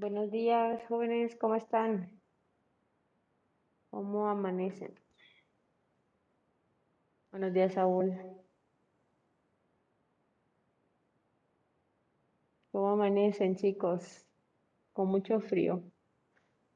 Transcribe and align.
Buenos 0.00 0.30
días, 0.30 0.82
jóvenes, 0.88 1.36
¿cómo 1.36 1.56
están? 1.56 2.10
¿Cómo 3.90 4.26
amanecen? 4.28 4.94
Buenos 7.32 7.52
días, 7.52 7.74
Saúl. 7.74 8.14
¿Cómo 12.72 12.88
amanecen, 12.88 13.54
chicos? 13.54 14.26
Con 14.92 15.08
mucho 15.08 15.40
frío, 15.40 15.82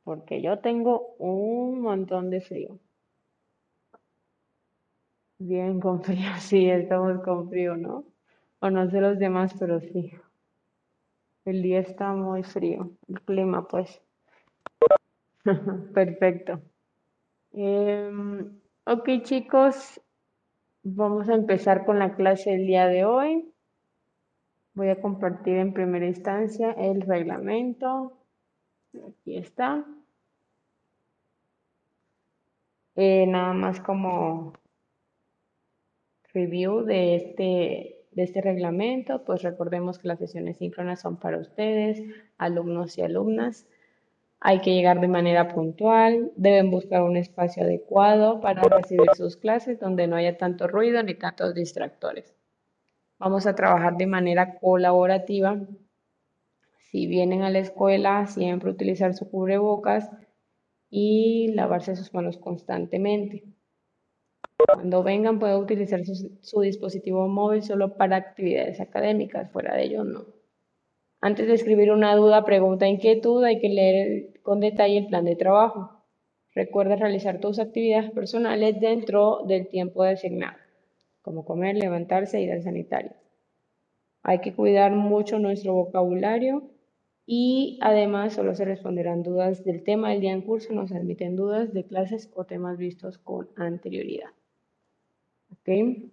porque 0.04 0.42
yo 0.42 0.60
tengo 0.60 1.14
un 1.18 1.80
montón 1.82 2.30
de 2.30 2.40
frío. 2.40 2.80
Bien, 5.38 5.78
con 5.78 6.02
frío, 6.02 6.28
sí, 6.40 6.68
estamos 6.68 7.22
con 7.22 7.48
frío, 7.48 7.76
¿no? 7.76 8.04
O 8.58 8.68
no 8.68 8.90
sé 8.90 9.00
los 9.00 9.16
demás, 9.16 9.54
pero 9.60 9.78
sí. 9.80 10.10
El 11.44 11.62
día 11.62 11.80
está 11.80 12.12
muy 12.12 12.42
frío, 12.42 12.90
el 13.08 13.20
clima, 13.20 13.68
pues. 13.68 14.00
Perfecto. 15.94 16.62
Em, 17.52 18.58
ok, 18.86 19.08
chicos, 19.22 20.00
vamos 20.82 21.28
a 21.28 21.34
empezar 21.34 21.84
con 21.84 21.98
la 21.98 22.16
clase 22.16 22.50
del 22.50 22.66
día 22.66 22.86
de 22.86 23.04
hoy. 23.04 23.52
Voy 24.72 24.88
a 24.88 25.00
compartir 25.00 25.56
en 25.56 25.72
primera 25.74 26.06
instancia 26.06 26.72
el 26.72 27.02
reglamento. 27.02 28.18
Aquí 28.94 29.36
está. 29.36 29.84
Eh, 32.96 33.26
nada 33.26 33.52
más 33.52 33.80
como 33.80 34.52
review 36.32 36.84
de 36.84 37.16
este, 37.16 37.93
de 38.14 38.22
este 38.22 38.40
reglamento, 38.40 39.24
pues 39.24 39.42
recordemos 39.42 39.98
que 39.98 40.08
las 40.08 40.18
sesiones 40.18 40.58
síncronas 40.58 41.00
son 41.00 41.18
para 41.18 41.38
ustedes, 41.38 42.02
alumnos 42.38 42.96
y 42.98 43.02
alumnas. 43.02 43.66
Hay 44.40 44.60
que 44.60 44.74
llegar 44.74 45.00
de 45.00 45.08
manera 45.08 45.48
puntual, 45.54 46.32
deben 46.36 46.70
buscar 46.70 47.02
un 47.02 47.16
espacio 47.16 47.62
adecuado 47.62 48.40
para 48.40 48.62
recibir 48.62 49.08
sus 49.16 49.36
clases 49.36 49.80
donde 49.80 50.06
no 50.06 50.16
haya 50.16 50.36
tanto 50.36 50.66
ruido 50.66 51.02
ni 51.02 51.14
tantos 51.14 51.54
distractores. 51.54 52.34
Vamos 53.18 53.46
a 53.46 53.54
trabajar 53.54 53.96
de 53.96 54.06
manera 54.06 54.58
colaborativa. 54.58 55.58
Si 56.90 57.06
vienen 57.06 57.42
a 57.42 57.50
la 57.50 57.60
escuela, 57.60 58.26
siempre 58.26 58.70
utilizar 58.70 59.14
su 59.14 59.30
cubrebocas 59.30 60.10
y 60.90 61.52
lavarse 61.54 61.96
sus 61.96 62.12
manos 62.12 62.36
constantemente. 62.36 63.44
Cuando 64.66 65.02
vengan 65.02 65.38
pueden 65.38 65.58
utilizar 65.58 66.04
su, 66.04 66.60
dispositivo 66.60 67.28
móvil 67.28 67.62
solo 67.62 67.96
para 67.96 68.16
actividades 68.16 68.80
académicas, 68.80 69.50
fuera 69.50 69.74
de 69.74 69.84
ello 69.84 70.04
no. 70.04 70.24
Antes 71.20 71.46
de 71.46 71.54
escribir 71.54 71.90
una 71.92 72.14
duda, 72.16 72.44
pregunta, 72.44 72.86
inquietud, 72.86 73.44
hay 73.44 73.60
que 73.60 73.68
leer 73.68 74.40
con 74.42 74.60
detalle 74.60 74.98
el 74.98 75.06
plan 75.06 75.24
de 75.24 75.36
trabajo. 75.36 76.02
Recuerda 76.54 76.96
realizar 76.96 77.40
tus 77.40 77.58
actividades 77.58 78.10
personales 78.12 78.80
dentro 78.80 79.40
del 79.46 79.68
tiempo 79.68 80.04
designado, 80.04 80.56
como 81.20 81.44
comer, 81.44 81.76
levantarse 81.76 82.40
ir 82.40 82.52
al 82.52 82.62
sanitario. 82.62 83.12
Hay 84.22 84.40
que 84.40 84.54
cuidar 84.54 84.92
mucho 84.92 85.38
nuestro 85.38 85.74
vocabulario 85.74 86.70
y 87.26 87.78
además 87.82 88.34
solo 88.34 88.54
se 88.54 88.64
responderán 88.64 89.22
dudas 89.22 89.64
del 89.64 89.82
tema 89.82 90.10
del 90.10 90.20
día 90.20 90.32
en 90.32 90.42
curso, 90.42 90.72
no 90.72 90.86
se 90.86 90.96
admiten 90.96 91.36
dudas 91.36 91.72
de 91.74 91.84
clases 91.84 92.30
o 92.34 92.44
temas 92.44 92.78
vistos 92.78 93.18
con 93.18 93.48
anterioridad. 93.56 94.30
¿Ok? 95.66 96.12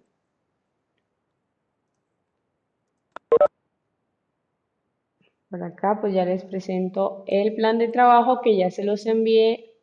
Por 5.50 5.62
acá 5.62 5.98
pues 6.00 6.14
ya 6.14 6.24
les 6.24 6.44
presento 6.44 7.24
el 7.26 7.54
plan 7.54 7.78
de 7.78 7.88
trabajo 7.88 8.40
que 8.40 8.56
ya 8.56 8.70
se 8.70 8.84
los 8.84 9.04
envié 9.06 9.74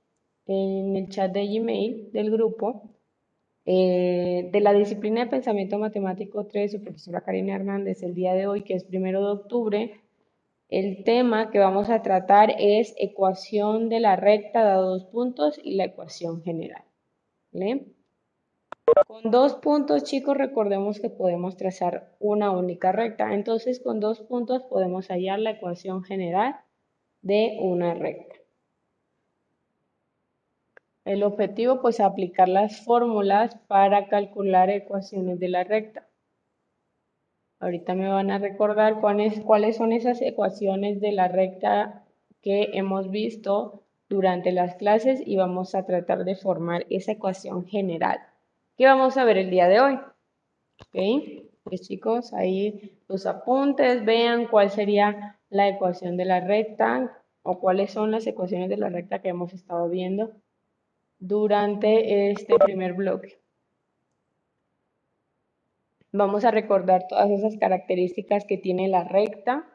en 0.48 0.96
el 0.96 1.10
chat 1.10 1.32
de 1.32 1.46
Gmail 1.46 2.12
del 2.12 2.32
grupo. 2.32 2.90
Eh, 3.66 4.50
de 4.52 4.62
la 4.62 4.74
disciplina 4.74 5.24
de 5.24 5.30
pensamiento 5.30 5.78
matemático 5.78 6.48
3, 6.48 6.72
su 6.72 6.82
profesora 6.82 7.22
Karina 7.22 7.56
Hernández, 7.56 8.02
el 8.02 8.16
día 8.16 8.34
de 8.34 8.48
hoy, 8.48 8.64
que 8.64 8.74
es 8.74 8.84
primero 8.84 9.24
de 9.24 9.32
octubre, 9.32 10.02
el 10.70 11.04
tema 11.04 11.52
que 11.52 11.60
vamos 11.60 11.90
a 11.92 12.02
tratar 12.02 12.56
es 12.58 12.96
ecuación 12.98 13.90
de 13.90 14.00
la 14.00 14.16
recta 14.16 14.64
dado 14.64 14.90
dos 14.90 15.06
puntos 15.06 15.60
y 15.64 15.76
la 15.76 15.86
ecuación 15.86 16.42
general. 16.42 16.84
¿Vale? 17.52 17.99
Con 19.08 19.32
dos 19.32 19.56
puntos, 19.56 20.04
chicos, 20.04 20.38
recordemos 20.38 21.00
que 21.00 21.10
podemos 21.10 21.58
trazar 21.58 22.16
una 22.20 22.52
única 22.52 22.92
recta. 22.92 23.34
Entonces, 23.34 23.80
con 23.80 24.00
dos 24.00 24.22
puntos 24.22 24.64
podemos 24.64 25.08
hallar 25.08 25.40
la 25.40 25.52
ecuación 25.52 26.04
general 26.04 26.56
de 27.22 27.58
una 27.60 27.94
recta. 27.94 28.36
El 31.06 31.24
objetivo, 31.24 31.82
pues, 31.82 31.96
es 31.96 32.02
aplicar 32.02 32.48
las 32.48 32.82
fórmulas 32.82 33.56
para 33.68 34.08
calcular 34.08 34.70
ecuaciones 34.70 35.40
de 35.40 35.50
la 35.50 35.64
recta. 35.64 36.08
Ahorita 37.60 37.96
me 37.96 38.08
van 38.08 38.32
a 38.32 38.38
recordar 38.38 39.02
cuáles, 39.02 39.42
cuáles 39.42 39.76
son 39.78 39.92
esas 39.92 40.22
ecuaciones 40.22 41.02
de 41.02 41.12
la 41.12 41.28
recta 41.28 42.06
que 42.42 42.70
hemos 42.74 43.12
visto 43.12 43.84
durante 44.08 44.52
las 44.52 44.76
clases 44.76 45.22
y 45.26 45.36
vamos 45.36 45.76
a 45.76 45.86
tratar 45.86 46.24
de 46.24 46.36
formar 46.36 46.86
esa 46.90 47.12
ecuación 47.12 47.66
general. 47.66 48.29
¿Qué 48.80 48.86
vamos 48.86 49.18
a 49.18 49.26
ver 49.26 49.38
el 49.38 49.50
día 49.50 49.68
de 49.68 49.82
hoy? 49.82 49.96
¿Ok? 49.96 51.44
Pues 51.64 51.82
chicos, 51.82 52.32
ahí 52.32 52.98
los 53.10 53.26
apuntes, 53.26 54.06
vean 54.06 54.48
cuál 54.48 54.72
sería 54.72 55.38
la 55.50 55.68
ecuación 55.68 56.16
de 56.16 56.24
la 56.24 56.40
recta 56.40 57.22
o 57.44 57.60
cuáles 57.60 57.92
son 57.92 58.12
las 58.12 58.26
ecuaciones 58.26 58.70
de 58.70 58.78
la 58.78 58.88
recta 58.88 59.22
que 59.22 59.28
hemos 59.28 59.52
estado 59.52 59.90
viendo 59.90 60.32
durante 61.20 62.32
este 62.32 62.58
primer 62.58 62.94
bloque. 62.94 63.42
Vamos 66.14 66.46
a 66.46 66.52
recordar 66.52 67.06
todas 67.10 67.30
esas 67.32 67.58
características 67.58 68.46
que 68.46 68.58
tiene 68.58 68.88
la 68.88 69.04
recta. 69.04 69.68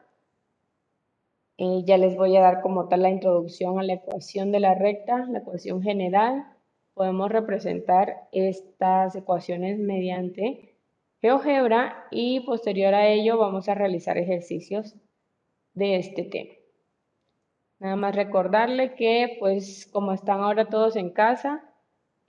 Eh, 1.59 1.83
ya 1.85 1.99
les 1.99 2.15
voy 2.15 2.35
a 2.37 2.41
dar 2.41 2.61
como 2.61 2.87
tal 2.87 3.03
la 3.03 3.11
introducción 3.11 3.77
a 3.77 3.83
la 3.83 3.93
ecuación 3.93 4.51
de 4.51 4.61
la 4.61 4.73
recta, 4.73 5.27
la 5.27 5.37
ecuación 5.37 5.83
general 5.83 6.54
podemos 6.95 7.29
representar 7.29 8.27
estas 8.31 9.15
ecuaciones 9.15 9.77
mediante 9.77 10.75
GeoGebra 11.21 12.07
y 12.09 12.39
posterior 12.41 12.93
a 12.93 13.07
ello 13.07 13.37
vamos 13.37 13.67
a 13.67 13.75
realizar 13.75 14.17
ejercicios 14.17 14.95
de 15.73 15.97
este 15.97 16.23
tema. 16.23 16.53
Nada 17.79 17.97
más 17.97 18.15
recordarle 18.15 18.95
que 18.95 19.35
pues 19.39 19.87
como 19.91 20.13
están 20.13 20.39
ahora 20.39 20.69
todos 20.69 20.95
en 20.95 21.09
casa, 21.09 21.63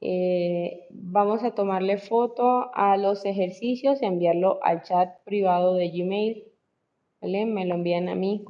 eh, 0.01 0.89
vamos 0.91 1.45
a 1.45 1.55
tomarle 1.55 1.99
foto 1.99 2.71
a 2.75 2.97
los 2.97 3.25
ejercicios 3.25 4.03
y 4.03 4.07
enviarlo 4.07 4.59
al 4.63 4.83
chat 4.83 5.23
privado 5.25 5.75
de 5.75 5.91
Gmail. 5.91 6.45
Me 7.23 7.67
lo 7.67 7.77
envían 7.77 8.09
a 8.09 8.15
mí, 8.15 8.45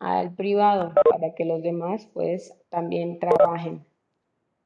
al 0.00 0.34
privado, 0.34 0.92
para 1.10 1.34
que 1.34 1.44
los 1.44 1.62
demás 1.62 2.08
pues 2.12 2.54
también 2.68 3.18
trabajen 3.18 3.84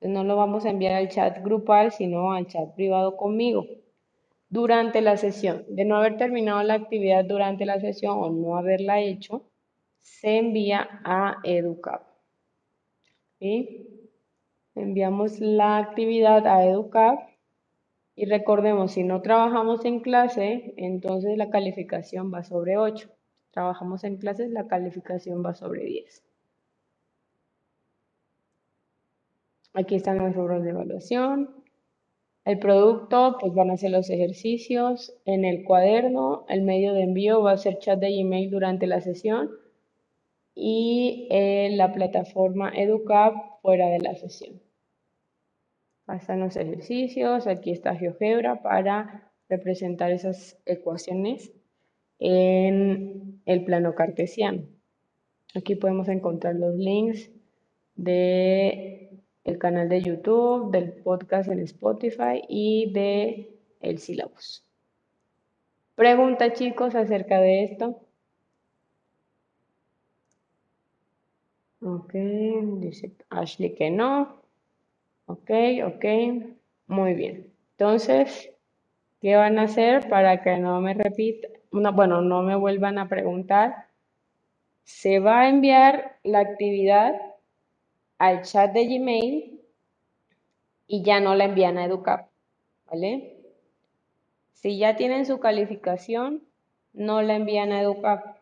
no 0.09 0.25
lo 0.25 0.37
vamos 0.37 0.65
a 0.65 0.71
enviar 0.71 0.95
al 0.95 1.09
chat 1.09 1.43
grupal, 1.43 1.93
sino 1.93 2.33
al 2.33 2.47
chat 2.47 2.75
privado 2.75 3.17
conmigo. 3.17 3.67
Durante 4.49 5.01
la 5.01 5.17
sesión, 5.17 5.65
de 5.69 5.85
no 5.85 5.97
haber 5.97 6.17
terminado 6.17 6.63
la 6.63 6.75
actividad 6.75 7.25
durante 7.25 7.67
la 7.67 7.81
sesión 7.81 8.19
o 8.19 8.31
no 8.31 8.57
haberla 8.57 9.01
hecho, 9.01 9.43
se 10.01 10.39
envía 10.39 11.01
a 11.05 11.39
EduCap. 11.45 12.03
Enviamos 14.75 15.41
la 15.41 15.79
actividad 15.79 16.47
a 16.47 16.65
EduCap 16.65 17.29
y 18.17 18.27
recordemos, 18.27 18.93
si 18.93 19.03
no 19.03 19.23
trabajamos 19.23 19.85
en 19.85 20.01
clase, 20.01 20.75
entonces 20.77 21.37
la 21.37 21.51
calificación 21.51 22.33
va 22.33 22.45
sobre 22.45 22.77
8. 22.77 23.11
Trabajamos 23.51 24.05
en 24.05 24.17
clases, 24.17 24.51
la 24.51 24.67
calificación 24.67 25.45
va 25.45 25.55
sobre 25.55 25.85
10. 25.85 26.24
Aquí 29.75 29.97
están 29.97 30.19
los 30.19 30.35
rubros 30.35 30.63
de 30.63 30.71
evaluación. 30.71 31.51
El 32.45 32.59
producto, 32.61 33.37
pues 33.41 33.53
van 33.55 33.71
a 33.71 33.77
ser 33.77 33.91
los 33.91 34.09
ejercicios 34.09 35.13
en 35.25 35.45
el 35.45 35.65
cuaderno. 35.65 36.47
El 36.49 36.63
medio 36.63 36.93
de 36.93 37.03
envío 37.03 37.43
va 37.43 37.53
a 37.53 37.59
ser 37.59 37.79
chat 37.79 37.99
de 37.99 38.17
Gmail 38.17 38.51
durante 38.51 38.87
la 38.87 39.01
sesión. 39.01 39.51
Y 40.55 41.27
en 41.31 41.77
la 41.77 41.93
plataforma 41.93 42.71
EduCap 42.71 43.35
fuera 43.63 43.89
de 43.89 43.99
la 43.99 44.15
sesión. 44.15 44.61
Están 46.07 46.41
los 46.41 46.57
ejercicios. 46.57 47.49
Aquí 47.49 47.73
está 47.73 47.97
GeoGebra 47.97 48.63
para 48.63 49.33
representar 49.49 50.13
esas 50.13 50.57
ecuaciones 50.67 51.53
en 52.21 53.43
el 53.45 53.65
plano 53.65 53.95
cartesiano. 53.95 54.63
Aquí 55.55 55.75
podemos 55.75 56.09
encontrar 56.09 56.55
los 56.55 56.77
links 56.77 57.31
de 57.97 59.04
el 59.45 59.59
canal 59.59 59.89
de 59.89 60.03
YouTube, 60.03 60.71
del 60.71 60.93
podcast 60.93 61.49
en 61.51 61.61
Spotify 61.61 62.43
y 62.49 62.93
de 62.93 63.51
el 63.81 63.99
sílabus. 63.99 64.65
Pregunta 65.95 66.53
chicos 66.53 66.95
acerca 66.95 67.39
de 67.41 67.65
esto. 67.65 68.01
Ok, 71.83 72.15
dice 72.15 73.13
Ashley 73.29 73.75
que 73.75 73.91
no. 73.91 74.43
Ok, 75.27 75.51
ok. 75.87 76.05
Muy 76.87 77.15
bien. 77.15 77.53
Entonces, 77.73 78.51
¿qué 79.21 79.37
van 79.37 79.59
a 79.59 79.65
hacer 79.65 80.09
para 80.09 80.43
que 80.43 80.57
no 80.59 80.81
me 80.81 80.95
repita? 80.95 81.49
bueno, 81.71 82.23
no 82.23 82.43
me 82.43 82.57
vuelvan 82.57 82.99
a 82.99 83.09
preguntar. 83.09 83.89
Se 84.85 85.19
va 85.19 85.43
a 85.43 85.49
enviar 85.49 86.19
la 86.23 86.41
actividad 86.41 87.34
al 88.19 88.43
chat 88.43 88.73
de 88.73 88.87
Gmail 88.87 89.61
y 90.87 91.03
ya 91.03 91.21
no 91.21 91.35
la 91.35 91.45
envían 91.45 91.79
a 91.79 91.85
Educap, 91.85 92.31
¿vale? 92.87 93.37
Si 94.53 94.79
ya 94.79 94.97
tienen 94.97 95.27
su 95.27 95.41
calificación, 95.41 96.43
no 96.93 97.23
la 97.23 97.37
envían 97.37 97.73
a 97.73 97.83
Educap. 97.83 98.39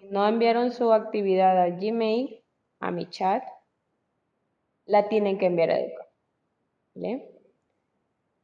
Si 0.00 0.08
no 0.08 0.26
enviaron 0.26 0.72
su 0.72 0.92
actividad 0.92 1.60
a 1.60 1.68
Gmail, 1.70 2.42
a 2.80 2.90
mi 2.90 3.06
chat, 3.08 3.44
la 4.86 5.08
tienen 5.08 5.38
que 5.38 5.46
enviar 5.46 5.70
a 5.70 5.78
Educap, 5.78 6.08
¿vale? 6.94 7.38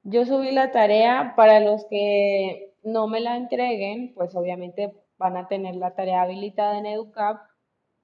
Yo 0.02 0.26
subí 0.26 0.52
la 0.52 0.70
tarea 0.70 1.32
para 1.34 1.60
los 1.60 1.86
que 1.86 2.74
no 2.82 3.06
me 3.08 3.20
la 3.20 3.36
entreguen, 3.36 4.12
pues 4.14 4.34
obviamente 4.34 4.92
van 5.16 5.36
a 5.38 5.48
tener 5.48 5.76
la 5.76 5.94
tarea 5.94 6.22
habilitada 6.22 6.78
en 6.78 6.86
EduCap. 6.86 7.40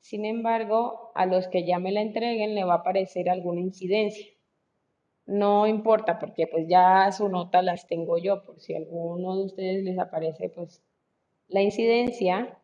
Sin 0.01 0.25
embargo, 0.25 1.13
a 1.15 1.27
los 1.27 1.49
que 1.49 1.65
ya 1.65 1.79
me 1.79 1.93
la 1.93 2.01
entreguen 2.03 2.55
le 2.55 2.65
va 2.65 2.75
a 2.75 2.77
aparecer 2.79 3.29
alguna 3.29 3.61
incidencia. 3.61 4.27
No 5.27 5.67
importa 5.67 6.19
porque 6.19 6.47
pues 6.47 6.67
ya 6.69 7.11
su 7.13 7.29
nota 7.29 7.63
las 7.63 7.87
tengo 7.87 8.19
yo, 8.19 8.43
por 8.45 8.61
si 8.61 8.75
alguno 8.75 9.37
de 9.37 9.45
ustedes 9.45 9.85
les 9.85 9.99
aparece 9.99 10.49
pues 10.49 10.83
la 11.49 11.63
incidencia, 11.63 12.59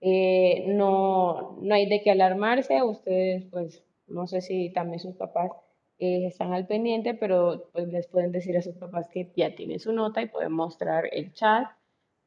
eh, 0.00 0.64
no, 0.68 1.58
no 1.62 1.74
hay 1.74 1.86
de 1.86 2.02
qué 2.02 2.10
alarmarse, 2.10 2.82
ustedes 2.82 3.44
pues 3.50 3.84
no 4.06 4.26
sé 4.26 4.40
si 4.42 4.70
también 4.70 5.00
sus 5.00 5.14
papás 5.16 5.50
eh, 5.98 6.26
están 6.26 6.52
al 6.52 6.66
pendiente, 6.66 7.14
pero 7.14 7.70
pues 7.72 7.88
les 7.88 8.06
pueden 8.08 8.32
decir 8.32 8.56
a 8.56 8.62
sus 8.62 8.76
papás 8.76 9.08
que 9.08 9.32
ya 9.36 9.54
tienen 9.54 9.80
su 9.80 9.92
nota 9.92 10.20
y 10.22 10.28
pueden 10.28 10.52
mostrar 10.52 11.08
el 11.12 11.32
chat 11.32 11.68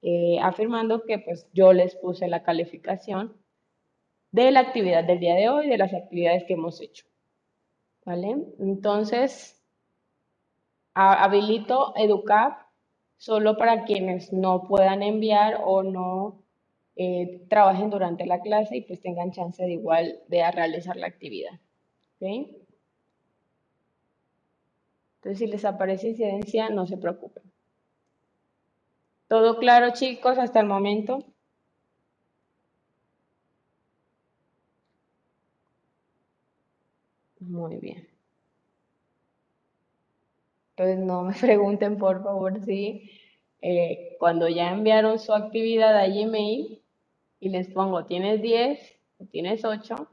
eh, 0.01 0.39
afirmando 0.41 1.03
que 1.03 1.19
pues 1.19 1.47
yo 1.53 1.73
les 1.73 1.95
puse 1.95 2.27
la 2.27 2.43
calificación 2.43 3.35
de 4.31 4.51
la 4.51 4.61
actividad 4.61 5.03
del 5.03 5.19
día 5.19 5.35
de 5.35 5.49
hoy, 5.49 5.67
de 5.67 5.77
las 5.77 5.93
actividades 5.93 6.43
que 6.45 6.53
hemos 6.53 6.81
hecho. 6.81 7.05
¿Vale? 8.05 8.37
Entonces, 8.59 9.61
habilito 10.93 11.93
EduCap 11.95 12.67
solo 13.17 13.57
para 13.57 13.83
quienes 13.83 14.31
no 14.31 14.63
puedan 14.63 15.03
enviar 15.03 15.61
o 15.63 15.83
no 15.83 16.43
eh, 16.95 17.45
trabajen 17.49 17.89
durante 17.89 18.25
la 18.25 18.41
clase 18.41 18.77
y 18.77 18.81
pues 18.81 19.01
tengan 19.01 19.31
chance 19.31 19.61
de 19.63 19.73
igual 19.73 20.19
de 20.27 20.49
realizar 20.51 20.95
la 20.95 21.07
actividad. 21.07 21.59
¿Okay? 22.15 22.57
Entonces, 25.17 25.39
si 25.39 25.47
les 25.47 25.65
aparece 25.65 26.09
incidencia, 26.09 26.69
no 26.69 26.87
se 26.87 26.97
preocupen. 26.97 27.43
¿Todo 29.27 29.57
claro, 29.57 29.91
chicos, 29.93 30.37
hasta 30.37 30.61
el 30.61 30.67
momento? 30.67 31.23
Muy 37.47 37.77
bien. 37.77 38.07
Entonces, 40.75 40.99
no 41.05 41.23
me 41.23 41.33
pregunten, 41.39 41.97
por 41.97 42.23
favor, 42.23 42.63
si 42.63 43.09
eh, 43.61 44.15
cuando 44.19 44.47
ya 44.47 44.71
enviaron 44.71 45.19
su 45.19 45.33
actividad 45.33 45.97
a 45.97 46.07
Gmail 46.07 46.81
y 47.39 47.49
les 47.49 47.67
pongo, 47.69 48.05
¿tienes 48.05 48.41
10 48.41 48.79
o 49.19 49.25
tienes 49.25 49.65
8? 49.65 50.07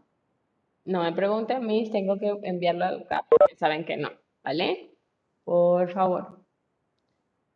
No 0.84 1.02
me 1.02 1.12
pregunten 1.12 1.58
a 1.58 1.60
mí, 1.60 1.90
tengo 1.90 2.18
que 2.18 2.38
enviarlo 2.42 2.84
a 2.84 3.26
porque 3.28 3.56
saben 3.56 3.84
que 3.84 3.96
no, 3.96 4.10
¿vale? 4.42 4.90
Por 5.44 5.90
favor. 5.92 6.40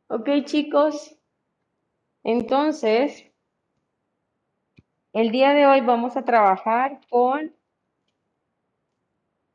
Ok, 0.08 0.28
chicos. 0.44 1.14
Entonces, 2.24 3.24
el 5.12 5.30
día 5.30 5.52
de 5.52 5.66
hoy 5.66 5.80
vamos 5.82 6.16
a 6.16 6.24
trabajar 6.24 7.00
con 7.10 7.54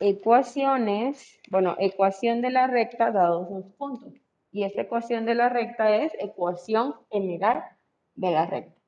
ecuaciones, 0.04 1.40
bueno, 1.50 1.76
ecuación 1.80 2.42
de 2.42 2.52
la 2.52 2.68
recta 2.68 3.12
dados 3.12 3.50
dos 3.50 3.66
puntos. 3.78 4.14
Y 4.52 4.64
esta 4.64 4.82
ecuación 4.82 5.26
de 5.26 5.36
la 5.36 5.50
recta 5.50 5.96
es 5.96 6.12
ecuación 6.20 6.96
general 7.10 7.64
de 8.16 8.32
la 8.32 8.46
recta. 8.46 8.83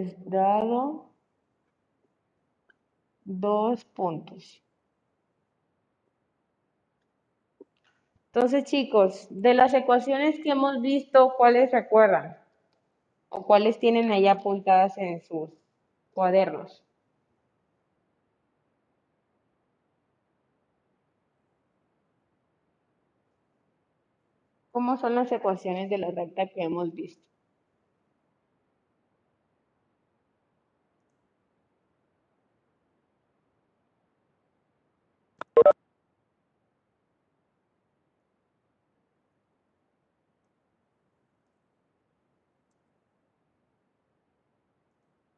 Es 0.00 0.30
dado 0.30 1.10
dos 3.24 3.84
puntos. 3.84 4.62
Entonces, 8.32 8.64
chicos, 8.64 9.26
de 9.30 9.54
las 9.54 9.74
ecuaciones 9.74 10.40
que 10.40 10.50
hemos 10.50 10.80
visto, 10.80 11.34
¿cuáles 11.36 11.72
recuerdan? 11.72 12.36
¿O 13.28 13.44
cuáles 13.44 13.78
tienen 13.78 14.12
ahí 14.12 14.28
apuntadas 14.28 14.96
en 14.98 15.20
sus 15.22 15.50
cuadernos? 16.14 16.84
¿Cómo 24.70 24.96
son 24.96 25.16
las 25.16 25.30
ecuaciones 25.32 25.90
de 25.90 25.98
la 25.98 26.10
recta 26.12 26.46
que 26.46 26.62
hemos 26.62 26.94
visto? 26.94 27.30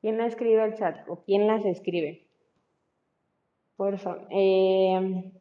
¿Quién 0.02 0.18
la 0.18 0.26
escribe 0.26 0.60
al 0.60 0.74
chat 0.74 1.08
o 1.08 1.22
quién 1.22 1.46
las 1.46 1.64
escribe? 1.64 2.26
Por 3.76 3.98
favor. 3.98 4.26
Eh, 4.30 5.32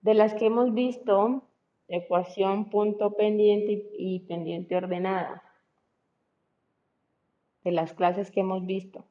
de 0.00 0.14
las 0.14 0.32
que 0.34 0.46
hemos 0.46 0.72
visto, 0.72 1.42
ecuación 1.88 2.70
punto 2.70 3.16
pendiente 3.16 3.90
y 3.98 4.20
pendiente 4.20 4.76
ordenada. 4.76 5.42
De 7.64 7.72
las 7.72 7.92
clases 7.92 8.30
que 8.30 8.40
hemos 8.40 8.64
visto. 8.64 9.04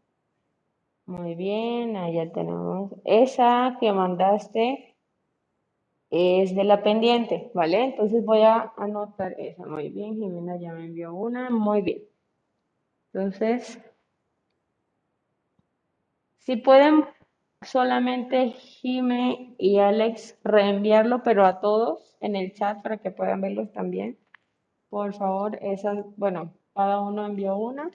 Muy 1.06 1.36
bien, 1.36 1.98
allá 1.98 2.32
tenemos. 2.32 2.94
Esa 3.04 3.78
que 3.82 3.92
mandaste 3.92 4.96
es 6.10 6.56
de 6.56 6.64
la 6.64 6.84
pendiente, 6.84 7.52
¿vale? 7.54 7.84
Entonces 7.84 8.24
voy 8.24 8.44
a 8.44 8.72
anotar 8.78 9.36
esa. 9.40 9.66
Muy 9.66 9.90
bien, 9.90 10.16
Jimena 10.16 10.58
ya 10.58 10.72
me 10.72 10.86
envió 10.86 11.14
una. 11.14 11.50
Muy 11.50 11.82
bien. 11.82 12.04
Entonces, 13.12 13.80
si 16.50 16.56
pueden 16.56 17.06
solamente 17.62 18.50
Jime 18.50 19.54
y 19.60 19.78
Alex 19.78 20.36
reenviarlo, 20.44 21.22
pero 21.22 21.46
a 21.46 21.60
todos 21.60 22.18
en 22.22 22.36
el 22.36 22.54
chat 22.54 22.82
para 22.82 22.98
que 22.98 23.12
puedan 23.12 23.40
verlos 23.40 23.72
también. 23.72 24.18
Por 24.90 25.14
favor, 25.14 25.60
esas, 25.62 26.04
bueno, 26.18 26.56
cada 26.74 27.02
uno 27.02 27.28
envió 27.28 27.56
una. 27.56 27.92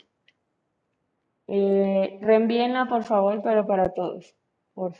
Eh, 1.48 2.20
reenvíenla, 2.22 2.86
por 2.86 3.02
favor, 3.02 3.42
pero 3.42 3.66
para 3.66 3.92
todos. 3.92 4.36
Por, 4.72 4.94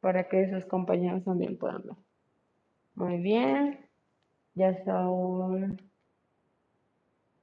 para 0.00 0.26
que 0.26 0.48
sus 0.48 0.64
compañeros 0.64 1.22
también 1.22 1.58
puedan 1.58 1.82
ver. 1.82 1.96
Muy 2.94 3.18
bien. 3.18 3.78
Ya 4.54 4.82
Saúl. 4.84 5.82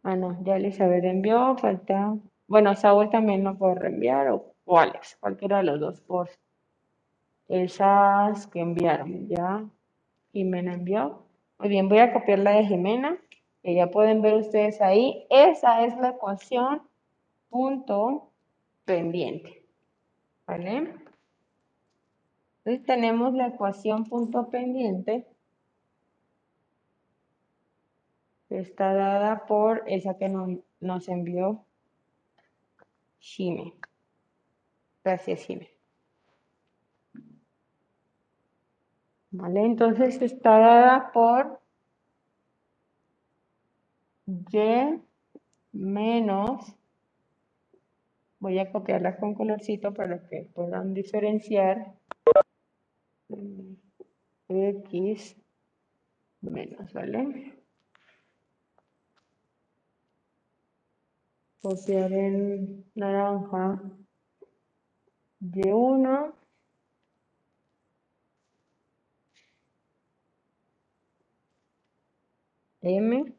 Ah, 0.01 0.15
no, 0.15 0.43
ya 0.43 0.55
Elizabeth 0.55 1.03
envió. 1.03 1.55
Falta. 1.57 2.17
Bueno, 2.47 2.75
Saúl 2.75 3.11
también 3.11 3.43
lo 3.43 3.55
puede 3.55 3.75
reenviar 3.75 4.29
o 4.65 4.79
Alex, 4.79 5.17
cualquiera 5.19 5.57
de 5.57 5.63
los 5.63 5.79
dos 5.79 6.01
por 6.01 6.29
esas 7.47 8.47
que 8.47 8.59
enviaron, 8.59 9.27
¿ya? 9.27 9.63
Jimena 10.31 10.73
envió. 10.73 11.23
Muy 11.59 11.69
bien, 11.69 11.89
voy 11.89 11.99
a 11.99 12.13
copiar 12.13 12.39
la 12.39 12.51
de 12.51 12.65
Jimena, 12.65 13.17
que 13.61 13.75
ya 13.75 13.91
pueden 13.91 14.21
ver 14.21 14.35
ustedes 14.35 14.81
ahí. 14.81 15.25
Esa 15.29 15.85
es 15.85 15.95
la 15.97 16.09
ecuación 16.09 16.81
punto 17.49 18.31
pendiente, 18.85 19.65
¿vale? 20.47 20.93
Entonces 22.65 22.85
tenemos 22.85 23.33
la 23.33 23.47
ecuación 23.47 24.05
punto 24.05 24.49
pendiente 24.49 25.27
que 28.49 28.59
está 28.59 28.93
dada 28.93 29.45
por 29.45 29.83
esa 29.87 30.17
que 30.17 30.29
nos 30.29 31.09
envió 31.09 31.65
Shime. 33.19 33.73
Gracias, 35.03 35.41
Shime. 35.41 35.69
¿Vale? 39.31 39.61
Entonces 39.65 40.21
está 40.21 40.59
dada 40.59 41.11
por 41.11 41.59
y 44.25 45.01
menos, 45.73 46.75
voy 48.39 48.59
a 48.59 48.71
copiarla 48.71 49.17
con 49.17 49.33
colorcito 49.33 49.93
para 49.93 50.27
que 50.27 50.49
puedan 50.53 50.93
diferenciar, 50.93 51.93
x 54.47 55.35
menos, 56.41 56.93
¿vale? 56.93 57.53
Copiar 61.61 62.11
en 62.13 62.85
naranja 62.95 63.81
y1 65.43 66.33
m 72.81 73.33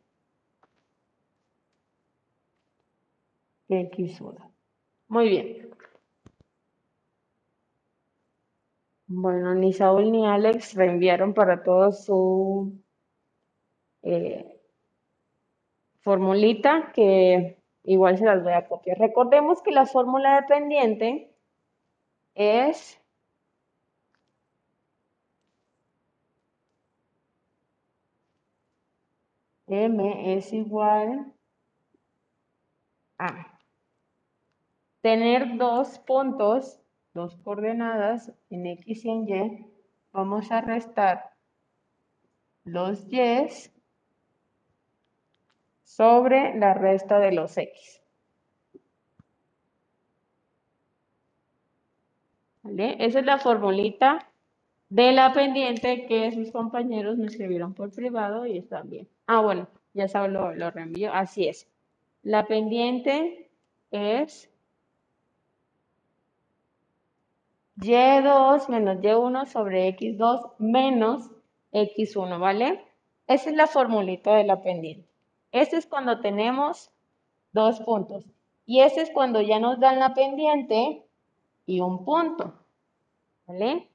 X1. 3.69 4.53
Muy 5.09 5.29
bien. 5.29 5.71
Bueno, 9.07 9.55
ni 9.55 9.73
Saúl 9.73 10.13
ni 10.13 10.27
Alex 10.27 10.75
reenviaron 10.75 11.35
para 11.35 11.63
todos 11.63 12.05
su 12.05 12.73
eh, 14.03 14.61
formulita 16.01 16.93
que 16.95 17.59
igual 17.85 18.19
se 18.19 18.25
las 18.25 18.43
voy 18.43 18.53
a 18.55 18.67
copiar. 18.67 18.99
Recordemos 18.99 19.63
que 19.63 19.71
la 19.73 19.87
fórmula 19.87 20.41
dependiente 20.41 21.34
es 22.35 23.01
M 29.67 30.37
es 30.37 30.53
igual 30.53 31.33
a 33.19 33.59
tener 35.01 35.57
dos 35.57 35.99
puntos, 36.01 36.81
dos 37.15 37.37
coordenadas 37.39 38.33
en 38.51 38.67
X 38.67 39.05
y 39.05 39.11
en 39.11 39.29
Y, 39.29 39.67
vamos 40.13 40.51
a 40.51 40.61
restar 40.61 41.35
los 42.65 43.05
Y 43.11 43.73
sobre 45.83 46.59
la 46.59 46.75
resta 46.75 47.19
de 47.19 47.33
los 47.33 47.57
X. 47.57 48.04
¿Vale? 52.65 52.97
Esa 52.99 53.21
es 53.21 53.27
la 53.27 53.39
formulita 53.39 54.27
de 54.89 55.13
la 55.13 55.33
pendiente 55.33 56.07
que 56.07 56.33
sus 56.33 56.51
compañeros 56.51 57.19
me 57.19 57.27
escribieron 57.27 57.75
por 57.75 57.93
privado 57.93 58.47
y 58.47 58.59
están 58.59 58.89
bien. 58.89 59.07
Ah, 59.27 59.41
bueno, 59.41 59.69
ya 59.93 60.09
solo 60.09 60.29
lo, 60.29 60.55
lo 60.55 60.71
reenvío. 60.71 61.13
Así 61.13 61.47
es. 61.47 61.69
La 62.23 62.47
pendiente 62.47 63.51
es 63.91 64.51
y2 67.77 68.69
menos 68.69 68.97
y1 68.97 69.47
sobre 69.47 69.97
x2 69.97 70.55
menos 70.59 71.31
x1, 71.73 72.39
¿vale? 72.41 72.83
Esa 73.27 73.51
es 73.51 73.57
la 73.57 73.67
formulita 73.67 74.35
de 74.37 74.45
la 74.45 74.63
pendiente. 74.63 75.09
Este 75.53 75.77
es 75.77 75.87
cuando 75.87 76.21
tenemos 76.21 76.91
dos 77.53 77.81
puntos. 77.81 78.25
Y 78.65 78.81
ese 78.81 79.03
es 79.03 79.11
cuando 79.11 79.43
ya 79.43 79.59
nos 79.59 79.79
dan 79.81 79.99
la 79.99 80.15
pendiente 80.15 81.05
y 81.67 81.81
un 81.81 82.05
punto. 82.05 82.55
¿Vale? 83.47 83.89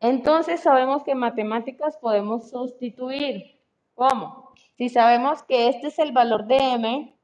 Entonces 0.00 0.60
sabemos 0.60 1.04
que 1.04 1.12
en 1.12 1.18
matemáticas 1.18 1.96
podemos 1.96 2.50
sustituir. 2.50 3.60
¿Cómo? 3.94 4.52
Si 4.76 4.88
sabemos 4.88 5.42
que 5.42 5.68
este 5.68 5.88
es 5.88 5.98
el 5.98 6.12
valor 6.12 6.46
de 6.46 6.56
m, 6.56 7.16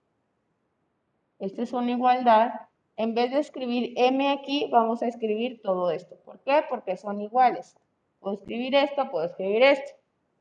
esta 1.38 1.62
es 1.62 1.72
una 1.72 1.90
igualdad, 1.90 2.52
en 2.96 3.14
vez 3.14 3.30
de 3.32 3.38
escribir 3.38 3.94
m 3.96 4.30
aquí, 4.30 4.68
vamos 4.70 5.02
a 5.02 5.08
escribir 5.08 5.62
todo 5.62 5.90
esto. 5.90 6.16
¿Por 6.24 6.40
qué? 6.40 6.62
Porque 6.68 6.96
son 6.96 7.20
iguales. 7.20 7.76
Puedo 8.20 8.34
escribir 8.34 8.74
esto, 8.74 9.10
puedo 9.10 9.26
escribir 9.26 9.62
esto. 9.62 9.92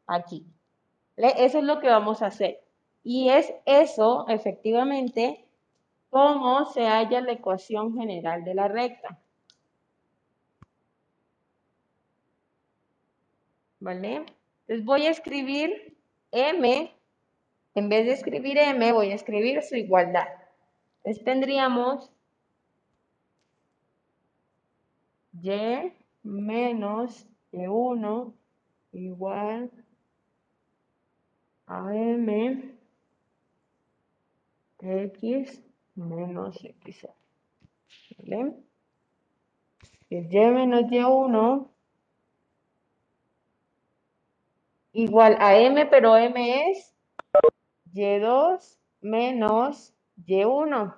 Aquí. 0.07 0.45
Eso 1.15 1.59
es 1.59 1.63
lo 1.63 1.79
que 1.79 1.87
vamos 1.87 2.21
a 2.21 2.27
hacer. 2.27 2.61
Y 3.03 3.29
es 3.29 3.53
eso, 3.65 4.27
efectivamente, 4.27 5.46
cómo 6.17 6.65
se 6.65 6.87
halla 6.87 7.21
la 7.21 7.33
ecuación 7.33 7.93
general 7.93 8.43
de 8.43 8.55
la 8.55 8.67
recta. 8.67 9.19
¿Vale? 13.79 14.25
Entonces 14.61 14.83
voy 14.83 15.05
a 15.05 15.11
escribir 15.11 15.95
m, 16.31 16.91
en 17.75 17.89
vez 17.89 18.07
de 18.07 18.13
escribir 18.13 18.57
m, 18.57 18.91
voy 18.93 19.11
a 19.11 19.13
escribir 19.13 19.61
su 19.61 19.75
igualdad. 19.75 20.27
Entonces 21.03 21.23
tendríamos 21.23 22.11
y 25.39 25.93
menos 26.23 27.27
y1 27.51 28.33
igual 28.91 29.69
a 31.67 31.93
m 31.93 32.75
x 34.79 35.66
menos 35.97 36.63
x. 36.63 37.07
¿Vale? 38.17 38.53
y 40.09 40.21
menos 40.21 40.83
y1 40.83 41.69
igual 44.93 45.37
a 45.39 45.57
m, 45.57 45.85
pero 45.87 46.15
m 46.15 46.69
es 46.71 46.95
y2 47.93 48.77
menos 49.01 49.93
y1 50.25 50.95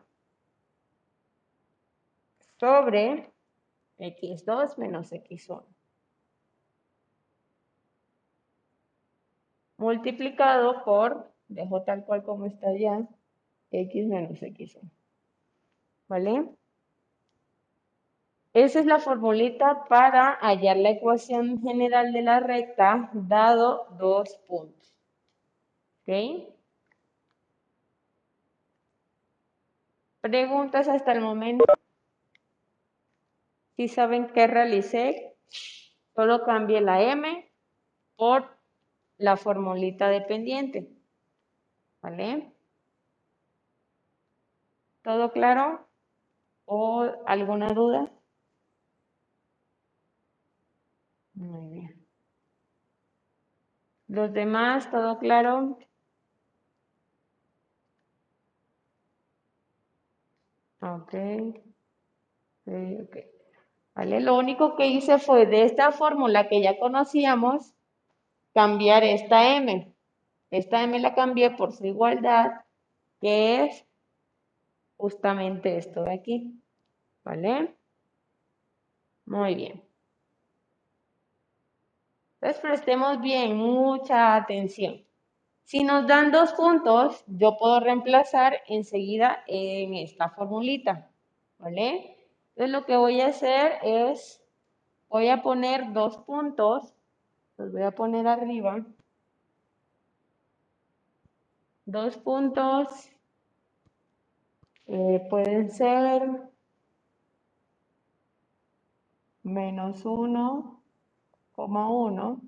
sobre 2.59 3.31
x2 3.97 4.77
menos 4.77 5.11
x1. 5.11 5.65
Multiplicado 9.77 10.83
por, 10.83 11.31
dejo 11.47 11.83
tal 11.83 12.03
cual 12.05 12.23
como 12.23 12.45
está 12.45 12.77
ya, 12.77 13.07
x 13.71 14.07
menos 14.07 14.41
x1. 14.41 14.89
¿Vale? 16.07 16.49
Esa 18.53 18.79
es 18.79 18.85
la 18.87 18.99
formulita 18.99 19.85
para 19.87 20.33
hallar 20.41 20.77
la 20.77 20.89
ecuación 20.89 21.61
general 21.61 22.11
de 22.11 22.23
la 22.23 22.39
recta 22.39 23.09
dado 23.13 23.87
dos 23.99 24.35
puntos. 24.47 24.95
¿Ok? 26.01 26.49
¿Preguntas 30.21 30.87
hasta 30.87 31.11
el 31.11 31.21
momento? 31.21 31.65
Si 33.77 33.87
saben 33.87 34.27
qué 34.33 34.47
realicé, 34.47 35.37
solo 36.15 36.43
cambié 36.43 36.81
la 36.81 37.01
M 37.01 37.49
por 38.17 38.57
la 39.17 39.37
formulita 39.37 40.09
dependiente. 40.09 40.89
¿Vale? 42.01 42.51
¿Todo 45.05 45.31
claro? 45.31 45.87
¿O 46.65 47.03
alguna 47.27 47.69
duda? 47.73 48.11
Muy 51.35 51.69
bien. 51.69 51.99
¿Los 54.07 54.33
demás, 54.33 54.89
todo 54.89 55.19
claro? 55.19 55.77
Ok. 60.81 61.13
Ok, 62.65 62.73
ok. 63.03 63.17
¿Vale? 63.95 64.21
Lo 64.21 64.37
único 64.37 64.75
que 64.77 64.87
hice 64.87 65.19
fue 65.19 65.45
de 65.45 65.63
esta 65.65 65.91
fórmula 65.91 66.49
que 66.49 66.61
ya 66.61 66.79
conocíamos, 66.79 67.73
cambiar 68.53 69.03
esta 69.03 69.57
m. 69.57 69.93
Esta 70.51 70.83
m 70.83 70.99
la 70.99 71.15
cambié 71.15 71.51
por 71.51 71.73
su 71.73 71.85
igualdad, 71.87 72.51
que 73.21 73.65
es 73.65 73.85
justamente 74.99 75.77
esto 75.77 76.03
de 76.03 76.13
aquí. 76.13 76.61
¿Vale? 77.23 77.75
Muy 79.25 79.55
bien. 79.55 79.83
Entonces 82.35 82.61
prestemos 82.61 83.21
bien, 83.21 83.55
mucha 83.55 84.35
atención. 84.35 85.03
Si 85.63 85.83
nos 85.83 86.07
dan 86.07 86.31
dos 86.31 86.53
puntos, 86.53 87.23
yo 87.27 87.57
puedo 87.57 87.79
reemplazar 87.79 88.61
enseguida 88.67 89.43
en 89.47 89.93
esta 89.93 90.29
formulita. 90.29 91.09
¿Vale? 91.59 92.17
Entonces 92.49 92.71
lo 92.71 92.85
que 92.85 92.97
voy 92.97 93.21
a 93.21 93.27
hacer 93.27 93.79
es, 93.83 94.41
voy 95.07 95.29
a 95.29 95.41
poner 95.41 95.93
dos 95.93 96.17
puntos, 96.17 96.93
los 97.57 97.71
voy 97.71 97.83
a 97.83 97.91
poner 97.91 98.27
arriba. 98.27 98.85
Dos 101.85 102.17
puntos 102.17 103.09
eh, 104.91 105.23
pueden 105.29 105.69
ser 105.69 106.49
menos 109.43 110.03
1,1 110.03 112.41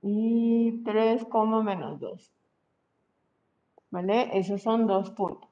y 0.00 0.82
3, 0.84 1.26
menos 1.62 2.00
2. 2.00 2.32
¿Vale? 3.90 4.38
Esos 4.38 4.62
son 4.62 4.86
dos 4.86 5.10
puntos. 5.10 5.50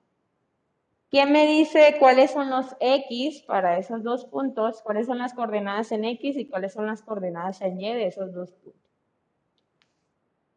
¿Quién 1.11 1.33
me 1.33 1.47
dice 1.47 1.97
cuáles 1.99 2.31
son 2.31 2.49
los 2.49 2.75
X 2.81 3.43
para 3.43 3.77
esos 3.79 4.03
dos 4.03 4.25
puntos? 4.25 4.81
¿Cuáles 4.81 5.07
son 5.07 5.19
las 5.19 5.35
coordenadas 5.35 5.93
en 5.93 6.07
X 6.07 6.39
y 6.39 6.49
cuáles 6.49 6.73
son 6.73 6.87
las 6.87 7.03
coordenadas 7.03 7.61
en 7.61 7.79
Y 7.81 7.93
de 7.93 8.07
esos 8.07 8.33
dos 8.33 8.51
puntos? 8.53 8.80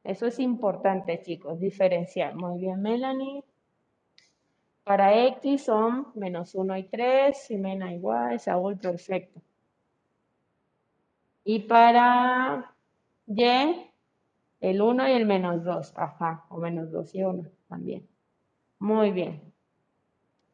Eso 0.03 0.27
es 0.27 0.39
importante, 0.39 1.21
chicos, 1.21 1.59
diferenciar. 1.59 2.35
Muy 2.35 2.59
bien, 2.59 2.81
Melanie. 2.81 3.43
Para 4.83 5.25
X 5.27 5.63
son 5.63 6.07
menos 6.15 6.55
1 6.55 6.77
y 6.77 6.83
3, 6.83 7.51
y 7.51 7.57
menos 7.57 7.89
igual, 7.91 8.39
Saúl, 8.39 8.77
perfecto. 8.77 9.41
Y 11.45 11.59
para 11.59 12.73
Y, 13.27 13.43
el 14.61 14.81
1 14.81 15.09
y 15.09 15.11
el 15.13 15.25
menos 15.25 15.63
2, 15.63 15.93
ajá, 15.95 16.45
o 16.49 16.57
menos 16.57 16.91
2 16.91 17.13
y 17.15 17.23
1 17.23 17.49
también. 17.67 18.07
Muy 18.79 19.11
bien. 19.11 19.41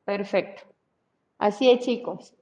Perfecto. 0.05 0.63
Así 1.38 1.69
es, 1.71 1.81
chicos. 1.81 2.35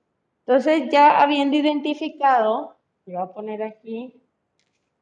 Entonces, 0.45 0.89
ya 0.91 1.21
habiendo 1.21 1.57
identificado, 1.57 2.77
voy 3.05 3.15
a 3.15 3.27
poner 3.27 3.63
aquí 3.63 4.21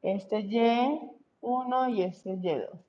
este 0.02 0.40
Y, 0.40 1.15
1 1.40 1.88
y 1.90 2.02
este 2.02 2.32
es 2.32 2.40
Y2. 2.40 2.86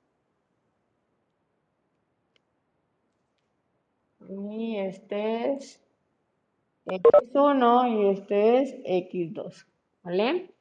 Y 4.28 4.76
este 4.78 5.52
es 5.52 5.80
X1 6.86 7.88
y 7.92 8.08
este 8.10 8.62
es 8.62 8.74
X2. 8.84 9.66
¿Vale? 10.02 10.54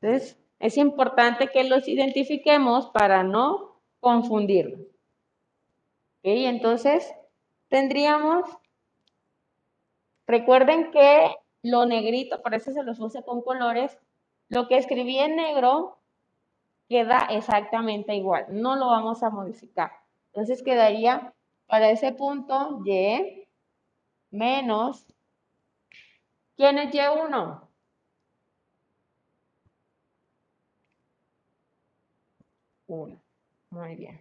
Entonces, 0.00 0.38
es 0.58 0.76
importante 0.76 1.48
que 1.48 1.64
los 1.64 1.88
identifiquemos 1.88 2.88
para 2.88 3.22
no 3.22 3.80
confundirlos. 4.00 4.80
¿Ok? 6.18 6.24
Entonces, 6.24 7.12
tendríamos, 7.68 8.44
recuerden 10.26 10.90
que 10.90 11.34
lo 11.62 11.86
negrito, 11.86 12.42
por 12.42 12.54
eso 12.54 12.72
se 12.72 12.82
los 12.82 12.98
puse 12.98 13.22
con 13.22 13.42
colores, 13.42 13.98
lo 14.48 14.68
que 14.68 14.76
escribí 14.76 15.18
en 15.18 15.36
negro 15.36 15.99
queda 16.90 17.28
exactamente 17.30 18.16
igual, 18.16 18.46
no 18.50 18.76
lo 18.76 18.88
vamos 18.88 19.22
a 19.22 19.30
modificar. 19.30 19.92
Entonces 20.34 20.62
quedaría 20.64 21.34
para 21.68 21.90
ese 21.90 22.12
punto 22.12 22.82
y 22.84 23.46
menos, 24.32 25.06
¿quién 26.56 26.78
es 26.78 26.94
y1? 26.94 27.68
Uno. 32.88 33.20
Muy 33.70 33.94
bien. 33.96 34.20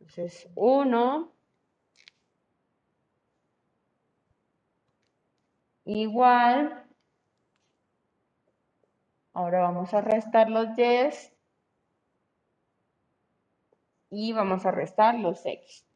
Entonces, 0.00 0.48
1 0.54 1.32
igual. 5.86 6.84
Ahora 9.34 9.60
vamos 9.60 9.94
a 9.94 10.00
restar 10.00 10.50
los 10.50 10.74
10 10.76 11.32
y 14.10 14.32
vamos 14.32 14.66
a 14.66 14.70
restar 14.70 15.18
los 15.18 15.44
x. 15.44 15.86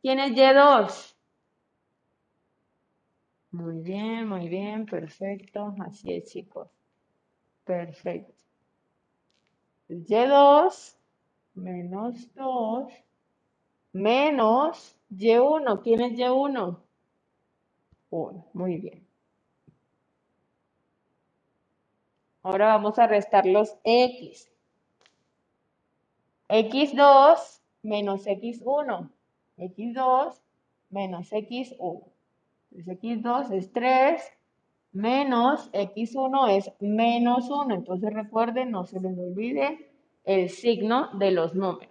¿Quién 0.00 0.18
es 0.18 0.32
Y2? 0.32 1.14
Muy 3.52 3.80
bien, 3.82 4.28
muy 4.28 4.48
bien, 4.48 4.86
perfecto. 4.86 5.74
Así 5.80 6.14
es, 6.14 6.30
chicos. 6.30 6.68
Perfecto. 7.64 8.32
Y2 9.88 10.96
menos 11.54 12.34
2 12.34 12.92
menos 13.92 14.96
Y1. 15.10 15.82
¿Quién 15.82 16.00
es 16.00 16.12
Y1? 16.12 16.78
1. 18.10 18.46
Muy 18.54 18.76
bien. 18.78 19.06
Ahora 22.42 22.66
vamos 22.66 22.98
a 22.98 23.06
restar 23.06 23.46
los 23.46 23.76
X 23.84 24.51
x2 26.52 27.62
menos 27.82 28.26
x1, 28.26 29.10
x2 29.56 30.42
menos 30.90 31.32
x1. 31.32 32.04
Entonces 32.70 32.98
x2 33.00 33.52
es 33.52 33.72
3 33.72 34.22
menos 34.92 35.72
x1 35.72 36.50
es 36.50 36.70
menos 36.80 37.48
1. 37.48 37.74
Entonces 37.74 38.12
recuerden, 38.12 38.70
no 38.70 38.84
se 38.84 39.00
les 39.00 39.18
olvide 39.18 39.90
el 40.24 40.50
signo 40.50 41.08
de 41.14 41.30
los 41.30 41.54
números. 41.54 41.88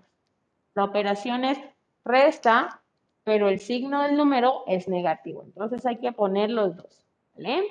La 0.75 0.83
operación 0.83 1.43
es 1.43 1.57
resta, 2.05 2.83
pero 3.23 3.49
el 3.49 3.59
signo 3.59 4.03
del 4.03 4.15
número 4.15 4.63
es 4.67 4.87
negativo. 4.87 5.41
Entonces 5.43 5.85
hay 5.87 5.97
que 5.97 6.11
poner 6.11 6.51
los 6.51 6.77
dos. 6.77 7.03
¿Vale? 7.33 7.63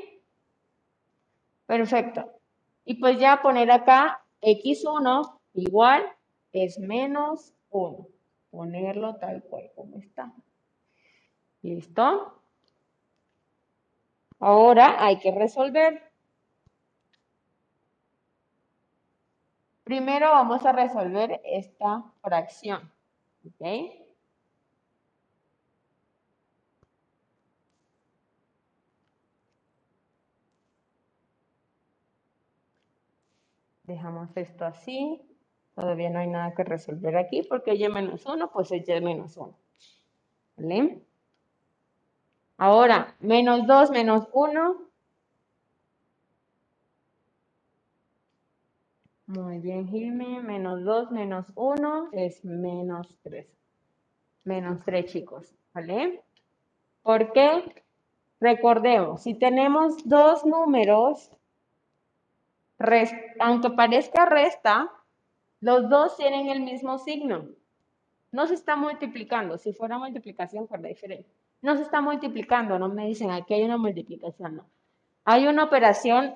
Perfecto. 1.67 2.33
Y 2.85 2.95
pues 2.95 3.21
ya 3.21 3.41
poner 3.43 3.71
acá 3.71 4.25
x1 4.43 5.39
igual 5.55 6.03
es 6.53 6.79
menos 6.79 7.55
1. 7.71 8.07
Ponerlo 8.51 9.17
tal 9.17 9.43
cual 9.45 9.71
como 9.75 9.99
está. 9.99 10.33
¿Listo? 11.63 12.41
Ahora 14.41 15.05
hay 15.05 15.19
que 15.19 15.31
resolver. 15.31 16.03
Primero 19.85 20.31
vamos 20.31 20.65
a 20.65 20.73
resolver 20.73 21.41
esta 21.45 22.05
fracción. 22.23 22.91
¿Ok? 23.45 23.67
Dejamos 33.85 34.37
esto 34.37 34.65
así. 34.65 35.30
Todavía 35.75 36.11
no 36.11 36.19
hay 36.19 36.29
nada 36.29 36.55
que 36.55 36.65
resolver 36.65 37.17
aquí 37.17 37.43
porque 37.43 37.75
y 37.75 37.89
menos 37.89 38.27
1, 38.27 38.51
pues 38.53 38.73
es 38.73 38.89
y 38.89 39.01
menos 39.01 39.37
1. 39.37 39.57
¿Vale? 40.57 41.03
Ahora, 42.59 43.17
menos 43.21 43.67
2 43.67 43.91
menos 43.91 44.29
1. 44.33 44.91
Muy 49.27 49.59
bien, 49.61 49.89
Gilme. 49.89 50.43
Menos 50.43 50.85
2 50.85 51.11
menos 51.11 51.47
1 51.55 52.09
es 52.13 52.45
menos 52.45 53.17
3. 53.23 53.47
Menos 54.45 54.85
3, 54.85 55.07
chicos. 55.07 55.55
¿Vale? 55.73 56.23
¿Por 57.03 57.33
qué? 57.33 57.85
Recordemos, 58.41 59.23
si 59.23 59.35
tenemos 59.35 60.09
dos 60.09 60.45
números, 60.47 61.31
aunque 63.39 63.71
parezca 63.71 64.27
resta, 64.27 64.91
los 65.61 65.89
dos 65.89 66.17
tienen 66.17 66.49
el 66.49 66.61
mismo 66.61 66.99
signo. 66.99 67.49
No 68.33 68.47
se 68.47 68.55
está 68.55 68.77
multiplicando. 68.77 69.59
Si 69.59 69.73
fuera 69.73 69.99
multiplicación, 69.99 70.69
fuera 70.69 70.89
diferente. 70.89 71.29
No 71.63 71.77
se 71.77 71.83
está 71.83 72.01
multiplicando. 72.01 72.79
No 72.79 72.89
me 72.89 73.07
dicen 73.07 73.31
aquí 73.31 73.55
hay 73.55 73.65
una 73.65 73.77
multiplicación. 73.77 74.57
No. 74.57 74.67
Hay 75.25 75.47
una 75.47 75.65
operación 75.65 76.35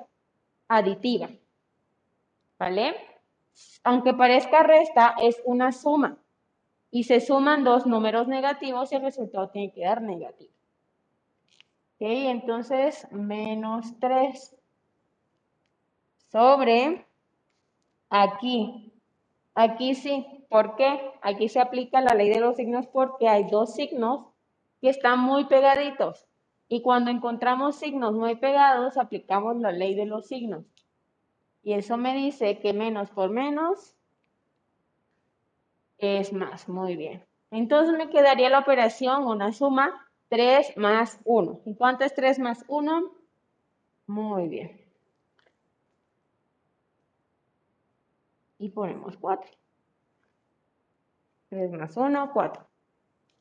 aditiva. 0.68 1.30
¿Vale? 2.58 2.94
Aunque 3.82 4.12
parezca 4.12 4.62
resta, 4.62 5.14
es 5.22 5.40
una 5.44 5.72
suma. 5.72 6.18
Y 6.90 7.04
se 7.04 7.20
suman 7.20 7.64
dos 7.64 7.86
números 7.86 8.28
negativos 8.28 8.92
y 8.92 8.96
el 8.96 9.02
resultado 9.02 9.48
tiene 9.48 9.72
que 9.72 9.84
dar 9.84 10.02
negativo. 10.02 10.52
¿Ok? 11.94 12.00
Entonces, 12.00 13.06
menos 13.10 13.98
3 14.00 14.56
sobre 16.30 17.06
aquí 18.10 18.93
Aquí 19.54 19.94
sí. 19.94 20.26
¿Por 20.48 20.76
qué? 20.76 21.00
Aquí 21.22 21.48
se 21.48 21.60
aplica 21.60 22.00
la 22.00 22.14
ley 22.14 22.28
de 22.28 22.40
los 22.40 22.56
signos 22.56 22.86
porque 22.86 23.28
hay 23.28 23.44
dos 23.44 23.74
signos 23.74 24.26
que 24.80 24.88
están 24.88 25.18
muy 25.20 25.46
pegaditos. 25.46 26.26
Y 26.68 26.82
cuando 26.82 27.10
encontramos 27.10 27.76
signos 27.76 28.14
muy 28.14 28.36
pegados, 28.36 28.96
aplicamos 28.96 29.56
la 29.56 29.72
ley 29.72 29.94
de 29.94 30.06
los 30.06 30.26
signos. 30.26 30.64
Y 31.62 31.72
eso 31.72 31.96
me 31.96 32.14
dice 32.14 32.58
que 32.58 32.72
menos 32.72 33.10
por 33.10 33.30
menos 33.30 33.96
es 35.98 36.32
más. 36.32 36.68
Muy 36.68 36.96
bien. 36.96 37.24
Entonces 37.50 37.96
me 37.96 38.10
quedaría 38.10 38.50
la 38.50 38.58
operación, 38.58 39.26
una 39.26 39.52
suma, 39.52 40.06
3 40.28 40.76
más 40.76 41.20
1. 41.24 41.60
¿Y 41.66 41.74
cuánto 41.74 42.04
es 42.04 42.14
3 42.14 42.38
más 42.38 42.64
1? 42.68 43.12
Muy 44.06 44.48
bien. 44.48 44.83
Y 48.64 48.70
ponemos 48.70 49.16
4. 49.18 49.50
3 51.50 51.72
más 51.72 51.96
1, 51.96 52.30
4. 52.32 52.66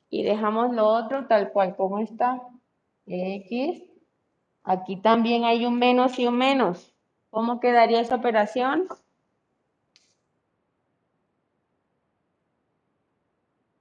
Y 0.10 0.24
dejamos 0.24 0.76
lo 0.76 0.86
otro 0.86 1.28
tal 1.28 1.52
cual 1.52 1.76
como 1.78 2.00
está. 2.00 2.42
X. 3.06 3.84
Aquí 4.64 4.98
también 4.98 5.46
hay 5.46 5.66
un 5.66 5.80
menos 5.80 6.20
y 6.20 6.28
un 6.28 6.38
menos. 6.38 6.94
¿Cómo 7.30 7.60
quedaría 7.62 8.02
esa 8.02 8.16
operación? 8.16 8.88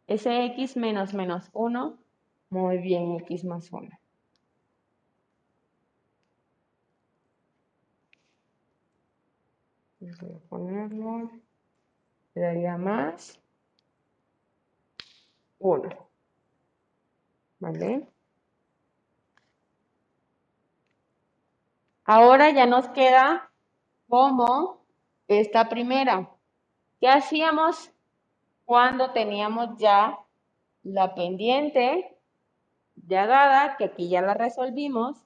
Ese 0.06 0.44
x 0.46 0.76
menos 0.76 1.12
menos 1.12 1.50
1. 1.52 1.98
Muy 2.50 2.78
bien, 2.78 3.16
x 3.16 3.44
más 3.44 3.72
1. 3.72 3.90
Voy 10.02 10.10
a 10.10 10.48
ponerlo. 10.48 11.30
Quedaría 12.34 12.76
más 12.76 13.40
1. 15.60 16.10
¿Vale? 17.60 18.08
Ahora 22.04 22.50
ya 22.50 22.66
nos 22.66 22.88
queda 22.88 23.52
como 24.08 24.84
esta 25.28 25.68
primera. 25.68 26.28
¿Qué 27.00 27.08
hacíamos 27.08 27.92
cuando 28.64 29.12
teníamos 29.12 29.78
ya 29.78 30.18
la 30.82 31.14
pendiente 31.14 32.18
ya 33.06 33.28
dada, 33.28 33.76
que 33.76 33.84
aquí 33.84 34.08
ya 34.08 34.20
la 34.20 34.34
resolvimos? 34.34 35.22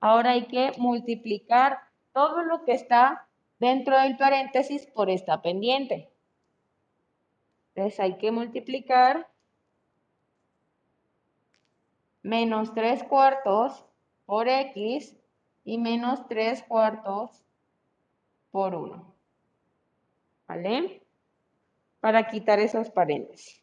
Ahora 0.00 0.32
hay 0.32 0.48
que 0.48 0.72
multiplicar 0.78 1.78
todo 2.12 2.42
lo 2.42 2.64
que 2.64 2.72
está 2.72 3.28
dentro 3.60 4.00
del 4.00 4.16
paréntesis 4.16 4.86
por 4.86 5.10
esta 5.10 5.42
pendiente. 5.42 6.10
Entonces 7.74 8.00
hay 8.00 8.18
que 8.18 8.32
multiplicar 8.32 9.28
menos 12.22 12.74
3 12.74 13.04
cuartos 13.04 13.84
por 14.26 14.48
x 14.48 15.16
y 15.64 15.78
menos 15.78 16.26
3 16.26 16.64
cuartos 16.64 17.44
por 18.50 18.74
1. 18.74 19.14
¿Vale? 20.48 21.02
Para 22.00 22.26
quitar 22.26 22.58
esos 22.58 22.90
paréntesis. 22.90 23.62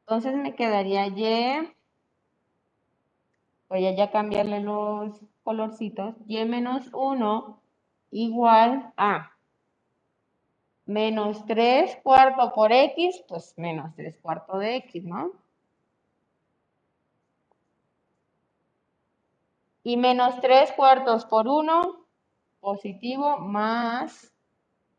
Entonces 0.00 0.34
me 0.34 0.54
quedaría 0.54 1.08
y, 1.08 1.75
voy 3.68 3.86
a 3.86 3.94
ya 3.94 4.10
cambiarle 4.10 4.60
los 4.60 5.20
colorcitos, 5.42 6.14
y 6.26 6.44
menos 6.44 6.88
1 6.92 7.60
igual 8.10 8.92
a 8.96 9.32
menos 10.86 11.44
3 11.46 11.98
cuartos 12.02 12.52
por 12.52 12.72
x, 12.72 13.24
pues 13.28 13.54
menos 13.56 13.94
3 13.96 14.16
cuartos 14.22 14.60
de 14.60 14.76
x, 14.76 15.04
¿no? 15.04 15.32
Y 19.82 19.96
menos 19.96 20.40
3 20.40 20.72
cuartos 20.72 21.26
por 21.26 21.46
1, 21.46 22.06
positivo, 22.60 23.38
más 23.38 24.32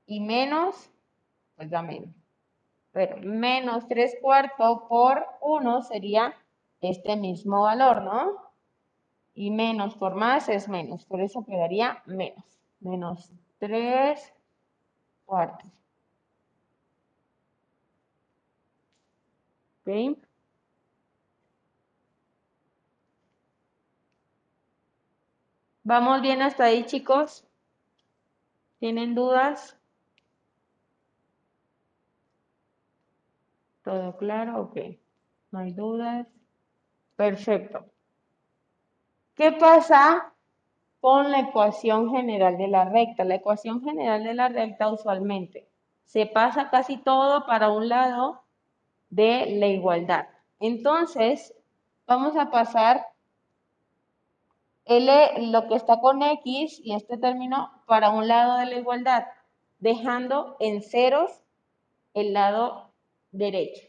y 0.06 0.21
menos, 0.21 0.89
pues 1.56 1.69
da 1.69 1.82
menos. 1.82 2.15
Pero 2.91 3.17
menos 3.17 3.88
3 3.88 4.17
cuartos 4.21 4.84
por 4.88 5.25
1 5.41 5.82
sería 5.82 6.34
este 6.80 7.15
mismo 7.17 7.63
valor, 7.63 8.03
¿no? 8.03 8.46
Y 9.38 9.52
menos 9.52 9.93
por 9.95 10.15
más 10.15 10.50
es 10.50 10.67
menos, 10.67 11.06
por 11.06 11.21
eso 11.21 11.45
quedaría 11.45 12.02
menos. 12.08 12.43
Menos 12.80 13.32
3 13.60 14.34
cuartos. 15.26 15.71
¿Vamos 25.84 26.21
bien 26.21 26.41
hasta 26.41 26.65
ahí, 26.65 26.84
chicos? 26.86 27.47
¿Tienen 28.80 29.13
dudas? 29.13 29.78
¿Todo 33.84 34.17
claro? 34.17 34.62
Ok. 34.62 34.78
No 35.52 35.60
hay 35.60 35.73
dudas. 35.73 36.28
Perfecto. 37.15 37.86
¿Qué 39.38 39.52
pasa 39.52 40.34
con 41.00 41.32
la 41.32 41.41
ecuación 41.41 42.10
general 42.10 42.58
de 42.58 42.67
la 42.67 42.86
recta? 42.86 43.23
La 43.23 43.36
ecuación 43.36 43.84
general 43.84 44.23
de 44.23 44.34
la 44.34 44.50
recta 44.50 44.91
usualmente 44.91 45.69
se 46.06 46.26
pasa 46.26 46.71
casi 46.71 46.97
todo 46.97 47.45
para 47.45 47.69
un 47.69 47.88
lado 47.88 48.41
de 49.12 49.45
la 49.60 49.67
igualdad. 49.67 50.28
Entonces, 50.60 51.54
vamos 52.08 52.36
a 52.36 52.50
pasar 52.50 53.06
L, 54.86 55.52
lo 55.52 55.67
que 55.67 55.76
está 55.76 56.00
con 56.00 56.23
X 56.23 56.82
y 56.84 56.95
este 56.95 57.19
término 57.19 57.71
para 57.86 58.10
un 58.10 58.28
lado 58.28 58.58
de 58.58 58.65
la 58.65 58.76
igualdad, 58.78 59.28
dejando 59.78 60.58
en 60.60 60.82
ceros 60.82 61.43
el 62.15 62.34
lado 62.34 62.91
derecho. 63.32 63.86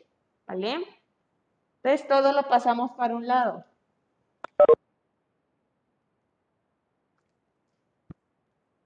¿Vale? 0.47 0.85
Entonces 1.83 2.07
todo 2.07 2.33
lo 2.33 2.43
pasamos 2.49 2.91
para 2.99 3.17
un 3.17 3.27
lado. 3.27 3.65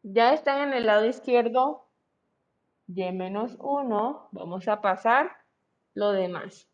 Ya 0.02 0.32
están 0.34 0.68
en 0.68 0.74
el 0.74 0.86
lado 0.86 1.06
izquierdo 1.06 1.88
y 2.88 3.10
menos 3.12 3.56
1. 3.60 4.28
Vamos 4.32 4.68
a 4.68 4.80
pasar 4.80 5.30
lo 5.94 6.12
demás. 6.12 6.68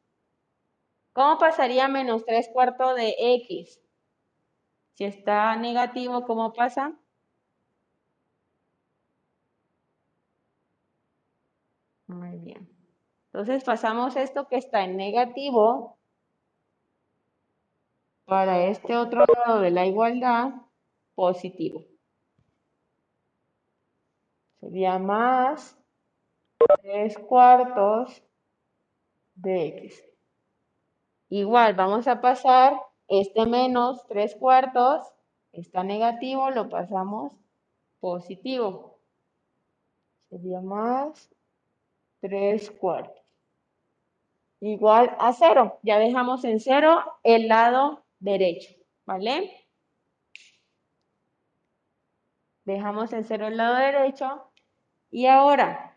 ¿Cómo 1.12 1.38
pasaría 1.38 1.88
menos 1.88 2.24
3 2.24 2.48
cuartos 2.52 2.96
de 2.96 3.14
X? 3.18 3.80
Si 4.94 5.04
está 5.04 5.54
negativo, 5.56 6.24
¿cómo 6.24 6.52
pasa? 6.52 6.98
Muy 12.06 12.38
bien. 12.38 12.68
Entonces 13.26 13.62
pasamos 13.64 14.16
esto 14.16 14.48
que 14.48 14.56
está 14.56 14.84
en 14.84 14.96
negativo 14.96 15.98
para 18.24 18.64
este 18.66 18.96
otro 18.96 19.24
lado 19.26 19.60
de 19.60 19.70
la 19.70 19.86
igualdad 19.86 20.52
positivo. 21.14 21.84
Sería 24.60 24.98
más 24.98 25.78
3 26.82 27.18
cuartos 27.18 28.22
de 29.34 29.68
x. 29.68 30.04
Igual, 31.28 31.74
vamos 31.74 32.08
a 32.08 32.20
pasar 32.20 32.74
este 33.06 33.46
menos 33.46 34.06
3 34.08 34.34
cuartos 34.36 35.12
está 35.52 35.82
negativo, 35.82 36.50
lo 36.50 36.68
pasamos 36.68 37.32
positivo. 38.00 38.98
Sería 40.28 40.60
más 40.60 41.30
3 42.20 42.70
cuartos. 42.72 43.16
Igual 44.60 45.16
a 45.18 45.32
0. 45.32 45.78
Ya 45.82 45.98
dejamos 45.98 46.44
en 46.44 46.60
0 46.60 47.02
el 47.22 47.48
lado 47.48 48.04
derecho. 48.18 48.74
¿Vale? 49.06 49.66
Dejamos 52.64 53.12
en 53.12 53.24
0 53.24 53.46
el 53.46 53.56
lado 53.56 53.76
derecho. 53.76 54.47
Y 55.10 55.26
ahora, 55.26 55.96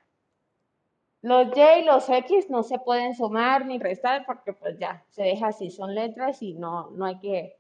los 1.21 1.56
Y 1.56 1.62
y 1.82 1.86
los 1.86 2.10
X 2.10 2.50
no 2.50 2.63
se 2.63 2.80
pueden 2.80 3.13
sumar 3.15 3.65
ni 3.65 3.78
restar 3.78 4.26
porque 4.26 4.54
pues 4.54 4.78
ya 4.80 5.04
se 5.10 5.24
deja 5.24 5.47
así, 5.47 5.69
son 5.69 5.93
letras 5.93 6.41
y 6.41 6.54
no, 6.54 6.89
no 6.91 7.06
hay 7.06 7.19
que 7.19 7.60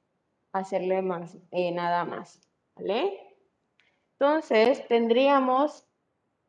hacerle 0.51 1.01
más, 1.01 1.37
eh, 1.51 1.71
nada 1.71 2.05
más, 2.05 2.41
¿vale? 2.75 3.19
Entonces 4.13 4.87
tendríamos 4.87 5.85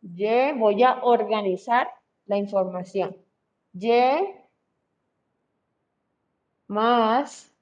Y, 0.02 0.52
voy 0.52 0.82
a 0.82 1.02
organizar 1.04 1.88
la 2.26 2.36
información. 2.36 3.16
Y 3.74 3.90
más 6.66 7.52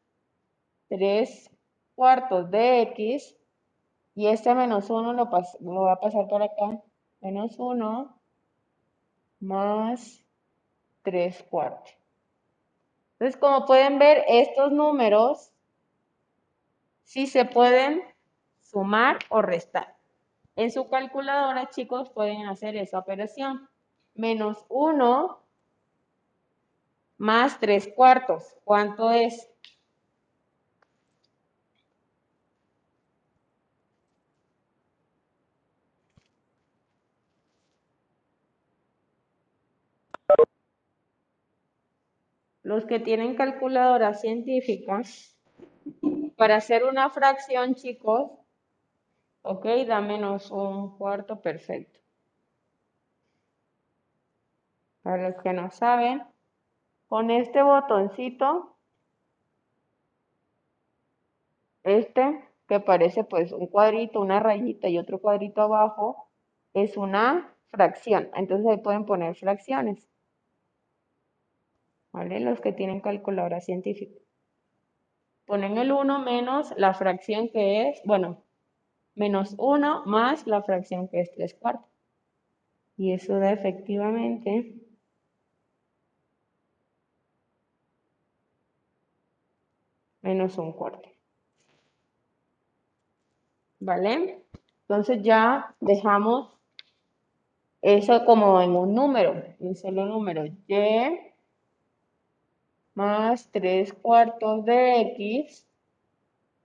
3 0.88 1.50
cuartos 1.94 2.50
de 2.50 2.83
X 2.83 3.37
y 4.14 4.29
este 4.29 4.55
menos 4.55 4.90
1 4.90 5.12
lo, 5.12 5.24
lo 5.24 5.81
voy 5.81 5.90
a 5.90 5.96
pasar 5.96 6.29
por 6.29 6.42
acá, 6.42 6.83
menos 7.21 7.59
1 7.59 8.21
más 9.41 10.25
3 11.03 11.43
cuartos. 11.51 11.95
Entonces, 13.13 13.39
como 13.41 13.67
pueden 13.67 13.99
ver, 13.99 14.25
estos 14.29 14.73
números 14.73 15.53
sí 17.05 17.27
se 17.27 17.45
pueden 17.45 18.03
sumar 18.61 19.19
o 19.29 19.43
restar. 19.43 19.97
En 20.57 20.71
su 20.71 20.89
calculadora, 20.89 21.71
chicos, 21.71 22.11
pueden 22.11 22.47
hacer 22.47 22.77
esa 22.77 22.99
operación. 22.99 23.69
Menos 24.15 24.65
1 24.69 25.41
más 27.19 27.59
3 27.61 27.93
cuartos. 27.95 28.55
¿Cuánto 28.65 29.11
es? 29.11 29.51
Los 42.71 42.87
que 42.87 43.01
tienen 43.01 43.35
calculadora 43.35 44.15
científica, 44.15 45.03
para 46.37 46.55
hacer 46.55 46.85
una 46.85 47.11
fracción, 47.11 47.75
chicos, 47.75 48.31
ok, 49.43 49.67
da 49.89 50.01
menos 50.01 50.53
un 50.53 50.97
cuarto 50.97 51.41
perfecto. 51.41 51.99
Para 55.03 55.31
los 55.31 55.43
que 55.43 55.53
no 55.53 55.73
saben, 55.73 56.23
con 57.09 57.33
este 57.33 57.61
botoncito, 57.61 58.77
este 61.83 62.45
que 62.69 62.79
parece 62.79 63.25
pues 63.25 63.51
un 63.51 63.67
cuadrito, 63.67 64.21
una 64.21 64.39
rayita 64.39 64.87
y 64.89 64.97
otro 64.97 65.19
cuadrito 65.19 65.61
abajo, 65.63 66.31
es 66.73 66.97
una 66.97 67.53
fracción. 67.73 68.31
Entonces 68.37 68.69
ahí 68.69 68.77
pueden 68.77 69.07
poner 69.07 69.35
fracciones. 69.35 70.10
¿Vale? 72.12 72.40
Los 72.40 72.61
que 72.61 72.73
tienen 72.73 73.01
calculadora 73.01 73.61
científica. 73.61 74.18
Ponen 75.46 75.79
el 75.79 75.92
1 75.92 76.18
menos 76.20 76.73
la 76.77 76.94
fracción 76.94 77.49
que 77.49 77.88
es, 77.88 78.01
bueno, 78.05 78.42
menos 79.14 79.55
1 79.59 80.05
más 80.07 80.46
la 80.46 80.62
fracción 80.62 81.09
que 81.09 81.20
es 81.20 81.33
3 81.33 81.55
cuartos. 81.55 81.90
Y 82.96 83.12
eso 83.12 83.38
da 83.38 83.53
efectivamente 83.53 84.75
menos 90.23 90.59
un 90.59 90.73
cuarto. 90.73 91.09
¿Vale? 93.81 94.44
Entonces 94.83 95.23
ya 95.23 95.75
dejamos 95.81 96.57
eso 97.81 98.25
como 98.25 98.61
en 98.61 98.73
un 98.77 98.94
número, 98.94 99.42
un 99.59 99.75
solo 99.75 100.05
número. 100.05 100.44
Y 100.44 100.75
más 102.94 103.50
3 103.53 103.92
cuartos 103.94 104.64
de 104.64 105.00
x 105.00 105.66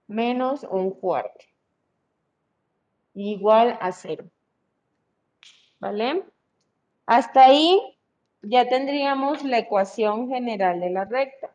menos 0.06 0.64
un 0.64 0.90
cuarto. 0.90 1.44
Igual 3.14 3.78
a 3.80 3.92
0. 3.92 4.24
¿Vale? 5.78 6.24
Hasta 7.06 7.44
ahí 7.44 7.98
ya 8.42 8.68
tendríamos 8.68 9.42
la 9.44 9.58
ecuación 9.58 10.28
general 10.28 10.80
de 10.80 10.90
la 10.90 11.04
recta. 11.04 11.54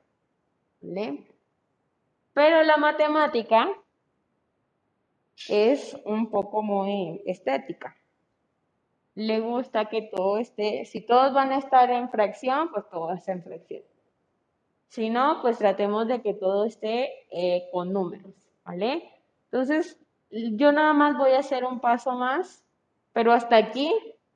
¿Vale? 0.81 1.25
Pero 2.33 2.63
la 2.63 2.77
matemática 2.77 3.69
es 5.49 5.97
un 6.05 6.29
poco 6.29 6.61
muy 6.61 7.21
estética. 7.25 7.95
Le 9.15 9.41
gusta 9.41 9.89
que 9.89 10.03
todo 10.03 10.37
esté, 10.37 10.85
si 10.85 11.01
todos 11.01 11.33
van 11.33 11.51
a 11.51 11.57
estar 11.57 11.89
en 11.91 12.09
fracción, 12.09 12.71
pues 12.71 12.87
todo 12.89 13.11
estar 13.13 13.35
en 13.35 13.43
fracción. 13.43 13.83
Si 14.91 15.09
no, 15.09 15.41
pues 15.41 15.57
tratemos 15.57 16.05
de 16.09 16.21
que 16.21 16.33
todo 16.33 16.65
esté 16.65 17.25
eh, 17.31 17.69
con 17.71 17.93
números, 17.93 18.33
¿vale? 18.65 19.09
Entonces, 19.45 19.97
yo 20.29 20.73
nada 20.73 20.91
más 20.91 21.17
voy 21.17 21.31
a 21.31 21.39
hacer 21.39 21.63
un 21.63 21.79
paso 21.79 22.11
más, 22.11 22.65
pero 23.13 23.31
hasta 23.31 23.55
aquí, 23.55 23.89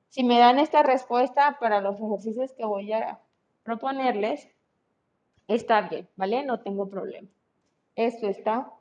si 0.08 0.24
me 0.24 0.40
dan 0.40 0.58
esta 0.60 0.82
respuesta 0.82 1.58
para 1.60 1.82
los 1.82 2.00
ejercicios 2.00 2.54
que 2.54 2.64
voy 2.64 2.94
a 2.94 3.20
proponerles, 3.64 4.48
está 5.50 5.82
bien, 5.82 6.08
¿vale? 6.16 6.46
No 6.46 6.62
tengo 6.62 6.88
problema. 6.90 7.28
Esto 7.98 8.28
está 8.28 8.72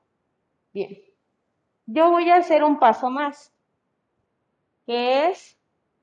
bien. 0.72 0.96
Yo 1.86 2.08
voy 2.08 2.30
a 2.30 2.36
hacer 2.36 2.62
un 2.62 2.78
paso 2.78 3.10
más, 3.10 3.52
que 4.86 5.28
es 5.28 5.58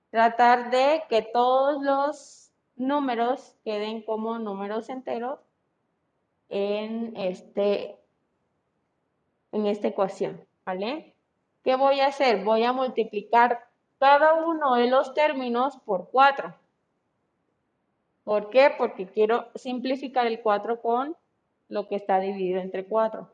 tratar 0.10 0.70
de 0.70 1.04
que 1.08 1.22
todos 1.22 1.82
los 1.82 2.52
números 2.76 3.56
queden 3.64 4.04
como 4.04 4.38
números 4.38 4.90
enteros 4.90 5.40
en, 6.52 7.16
este, 7.16 7.98
en 9.52 9.66
esta 9.66 9.88
ecuación, 9.88 10.46
¿vale? 10.66 11.16
¿Qué 11.64 11.76
voy 11.76 12.02
a 12.02 12.08
hacer? 12.08 12.44
Voy 12.44 12.64
a 12.64 12.74
multiplicar 12.74 13.68
cada 14.00 14.34
uno 14.34 14.76
de 14.76 14.90
los 14.90 15.14
términos 15.14 15.78
por 15.86 16.10
4. 16.12 16.54
¿Por 18.26 18.50
qué? 18.50 18.72
Porque 18.78 19.08
quiero 19.08 19.48
simplificar 19.56 20.28
el 20.28 20.42
4 20.42 20.82
con 20.82 21.16
lo 21.70 21.88
que 21.88 21.96
está 21.96 22.20
dividido 22.20 22.60
entre 22.60 22.86
4. 22.86 23.32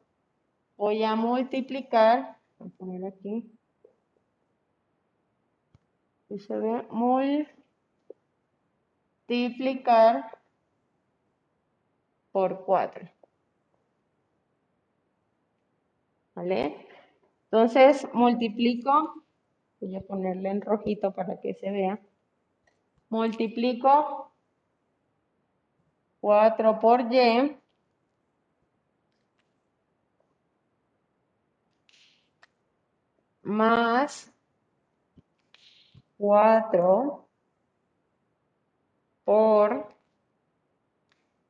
Voy 0.77 1.03
a 1.03 1.15
multiplicar, 1.15 2.37
voy 2.59 2.69
a 2.69 2.77
poner 2.77 3.05
aquí, 3.05 3.51
y 6.29 6.39
se 6.39 6.55
ve 6.55 6.85
multiplicar 9.27 10.36
por 12.37 12.63
4. 12.65 13.09
¿Vale? 16.35 16.87
Entonces 17.45 18.07
multiplico, 18.13 19.23
voy 19.79 19.95
a 19.95 20.01
ponerle 20.01 20.49
en 20.49 20.61
rojito 20.61 21.11
para 21.15 21.41
que 21.41 21.55
se 21.55 21.71
vea. 21.71 21.99
Multiplico 23.09 24.31
4 26.19 26.79
por 26.79 27.11
y 27.11 27.57
más 33.41 34.31
4 36.19 37.27
por 39.23 39.96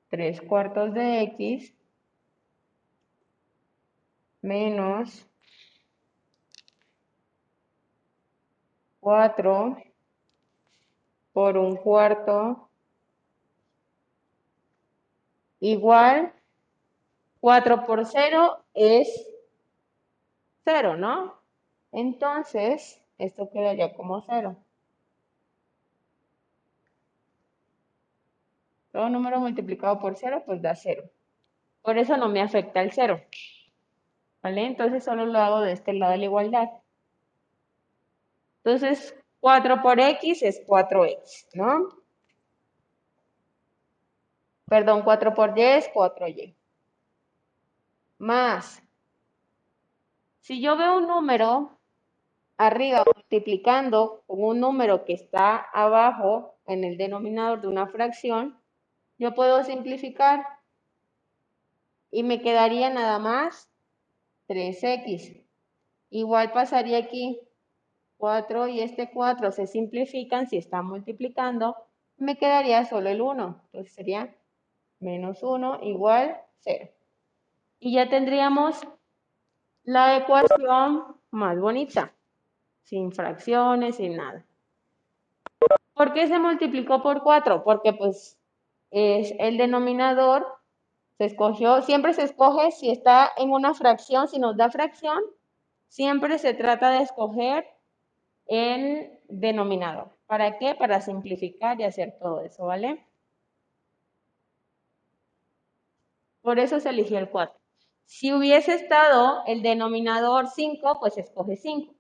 3 0.09 0.41
cuartos 0.41 0.93
de 0.93 1.21
x 1.23 1.73
menos 4.41 5.27
4 8.99 9.77
por 11.33 11.57
un 11.57 11.75
cuarto 11.77 12.69
igual 15.59 16.33
4 17.39 17.85
por 17.85 18.05
0 18.05 18.63
es 18.73 19.27
0, 20.65 20.97
¿no? 20.97 21.39
Entonces, 21.93 23.01
esto 23.17 23.49
quedaría 23.49 23.93
como 23.95 24.21
0. 24.21 24.57
Todo 28.97 29.09
número 29.09 29.39
multiplicado 29.39 29.99
por 29.99 30.15
0, 30.15 30.41
pues 30.43 30.59
da 30.59 30.73
0. 30.73 31.03
Por 31.83 31.99
eso 31.99 32.17
no 32.17 32.29
me 32.29 32.41
afecta 32.41 32.81
el 32.81 32.91
0. 32.91 33.21
¿Vale? 34.41 34.65
Entonces 34.65 35.03
solo 35.03 35.27
lo 35.27 35.37
hago 35.37 35.61
de 35.61 35.73
este 35.73 35.93
lado 35.93 36.13
de 36.13 36.17
la 36.17 36.25
igualdad. 36.25 36.69
Entonces, 38.63 39.15
4 39.39 39.83
por 39.83 39.99
x 39.99 40.41
es 40.41 40.65
4x, 40.65 41.45
¿no? 41.53 41.89
Perdón, 44.65 45.03
4 45.03 45.31
por 45.35 45.55
y 45.55 45.61
es 45.61 45.91
4y. 45.93 46.55
Más. 48.17 48.81
Si 50.39 50.59
yo 50.59 50.75
veo 50.75 50.97
un 50.97 51.05
número 51.05 51.77
arriba 52.57 53.03
multiplicando 53.15 54.23
con 54.25 54.43
un 54.43 54.59
número 54.59 55.05
que 55.05 55.13
está 55.13 55.57
abajo 55.57 56.55
en 56.65 56.83
el 56.83 56.97
denominador 56.97 57.61
de 57.61 57.67
una 57.67 57.85
fracción, 57.85 58.59
yo 59.17 59.33
puedo 59.33 59.63
simplificar 59.63 60.45
y 62.11 62.23
me 62.23 62.41
quedaría 62.41 62.89
nada 62.89 63.19
más 63.19 63.69
3x. 64.47 65.43
Igual 66.09 66.51
pasaría 66.51 66.99
aquí 66.99 67.39
4 68.17 68.67
y 68.67 68.81
este 68.81 69.11
4 69.11 69.51
se 69.51 69.67
simplifican 69.67 70.47
si 70.47 70.57
están 70.57 70.85
multiplicando, 70.85 71.75
me 72.17 72.37
quedaría 72.37 72.85
solo 72.85 73.09
el 73.09 73.21
1. 73.21 73.61
Entonces 73.65 73.93
sería 73.93 74.35
menos 74.99 75.43
1 75.43 75.79
igual 75.83 76.37
0. 76.59 76.89
Y 77.79 77.93
ya 77.93 78.09
tendríamos 78.09 78.81
la 79.83 80.17
ecuación 80.17 81.15
más 81.31 81.59
bonita 81.59 82.13
sin 82.83 83.11
fracciones, 83.11 83.97
sin 83.97 84.15
nada. 84.15 84.45
¿Por 85.93 86.13
qué 86.13 86.27
se 86.27 86.39
multiplicó 86.39 87.01
por 87.01 87.21
4? 87.21 87.63
Porque 87.63 87.93
pues 87.93 88.37
es 88.91 89.33
el 89.39 89.57
denominador 89.57 90.47
se 91.17 91.25
escogió, 91.25 91.81
siempre 91.81 92.13
se 92.13 92.23
escoge 92.23 92.71
si 92.71 92.91
está 92.91 93.31
en 93.37 93.51
una 93.51 93.73
fracción, 93.73 94.27
si 94.27 94.39
nos 94.39 94.55
da 94.55 94.69
fracción, 94.69 95.19
siempre 95.87 96.37
se 96.37 96.53
trata 96.53 96.91
de 96.91 97.01
escoger 97.01 97.65
el 98.45 99.19
denominador. 99.27 100.15
¿Para 100.27 100.57
qué? 100.59 100.75
Para 100.75 101.01
simplificar 101.01 101.79
y 101.79 101.85
hacer 101.85 102.17
todo 102.19 102.41
eso, 102.41 102.65
¿vale? 102.65 103.03
Por 106.41 106.59
eso 106.59 106.79
se 106.79 106.89
eligió 106.89 107.17
el 107.17 107.29
4. 107.29 107.59
Si 108.05 108.31
hubiese 108.31 108.73
estado 108.73 109.43
el 109.47 109.61
denominador 109.63 110.47
5, 110.47 110.99
pues 110.99 111.17
escoge 111.17 111.55
5. 111.55 111.93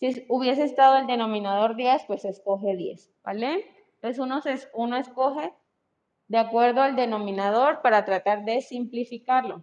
Si 0.00 0.26
hubiese 0.28 0.64
estado 0.64 0.96
el 0.96 1.06
denominador 1.06 1.76
10, 1.76 2.04
pues 2.06 2.24
escoge 2.24 2.74
10, 2.74 3.12
¿vale? 3.22 3.64
Entonces 3.94 4.18
uno, 4.18 4.40
uno 4.74 4.96
escoge 4.96 5.52
de 6.32 6.38
acuerdo 6.38 6.80
al 6.80 6.96
denominador 6.96 7.82
para 7.82 8.06
tratar 8.06 8.46
de 8.46 8.62
simplificarlo. 8.62 9.62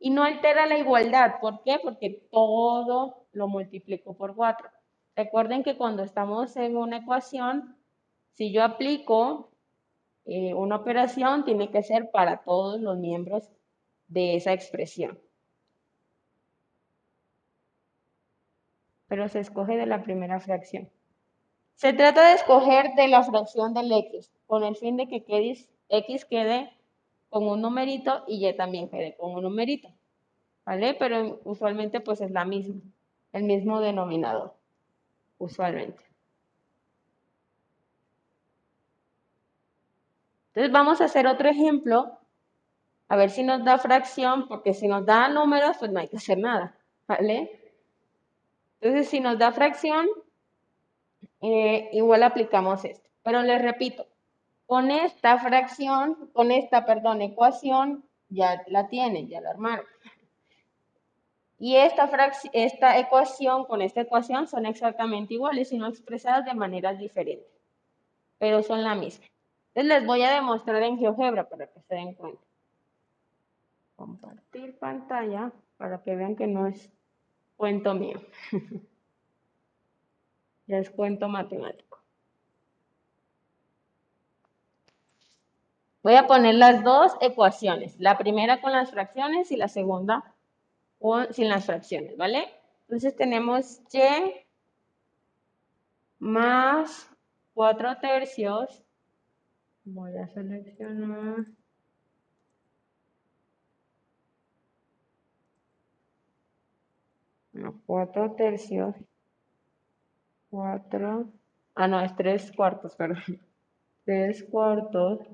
Y 0.00 0.10
no 0.10 0.24
altera 0.24 0.66
la 0.66 0.76
igualdad. 0.76 1.34
¿Por 1.40 1.62
qué? 1.62 1.78
Porque 1.80 2.26
todo 2.32 3.28
lo 3.30 3.46
multiplico 3.46 4.16
por 4.16 4.34
4. 4.34 4.68
Recuerden 5.14 5.62
que 5.62 5.76
cuando 5.76 6.02
estamos 6.02 6.56
en 6.56 6.76
una 6.76 6.96
ecuación, 6.96 7.76
si 8.32 8.50
yo 8.50 8.64
aplico 8.64 9.52
eh, 10.24 10.52
una 10.52 10.74
operación, 10.74 11.44
tiene 11.44 11.70
que 11.70 11.84
ser 11.84 12.10
para 12.10 12.42
todos 12.42 12.80
los 12.80 12.98
miembros 12.98 13.48
de 14.08 14.34
esa 14.34 14.52
expresión. 14.52 15.16
Pero 19.06 19.28
se 19.28 19.38
escoge 19.38 19.76
de 19.76 19.86
la 19.86 20.02
primera 20.02 20.40
fracción. 20.40 20.90
Se 21.74 21.92
trata 21.92 22.26
de 22.28 22.34
escoger 22.34 22.94
de 22.94 23.08
la 23.08 23.22
fracción 23.22 23.74
del 23.74 23.90
x, 23.92 24.30
con 24.46 24.64
el 24.64 24.76
fin 24.76 24.96
de 24.96 25.08
que 25.08 25.24
x 25.88 26.24
quede 26.24 26.76
con 27.28 27.48
un 27.48 27.62
numerito 27.62 28.24
y 28.28 28.46
y 28.46 28.52
también 28.54 28.88
quede 28.88 29.16
con 29.16 29.34
un 29.34 29.42
numerito. 29.42 29.88
¿Vale? 30.64 30.94
Pero 30.94 31.40
usualmente 31.44 32.00
pues 32.00 32.20
es 32.20 32.30
la 32.30 32.44
misma, 32.44 32.80
el 33.32 33.44
mismo 33.44 33.80
denominador, 33.80 34.54
usualmente. 35.38 36.04
Entonces 40.48 40.70
vamos 40.70 41.00
a 41.00 41.06
hacer 41.06 41.26
otro 41.26 41.48
ejemplo, 41.48 42.18
a 43.08 43.16
ver 43.16 43.30
si 43.30 43.42
nos 43.42 43.64
da 43.64 43.78
fracción, 43.78 44.48
porque 44.48 44.74
si 44.74 44.86
nos 44.86 45.06
da 45.06 45.28
números, 45.28 45.78
pues 45.78 45.90
no 45.90 45.98
hay 45.98 46.08
que 46.08 46.18
hacer 46.18 46.38
nada, 46.38 46.76
¿vale? 47.08 47.58
Entonces 48.80 49.08
si 49.08 49.20
nos 49.20 49.38
da 49.38 49.50
fracción, 49.52 50.06
eh, 51.42 51.90
igual 51.92 52.22
aplicamos 52.22 52.84
esto. 52.84 53.10
Pero 53.22 53.42
les 53.42 53.60
repito, 53.60 54.06
con 54.66 54.90
esta 54.90 55.38
fracción, 55.38 56.30
con 56.32 56.50
esta, 56.50 56.86
perdón, 56.86 57.20
ecuación, 57.20 58.04
ya 58.28 58.62
la 58.68 58.88
tienen, 58.88 59.28
ya 59.28 59.40
la 59.40 59.50
armaron. 59.50 59.84
Y 61.58 61.76
esta, 61.76 62.10
esta 62.52 62.98
ecuación 62.98 63.64
con 63.66 63.82
esta 63.82 64.00
ecuación 64.00 64.48
son 64.48 64.66
exactamente 64.66 65.34
iguales, 65.34 65.68
sino 65.68 65.86
expresadas 65.86 66.44
de 66.44 66.54
maneras 66.54 66.98
diferentes, 66.98 67.46
pero 68.38 68.62
son 68.62 68.82
la 68.82 68.94
misma. 68.94 69.26
Entonces 69.74 70.00
les 70.00 70.06
voy 70.06 70.22
a 70.22 70.34
demostrar 70.34 70.82
en 70.82 70.98
GeoGebra 70.98 71.48
para 71.48 71.66
que 71.66 71.80
se 71.80 71.94
den 71.94 72.14
cuenta. 72.14 72.42
Compartir 73.96 74.78
pantalla 74.78 75.52
para 75.76 76.02
que 76.02 76.16
vean 76.16 76.34
que 76.34 76.46
no 76.46 76.66
es 76.66 76.90
cuento 77.56 77.94
mío. 77.94 78.20
ya 80.72 80.78
es 80.78 80.90
cuento 80.90 81.28
matemático. 81.28 82.00
Voy 86.02 86.14
a 86.14 86.26
poner 86.26 86.54
las 86.54 86.82
dos 86.82 87.12
ecuaciones, 87.20 87.94
la 88.00 88.16
primera 88.16 88.62
con 88.62 88.72
las 88.72 88.90
fracciones 88.90 89.52
y 89.52 89.56
la 89.56 89.68
segunda 89.68 90.34
sin 91.30 91.48
las 91.50 91.66
fracciones, 91.66 92.16
¿vale? 92.16 92.48
Entonces 92.82 93.14
tenemos 93.14 93.86
y 93.88 94.46
más 96.18 97.06
4 97.52 97.98
tercios. 97.98 98.82
Voy 99.84 100.16
a 100.16 100.26
seleccionar. 100.28 101.44
No, 107.52 107.78
4 107.84 108.32
tercios. 108.32 108.94
4. 110.52 111.32
Ah, 111.74 111.88
no, 111.88 112.00
es 112.02 112.14
3 112.14 112.52
cuartos, 112.52 112.94
perdón. 112.94 113.22
3 114.04 114.44
cuartos 114.44 115.26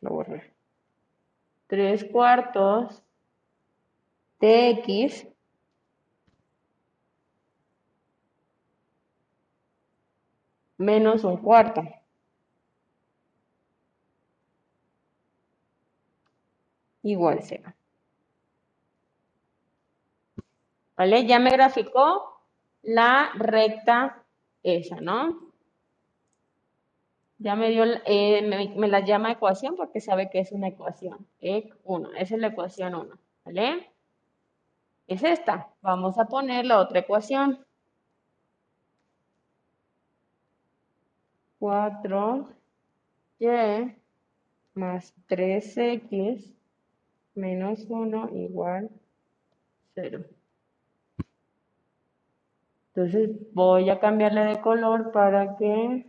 lo 0.00 0.10
borré. 0.10 0.52
3 1.68 2.04
cuartos 2.04 3.02
de 4.40 4.70
x 4.70 5.26
menos 10.78 11.24
un 11.24 11.36
cuarto. 11.38 11.82
Igual 17.02 17.42
será. 17.42 17.73
¿Vale? 20.96 21.26
Ya 21.26 21.38
me 21.38 21.50
graficó 21.50 22.40
la 22.82 23.30
recta 23.34 24.22
esa, 24.62 25.00
¿no? 25.00 25.52
Ya 27.38 27.56
me 27.56 27.70
dio, 27.70 27.84
eh, 28.06 28.42
me, 28.76 28.88
la 28.88 29.00
llama 29.00 29.32
ecuación 29.32 29.76
porque 29.76 30.00
sabe 30.00 30.30
que 30.30 30.40
es 30.40 30.52
una 30.52 30.68
ecuación. 30.68 31.26
EC 31.40 31.74
1, 31.84 32.12
esa 32.12 32.34
es 32.36 32.40
la 32.40 32.46
ecuación 32.48 32.94
1, 32.94 33.18
¿vale? 33.44 33.90
Es 35.06 35.22
esta. 35.22 35.68
Vamos 35.82 36.18
a 36.18 36.26
poner 36.26 36.64
la 36.64 36.80
otra 36.80 37.00
ecuación. 37.00 37.64
4y 41.60 43.96
más 44.74 45.14
3x 45.28 46.54
menos 47.34 47.84
1 47.88 48.30
igual 48.34 48.90
0. 49.94 50.24
Entonces 52.94 53.30
voy 53.52 53.90
a 53.90 53.98
cambiarle 53.98 54.44
de 54.44 54.60
color 54.60 55.10
para 55.10 55.56
que 55.56 56.06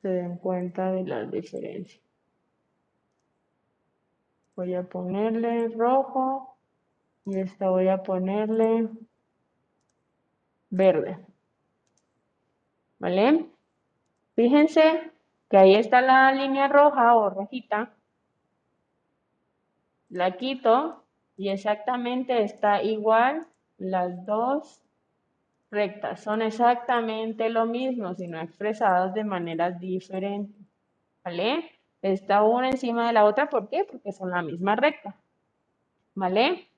se 0.00 0.08
den 0.08 0.36
cuenta 0.36 0.92
de 0.92 1.02
las 1.02 1.28
diferencias. 1.28 2.00
Voy 4.54 4.74
a 4.74 4.84
ponerle 4.84 5.68
rojo 5.70 6.56
y 7.24 7.40
esta 7.40 7.68
voy 7.68 7.88
a 7.88 8.04
ponerle 8.04 8.88
verde. 10.70 11.18
¿Vale? 13.00 13.46
Fíjense 14.36 15.10
que 15.50 15.56
ahí 15.56 15.74
está 15.74 16.00
la 16.00 16.30
línea 16.30 16.68
roja 16.68 17.16
o 17.16 17.28
rojita. 17.28 17.92
La 20.10 20.36
quito 20.36 21.01
y 21.36 21.48
exactamente 21.48 22.42
está 22.42 22.82
igual 22.82 23.46
las 23.78 24.24
dos 24.26 24.82
rectas 25.70 26.20
son 26.20 26.42
exactamente 26.42 27.48
lo 27.48 27.64
mismo, 27.64 28.14
sino 28.14 28.40
expresadas 28.40 29.14
de 29.14 29.24
maneras 29.24 29.80
diferentes. 29.80 30.64
¿Vale? 31.24 31.70
Está 32.02 32.42
una 32.42 32.68
encima 32.68 33.06
de 33.06 33.14
la 33.14 33.24
otra, 33.24 33.48
¿por 33.48 33.68
qué? 33.68 33.84
Porque 33.90 34.12
son 34.12 34.30
la 34.30 34.42
misma 34.42 34.76
recta. 34.76 35.16
¿Vale? 36.14 36.68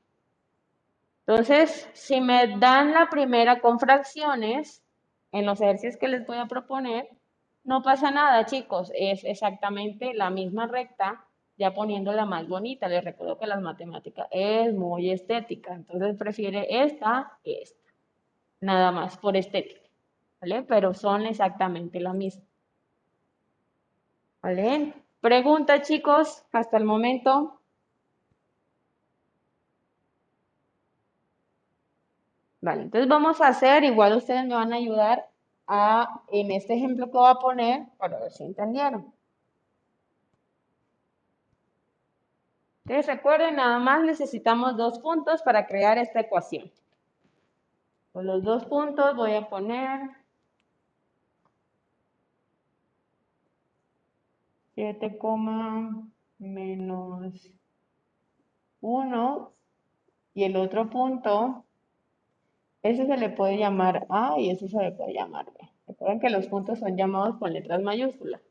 Entonces, 1.27 1.89
si 1.95 2.21
me 2.21 2.57
dan 2.59 2.93
la 2.93 3.09
primera 3.09 3.61
con 3.61 3.81
fracciones, 3.81 4.83
en 5.33 5.47
los 5.47 5.61
ejercicios 5.61 5.97
que 5.97 6.09
les 6.09 6.25
voy 6.27 6.37
a 6.37 6.47
proponer, 6.47 7.09
no 7.65 7.83
pasa 7.83 8.11
nada, 8.13 8.47
chicos. 8.47 8.93
Es 8.95 9.25
exactamente 9.25 10.15
la 10.15 10.31
misma 10.31 10.69
recta, 10.69 11.25
ya 11.57 11.73
poniéndola 11.75 12.25
más 12.27 12.49
bonita. 12.49 12.89
Les 12.89 13.05
recuerdo 13.05 13.39
que 13.39 13.47
las 13.47 13.61
matemáticas 13.61 14.27
es 14.31 14.75
muy 14.75 15.11
estética, 15.11 15.75
entonces 15.75 16.17
prefiere 16.17 16.67
esta 16.85 17.39
que 17.43 17.63
esta 17.63 17.85
nada 18.61 18.93
más 18.93 19.17
por 19.19 19.37
estética, 19.37 19.89
¿vale? 20.41 20.63
Pero 20.63 20.95
son 20.95 21.27
exactamente 21.27 22.01
la 22.01 22.13
misma. 22.13 22.45
¿Vale? 24.43 24.95
Pregunta, 25.21 25.83
chicos, 25.83 26.45
hasta 26.53 26.77
el 26.77 26.85
momento. 26.85 27.61
Vale, 32.61 32.83
entonces 32.83 33.09
vamos 33.09 33.41
a 33.41 33.49
hacer, 33.49 33.85
igual 33.85 34.17
ustedes 34.17 34.45
me 34.47 34.55
van 34.55 34.73
a 34.73 34.77
ayudar 34.77 35.29
a, 35.67 36.23
en 36.29 36.51
este 36.51 36.75
ejemplo 36.75 37.07
que 37.07 37.13
voy 37.19 37.31
a 37.31 37.35
poner, 37.37 37.87
para 37.99 38.19
ver 38.19 38.33
si 38.33 38.45
entendieron. 38.45 39.14
Entonces 42.85 43.07
recuerden, 43.07 43.57
nada 43.57 43.79
más 43.79 44.03
necesitamos 44.05 44.77
dos 44.77 44.99
puntos 44.99 45.43
para 45.43 45.67
crear 45.67 45.97
esta 45.97 46.21
ecuación. 46.21 46.71
Con 48.13 48.27
los 48.27 48.45
dos 48.45 48.67
puntos 48.67 49.17
voy 49.17 49.35
a 49.35 49.49
poner 49.49 50.11
7, 54.75 55.19
menos 56.39 57.51
1 58.81 59.53
y 60.35 60.45
el 60.45 60.57
otro 60.57 60.91
punto, 60.91 61.65
ese 62.83 63.07
se 63.07 63.17
le 63.17 63.31
puede 63.31 63.57
llamar 63.57 64.07
A 64.11 64.35
y 64.39 64.51
ese 64.51 64.69
se 64.69 64.79
le 64.83 64.93
puede 64.93 65.15
llamar 65.15 65.47
B. 65.47 65.71
Recuerden 65.87 66.21
que 66.21 66.31
los 66.31 66.49
puntos 66.49 66.81
son 66.81 66.97
llamados 66.97 67.39
con 67.39 67.53
letras 67.53 67.81
mayúsculas. 67.83 68.43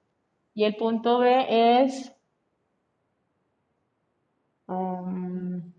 Y 0.56 0.64
el 0.64 0.76
punto 0.76 1.20
B 1.20 1.82
es 1.82 2.14
um, 4.68 5.74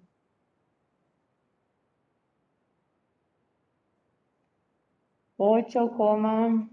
8, 5.66 6.68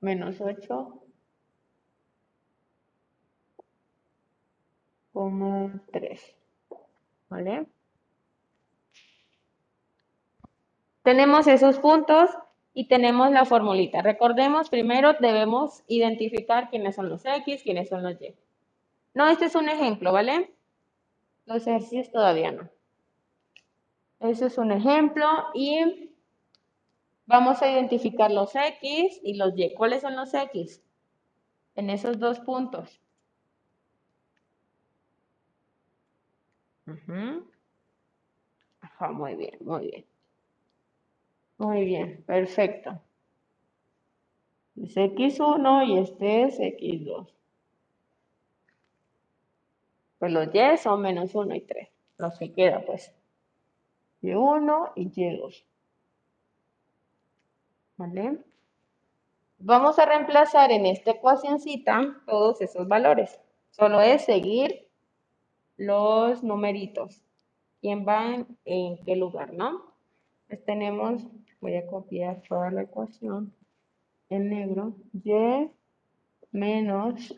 menos 0.00 0.40
8, 0.40 1.02
3. 5.92 6.36
¿Vale? 7.28 7.66
Tenemos 11.02 11.46
esos 11.46 11.78
puntos 11.78 12.30
y 12.74 12.88
tenemos 12.88 13.30
la 13.30 13.44
formulita. 13.44 14.02
Recordemos, 14.02 14.68
primero 14.68 15.14
debemos 15.20 15.82
identificar 15.86 16.68
quiénes 16.68 16.96
son 16.96 17.08
los 17.08 17.24
X, 17.24 17.62
quiénes 17.62 17.88
son 17.88 18.02
los 18.02 18.20
Y. 18.20 18.34
No, 19.14 19.28
este 19.28 19.46
es 19.46 19.54
un 19.54 19.68
ejemplo, 19.68 20.12
¿vale? 20.12 20.50
Los 21.46 21.66
ejercicios 21.66 22.10
todavía 22.10 22.52
no. 22.52 22.68
Ese 24.20 24.46
es 24.46 24.58
un 24.58 24.72
ejemplo 24.72 25.26
y 25.54 26.05
vamos 27.26 27.62
a 27.62 27.70
identificar 27.70 28.30
los 28.30 28.54
X 28.54 29.20
y 29.22 29.34
los 29.34 29.52
Y. 29.56 29.74
¿Cuáles 29.74 30.02
son 30.02 30.16
los 30.16 30.32
X? 30.34 30.82
En 31.74 31.90
esos 31.90 32.18
dos 32.18 32.40
puntos. 32.40 33.00
Ajá, 38.80 39.12
muy 39.12 39.34
bien, 39.34 39.56
muy 39.60 39.86
bien. 39.90 40.06
Muy 41.58 41.84
bien, 41.84 42.22
perfecto. 42.26 43.00
Es 44.76 44.96
X1 44.96 45.86
y 45.86 45.98
este 45.98 46.44
es 46.44 46.58
X2. 46.60 47.28
Pues 50.18 50.32
los 50.32 50.54
Y 50.54 50.76
son 50.78 51.02
menos 51.02 51.34
1 51.34 51.54
y 51.54 51.60
3. 51.62 51.88
Los 52.18 52.38
que 52.38 52.52
queda, 52.52 52.84
pues. 52.84 53.12
Y1 54.22 54.92
y 54.96 55.10
Y2. 55.10 55.64
¿Vale? 57.96 58.38
Vamos 59.58 59.98
a 59.98 60.04
reemplazar 60.04 60.70
en 60.70 60.86
esta 60.86 61.12
ecuacióncita 61.12 62.22
todos 62.26 62.60
esos 62.60 62.86
valores. 62.86 63.40
Solo 63.70 64.00
es 64.00 64.24
seguir 64.24 64.88
los 65.76 66.42
numeritos. 66.42 67.22
¿Quién 67.80 68.06
va 68.06 68.46
en 68.64 68.98
qué 69.04 69.16
lugar, 69.16 69.52
no? 69.52 69.94
Pues 70.48 70.64
tenemos, 70.64 71.22
voy 71.60 71.76
a 71.76 71.86
copiar 71.86 72.42
toda 72.48 72.70
la 72.70 72.82
ecuación 72.82 73.52
en 74.28 74.50
negro. 74.50 74.94
Y 75.12 75.70
menos 76.52 77.34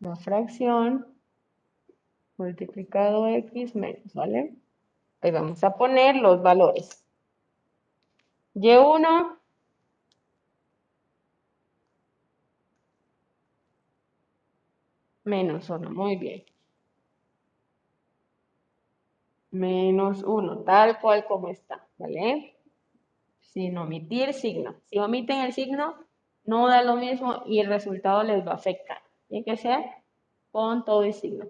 la 0.00 0.16
fracción 0.16 1.06
multiplicado 2.36 3.26
x 3.28 3.74
menos, 3.74 4.14
¿vale? 4.14 4.54
Ahí 5.20 5.30
vamos 5.30 5.64
a 5.64 5.74
poner 5.76 6.16
los 6.16 6.42
valores. 6.42 7.05
Y1 8.56 9.38
menos 15.24 15.68
1, 15.68 15.90
muy 15.90 16.16
bien. 16.16 16.42
Menos 19.50 20.22
1, 20.22 20.60
tal 20.60 20.98
cual 21.00 21.26
como 21.26 21.48
está, 21.48 21.86
¿vale? 21.98 22.56
Sin 23.40 23.76
omitir 23.76 24.32
signo. 24.32 24.76
Si 24.86 24.98
omiten 24.98 25.40
el 25.42 25.52
signo, 25.52 25.94
no 26.44 26.66
da 26.68 26.82
lo 26.82 26.96
mismo 26.96 27.42
y 27.44 27.60
el 27.60 27.66
resultado 27.66 28.22
les 28.22 28.46
va 28.46 28.52
a 28.52 28.54
afectar. 28.54 29.02
Tiene 29.28 29.44
que 29.44 29.58
ser 29.58 29.84
con 30.50 30.82
todo 30.86 31.02
el 31.02 31.12
signo. 31.12 31.44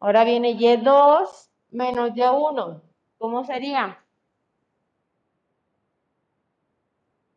Ahora 0.00 0.24
viene 0.24 0.56
Y2 0.56 1.50
menos 1.70 2.10
Y1. 2.10 2.82
¿Cómo 3.18 3.44
sería? 3.44 4.02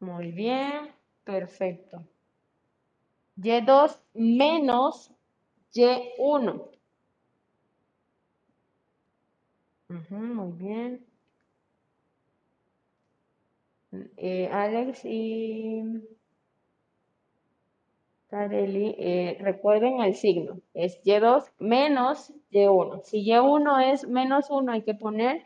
Muy 0.03 0.31
bien, 0.33 0.91
perfecto. 1.23 2.03
Y2 3.37 4.01
menos 4.13 5.09
Y1. 5.73 6.69
muy 9.89 10.51
bien. 10.57 11.05
Eh, 14.17 14.49
Alex 14.51 15.05
y 15.05 15.83
eh, 18.31 19.37
recuerden 19.39 20.01
el 20.01 20.15
signo, 20.15 20.59
es 20.73 21.01
Y2 21.05 21.49
menos 21.59 22.33
Y1. 22.51 23.03
Si 23.03 23.23
Y1 23.23 23.93
es 23.93 24.05
menos 24.07 24.49
1, 24.49 24.69
hay 24.73 24.81
que 24.81 24.95
poner 24.95 25.43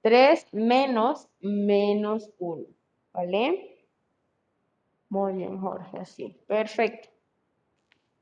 3 0.00 0.46
menos 0.52 1.28
menos 1.40 2.30
1, 2.38 2.64
¿vale? 3.16 3.78
Muy 5.08 5.32
bien, 5.32 5.58
Jorge, 5.58 5.98
así. 5.98 6.36
Perfecto. 6.46 7.08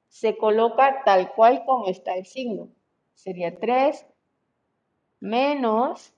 Se 0.09 0.37
coloca 0.39 1.03
tal 1.05 1.33
cual 1.35 1.65
como 1.67 1.89
está 1.89 2.15
el 2.15 2.25
signo. 2.25 2.69
Sería 3.15 3.59
3 3.59 4.07
menos 5.19 6.15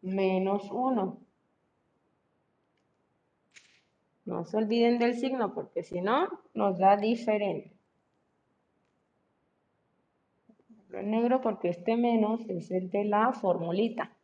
menos 0.00 0.70
1. 0.70 1.18
No 4.24 4.44
se 4.44 4.56
olviden 4.56 4.98
del 4.98 5.18
signo 5.18 5.52
porque 5.54 5.82
si 5.82 6.00
no, 6.00 6.28
nos 6.54 6.78
da 6.78 6.96
diferente. 6.96 7.72
Lo 10.88 11.02
negro 11.02 11.40
porque 11.42 11.68
este 11.68 11.96
menos 11.96 12.40
es 12.48 12.70
el 12.70 12.90
de 12.90 13.04
la 13.04 13.32
formulita. 13.32 14.16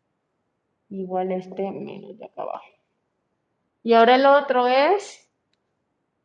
Igual 0.89 1.33
este 1.33 1.71
menos 1.71 2.19
de 2.19 2.25
acá 2.25 2.43
abajo. 2.43 2.74
Y 3.85 3.93
ahora 3.93 4.17
el 4.17 4.27
otro 4.27 4.67
es 4.67 5.31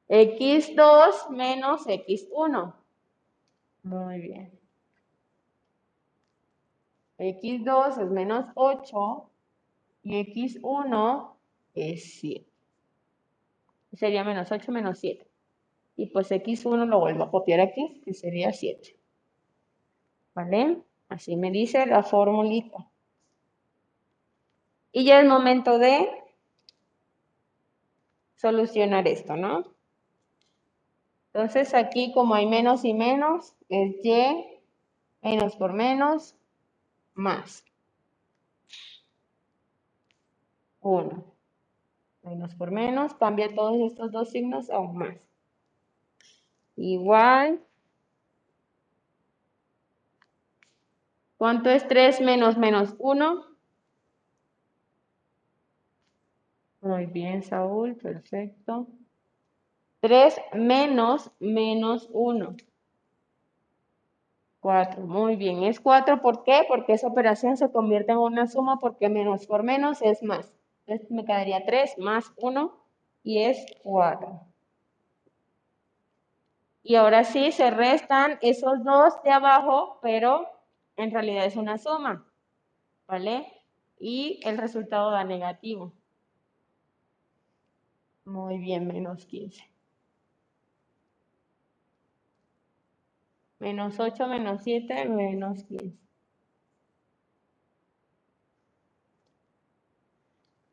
x2 0.08 1.30
menos 1.30 1.86
x1. 1.86 2.74
Muy 3.84 4.20
bien. 4.20 4.60
x2 7.20 8.02
es 8.02 8.10
menos 8.10 8.46
8 8.56 9.30
y 10.02 10.34
x1 10.34 11.34
es 11.76 12.20
7 12.20 12.50
sería 13.94 14.24
menos 14.24 14.52
8 14.52 14.72
menos 14.72 15.00
7. 15.00 15.26
Y 15.98 16.08
pues 16.08 16.32
x1 16.32 16.86
lo 16.86 17.00
vuelvo 17.00 17.24
a 17.24 17.32
copiar 17.32 17.60
aquí, 17.60 18.02
que 18.06 18.14
sería 18.14 18.54
7. 18.54 18.96
¿Vale? 20.34 20.82
Así 21.10 21.36
me 21.36 21.52
dice 21.52 21.86
la 21.86 22.04
formulita. 22.04 22.90
Y 24.92 25.06
ya 25.06 25.20
es 25.20 25.28
momento 25.28 25.78
de 25.78 26.08
solucionar 28.40 29.08
esto, 29.08 29.36
¿no? 29.36 29.64
Entonces 31.34 31.74
aquí 31.74 32.14
como 32.14 32.36
hay 32.36 32.48
menos 32.48 32.86
y 32.86 32.94
menos, 32.94 33.56
es 33.70 33.96
y 34.04 34.58
menos 35.22 35.56
por 35.58 35.74
menos 35.74 36.36
más 37.14 37.64
1 40.82 41.30
menos 42.24 42.54
por 42.56 42.72
menos, 42.72 43.14
cambia 43.16 43.54
todos 43.54 43.92
estos 43.92 44.12
dos 44.12 44.30
signos 44.30 44.70
a 44.70 44.80
un 44.80 44.98
más. 44.98 45.18
Igual. 46.76 47.60
¿Cuánto 51.38 51.70
es 51.70 51.88
3 51.88 52.22
menos 52.22 52.58
menos 52.58 52.96
1? 53.00 53.46
Muy 56.90 57.06
bien, 57.06 57.44
Saúl, 57.44 57.96
perfecto. 57.98 58.88
3 60.00 60.42
menos 60.54 61.32
menos 61.40 62.10
1. 62.12 62.56
4, 64.60 65.02
muy 65.06 65.36
bien. 65.36 65.62
Es 65.64 65.80
4, 65.80 66.20
¿por 66.20 66.44
qué? 66.44 66.64
Porque 66.68 66.94
esa 66.94 67.06
operación 67.06 67.58
se 67.58 67.72
convierte 67.72 68.14
en 68.14 68.18
una 68.18 68.48
suma 68.48 68.80
porque 68.80 69.08
menos 69.08 69.46
por 69.46 69.62
menos 69.62 70.02
es 70.02 70.24
más. 70.24 70.52
Entonces 70.88 71.12
me 71.12 71.26
quedaría 71.26 71.64
3 71.64 71.96
más 72.00 72.34
1 72.38 72.76
y 73.22 73.44
es 73.44 73.64
4. 73.84 74.42
Y 76.82 76.96
ahora 76.96 77.24
sí 77.24 77.52
se 77.52 77.70
restan 77.70 78.40
esos 78.42 78.84
dos 78.84 79.14
de 79.24 79.30
abajo, 79.30 80.00
pero 80.02 80.48
en 80.98 81.12
realidad 81.12 81.46
es 81.46 81.56
una 81.56 81.78
suma. 81.78 82.26
¿Vale? 83.08 83.46
Y 84.00 84.40
el 84.44 84.58
resultado 84.58 85.12
da 85.12 85.24
negativo. 85.24 85.94
Muy 88.30 88.60
bien, 88.60 88.88
menos 88.88 89.26
15. 89.26 89.64
Menos 93.58 94.00
8, 94.00 94.28
menos 94.28 94.62
7, 94.64 95.06
menos 95.06 95.64
15. 95.64 95.98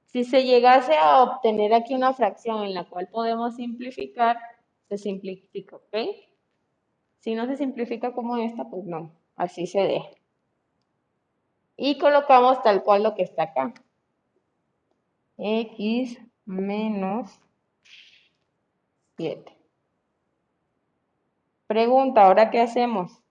Si 0.04 0.24
se 0.24 0.44
llegase 0.44 0.96
a 0.98 1.22
obtener 1.22 1.72
aquí 1.72 1.94
una 1.94 2.12
fracción 2.12 2.62
en 2.62 2.74
la 2.74 2.84
cual 2.84 3.08
podemos 3.08 3.56
simplificar, 3.56 4.38
se 4.90 4.98
simplifica, 4.98 5.76
¿ok? 5.76 5.96
Si 7.20 7.34
no 7.34 7.46
se 7.46 7.56
simplifica 7.56 8.12
como 8.12 8.36
esta, 8.36 8.68
pues 8.68 8.84
no, 8.84 9.12
así 9.34 9.66
se 9.66 9.80
deja. 9.80 10.10
Y 11.78 11.96
colocamos 11.98 12.62
tal 12.62 12.82
cual 12.84 13.02
lo 13.02 13.14
que 13.14 13.22
está 13.22 13.44
acá. 13.44 13.72
x 15.38 16.18
menos 16.44 17.40
7. 19.16 19.56
Pregunta, 21.66 22.22
¿ahora 22.26 22.50
qué 22.50 22.60
hacemos? 22.60 23.22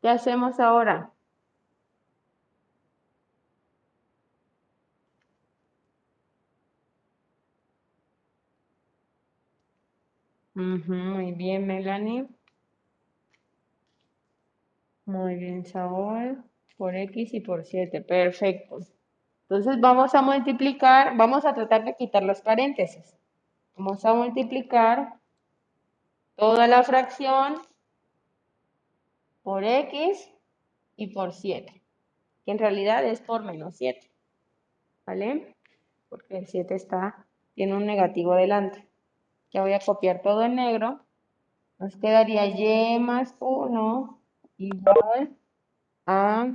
¿Qué 0.00 0.08
hacemos 0.08 0.60
ahora? 0.60 1.10
muy 10.54 11.32
bien, 11.32 11.66
Melanie. 11.66 12.26
Muy 15.06 15.36
bien, 15.36 15.64
Saúl. 15.64 16.44
Por 16.76 16.94
X 16.94 17.32
y 17.34 17.40
por 17.40 17.64
7. 17.64 18.02
Perfecto. 18.02 18.80
Entonces 19.48 19.80
vamos 19.80 20.14
a 20.14 20.22
multiplicar, 20.22 21.16
vamos 21.16 21.44
a 21.44 21.54
tratar 21.54 21.84
de 21.84 21.96
quitar 21.96 22.22
los 22.22 22.40
paréntesis. 22.40 23.14
Vamos 23.76 24.04
a 24.04 24.14
multiplicar 24.14 25.14
toda 26.36 26.66
la 26.66 26.82
fracción 26.82 27.60
por 29.42 29.64
X 29.64 30.30
y 30.96 31.08
por 31.08 31.32
7. 31.32 31.82
Que 32.44 32.52
en 32.52 32.58
realidad 32.58 33.04
es 33.04 33.20
por 33.20 33.44
menos 33.44 33.76
7. 33.76 34.10
¿Vale? 35.06 35.54
Porque 36.08 36.38
el 36.38 36.46
7 36.46 36.74
está, 36.74 37.26
tiene 37.54 37.74
un 37.74 37.84
negativo 37.84 38.34
delante. 38.34 38.88
Ya 39.52 39.60
voy 39.60 39.74
a 39.74 39.80
copiar 39.80 40.22
todo 40.22 40.42
en 40.42 40.54
negro. 40.56 41.00
Nos 41.78 41.96
quedaría 41.96 42.46
y 42.46 42.98
más 42.98 43.36
1 43.40 44.20
igual 44.56 45.36
a 46.06 46.54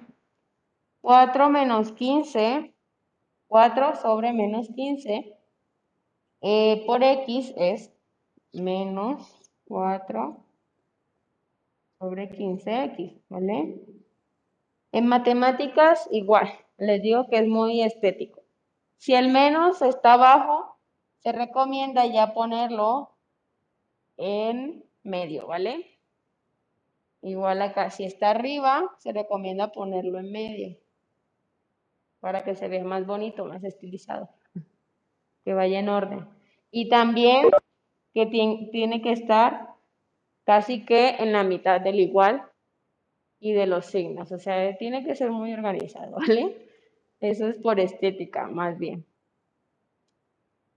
4 1.02 1.50
menos 1.50 1.92
15. 1.92 2.74
4 3.50 3.95
sobre 3.95 4.32
menos 4.32 4.70
15 4.76 5.36
eh, 6.41 6.84
por 6.86 7.04
x 7.04 7.52
es 7.58 7.91
menos 8.54 9.22
4 9.66 10.38
sobre 11.97 12.30
15x, 12.30 13.20
¿vale? 13.28 13.82
En 14.91 15.08
matemáticas 15.08 16.08
igual, 16.12 16.47
les 16.78 17.02
digo 17.02 17.28
que 17.28 17.39
es 17.39 17.47
muy 17.47 17.82
estético. 17.82 18.43
Si 18.97 19.16
el 19.16 19.30
menos 19.30 19.82
está 19.82 20.14
abajo, 20.14 20.78
se 21.18 21.32
recomienda 21.32 22.06
ya 22.06 22.34
ponerlo 22.34 23.18
en 24.18 24.86
medio, 25.04 25.47
¿vale? 25.47 26.00
Igual 27.24 27.64
acá, 27.64 27.89
si 27.89 28.06
está 28.06 28.30
arriba, 28.30 28.95
se 29.00 29.12
recomienda 29.12 29.72
ponerlo 29.72 30.20
en 30.20 30.32
medio 30.32 30.78
para 32.20 32.43
que 32.43 32.55
se 32.55 32.67
vea 32.67 32.84
más 32.84 33.05
bonito, 33.05 33.45
más 33.45 33.63
estilizado, 33.63 34.30
que 35.43 35.53
vaya 35.53 35.80
en 35.80 35.89
orden. 35.89 36.28
Y 36.72 36.89
también 36.89 37.49
que 38.13 38.26
tiene 38.26 39.01
que 39.01 39.11
estar 39.11 39.70
casi 40.43 40.86
que 40.86 41.15
en 41.20 41.32
la 41.32 41.43
mitad 41.43 41.80
del 41.80 41.99
igual 41.99 42.43
y 43.39 43.53
de 43.53 43.67
los 43.67 43.86
signos, 43.86 44.32
o 44.32 44.39
sea, 44.39 44.78
tiene 44.78 45.05
que 45.05 45.15
ser 45.15 45.32
muy 45.32 45.53
organizado, 45.53 46.17
¿vale? 46.28 46.67
Eso 47.20 47.47
es 47.47 47.57
por 47.57 47.80
estética, 47.80 48.47
más 48.47 48.78
bien. 48.78 49.05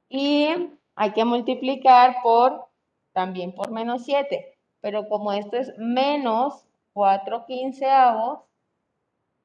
Y 0.09 0.49
hay 0.95 1.12
que 1.12 1.24
multiplicar 1.24 2.16
por, 2.22 2.66
también 3.12 3.55
por 3.55 3.70
menos 3.70 4.05
7. 4.05 4.59
Pero 4.80 5.09
como 5.09 5.32
esto 5.32 5.57
es 5.57 5.72
menos 5.78 6.66
4 6.93 7.47
quinceavos, 7.47 8.40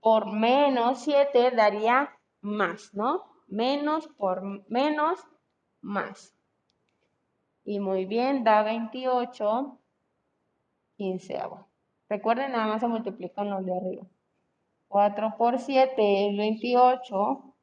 por 0.01 0.31
menos 0.31 1.01
7 1.01 1.51
daría 1.51 2.17
más, 2.41 2.93
¿no? 2.93 3.25
Menos 3.47 4.07
por 4.07 4.41
menos, 4.69 5.19
más. 5.81 6.33
Y 7.63 7.79
muy 7.79 8.05
bien, 8.05 8.43
da 8.43 8.63
28 8.63 9.79
quinceavos. 10.95 11.65
Recuerden, 12.09 12.53
nada 12.53 12.67
más 12.67 12.81
se 12.81 12.87
multiplican 12.87 13.49
los 13.49 13.65
de 13.65 13.75
arriba. 13.75 14.05
4 14.87 15.35
por 15.37 15.59
7 15.59 16.29
es 16.29 16.37
28 16.37 17.53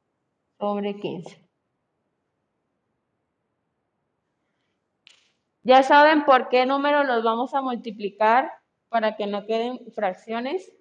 sobre 0.59 0.99
15. 0.99 1.45
Ya 5.63 5.81
saben 5.81 6.25
por 6.25 6.49
qué 6.49 6.67
número 6.67 7.03
los 7.03 7.23
vamos 7.23 7.55
a 7.55 7.61
multiplicar 7.61 8.51
para 8.89 9.15
que 9.15 9.25
no 9.25 9.47
queden 9.47 9.79
fracciones. 9.93 10.71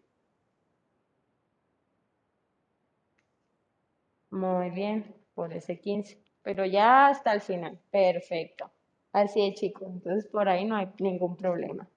Muy 4.34 4.70
bien, 4.70 5.14
por 5.36 5.52
ese 5.52 5.78
15. 5.78 6.18
Pero 6.42 6.66
ya 6.66 7.06
hasta 7.06 7.32
el 7.32 7.40
final. 7.40 7.78
Perfecto. 7.92 8.68
Así 9.12 9.46
es, 9.46 9.54
chicos. 9.54 9.86
Entonces 9.88 10.26
por 10.26 10.48
ahí 10.48 10.64
no 10.64 10.74
hay 10.74 10.88
ningún 10.98 11.36
problema. 11.36 11.88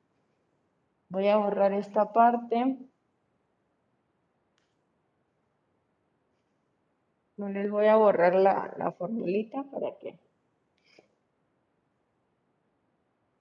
Voy 1.09 1.27
a 1.29 1.37
borrar 1.37 1.73
esta 1.73 2.13
parte. 2.13 2.77
No 7.37 7.49
les 7.49 7.71
voy 7.71 7.87
a 7.87 7.95
borrar 7.95 8.35
la, 8.35 8.71
la 8.77 8.91
formulita 8.91 9.63
para 9.71 9.97
que 9.97 10.19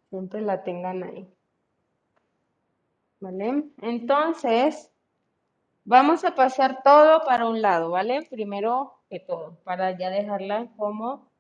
siempre 0.09 0.41
la 0.41 0.63
tengan 0.65 1.03
ahí. 1.03 1.29
¿Vale? 3.21 3.65
Entonces, 3.83 4.91
vamos 5.87 6.25
a 6.25 6.35
pasar 6.35 6.83
todo 6.83 7.25
para 7.25 7.47
un 7.47 7.63
lado, 7.63 7.91
¿vale? 7.91 8.27
Primero 8.29 9.01
que 9.09 9.21
todo, 9.21 9.57
para 9.65 9.97
ya 9.97 10.11
dejarla 10.11 10.69
como 10.77 11.31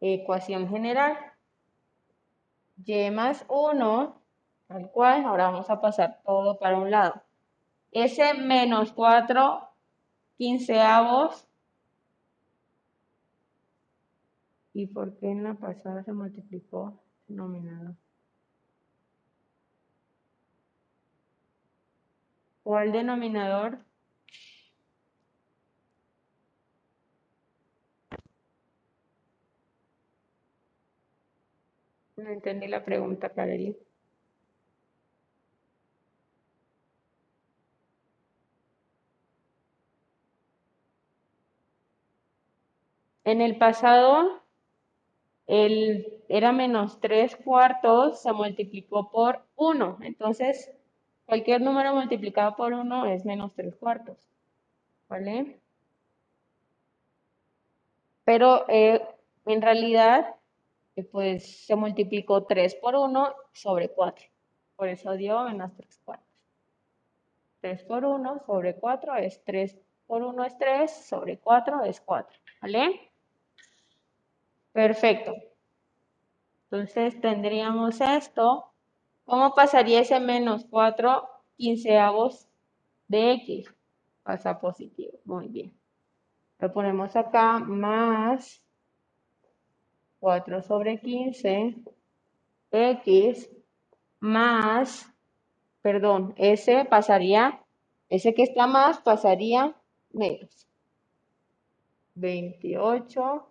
ecuación 0.00 0.68
general. 0.68 1.16
Y 2.84 3.10
más 3.10 3.44
1, 3.48 4.22
tal 4.68 4.90
cual, 4.92 5.24
ahora 5.24 5.50
vamos 5.50 5.68
a 5.70 5.80
pasar 5.80 6.20
todo 6.24 6.58
para 6.58 6.78
un 6.78 6.90
lado. 6.92 7.22
Ese 7.90 8.34
menos 8.34 8.92
4 8.92 9.68
quinceavos. 10.36 11.48
¿Y 14.74 14.86
por 14.86 15.16
qué 15.16 15.30
en 15.30 15.42
la 15.42 15.54
pasada 15.54 16.04
se 16.04 16.12
multiplicó? 16.12 16.94
denominador. 17.28 17.94
¿Cuál 22.68 22.92
denominador? 22.92 23.78
No 32.18 32.28
entendí 32.28 32.66
la 32.68 32.84
pregunta, 32.84 33.30
Kareli. 33.30 33.74
En 43.24 43.40
el 43.40 43.56
pasado 43.56 44.42
el, 45.46 46.22
era 46.28 46.52
menos 46.52 47.00
3 47.00 47.34
cuartos, 47.36 48.20
se 48.22 48.32
multiplicó 48.32 49.10
por 49.10 49.46
1. 49.56 49.98
Entonces, 50.02 50.70
cualquier 51.28 51.60
número 51.60 51.94
multiplicado 51.94 52.56
por 52.56 52.72
1 52.72 53.06
es 53.06 53.26
menos 53.26 53.52
3 53.54 53.76
cuartos. 53.76 54.16
¿Vale? 55.08 55.60
Pero 58.24 58.64
eh, 58.68 59.06
en 59.44 59.62
realidad, 59.62 60.34
eh, 60.96 61.04
pues 61.04 61.66
se 61.66 61.76
multiplicó 61.76 62.44
3 62.44 62.74
por 62.76 62.96
1 62.96 63.34
sobre 63.52 63.90
4. 63.90 64.26
Por 64.76 64.88
eso 64.88 65.12
dio 65.12 65.42
menos 65.44 65.70
3 65.76 66.00
cuartos. 66.02 66.26
3 67.60 67.84
por 67.84 68.06
1 68.06 68.42
sobre 68.46 68.74
4 68.74 69.16
es 69.16 69.44
3 69.44 69.76
por 70.06 70.22
1 70.22 70.44
es 70.44 70.56
3, 70.56 70.90
sobre 70.90 71.36
4 71.36 71.84
es 71.84 72.00
4. 72.00 72.38
¿Vale? 72.62 73.10
Perfecto. 74.72 75.34
Entonces 76.70 77.20
tendríamos 77.20 78.00
esto. 78.00 78.72
¿Cómo 79.28 79.54
pasaría 79.54 80.00
ese 80.00 80.20
menos 80.20 80.64
4 80.70 81.28
quinceavos 81.58 82.48
de 83.08 83.32
x? 83.32 83.70
Pasa 84.22 84.58
positivo. 84.58 85.18
Muy 85.26 85.48
bien. 85.48 85.78
Lo 86.58 86.72
ponemos 86.72 87.14
acá 87.14 87.58
más 87.58 88.62
4 90.20 90.62
sobre 90.62 90.98
15 90.98 91.74
x 92.72 93.50
más, 94.20 95.12
perdón, 95.82 96.32
ese 96.38 96.86
pasaría, 96.86 97.62
ese 98.08 98.32
que 98.32 98.44
está 98.44 98.66
más 98.66 98.98
pasaría 98.98 99.76
menos. 100.10 100.66
28 102.14 103.46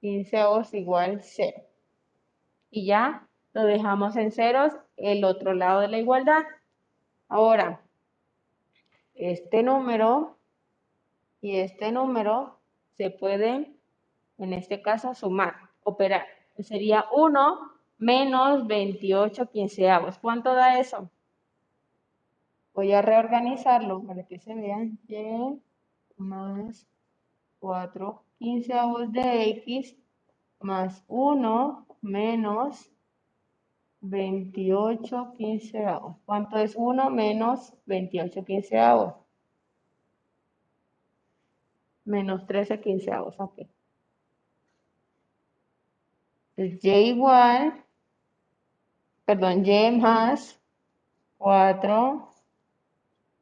quinceavos 0.00 0.74
igual 0.74 1.20
0. 1.22 1.62
Y 2.72 2.86
ya 2.86 3.28
lo 3.56 3.64
dejamos 3.64 4.16
en 4.16 4.32
ceros 4.32 4.74
el 4.98 5.24
otro 5.24 5.54
lado 5.54 5.80
de 5.80 5.88
la 5.88 5.96
igualdad. 5.96 6.42
Ahora, 7.26 7.80
este 9.14 9.62
número 9.62 10.36
y 11.40 11.56
este 11.56 11.90
número 11.90 12.58
se 12.98 13.08
pueden, 13.08 13.74
en 14.36 14.52
este 14.52 14.82
caso, 14.82 15.14
sumar, 15.14 15.54
operar. 15.84 16.26
Sería 16.58 17.06
1 17.12 17.72
menos 17.96 18.66
28 18.66 19.50
quinceavos. 19.50 20.18
¿Cuánto 20.18 20.52
da 20.52 20.78
eso? 20.78 21.08
Voy 22.74 22.92
a 22.92 23.00
reorganizarlo 23.00 24.02
para 24.02 24.26
que 24.26 24.38
se 24.38 24.54
vean. 24.54 24.98
Y 25.08 25.62
más 26.18 26.86
4 27.60 28.22
quinceavos 28.38 29.10
de 29.12 29.48
x 29.48 29.96
más 30.60 31.02
1 31.08 31.86
menos 32.02 32.90
28 34.08 35.34
quinceavos. 35.36 36.16
¿Cuánto 36.24 36.58
es 36.58 36.74
1 36.76 37.10
menos 37.10 37.74
28 37.86 38.44
quinceavos? 38.44 39.14
Menos 42.04 42.46
13 42.46 42.80
quinceavos, 42.80 43.34
ok. 43.38 43.62
Y 46.56 46.88
igual, 46.88 47.84
perdón, 49.24 49.64
y 49.66 49.90
más 49.90 50.58
4, 51.38 52.30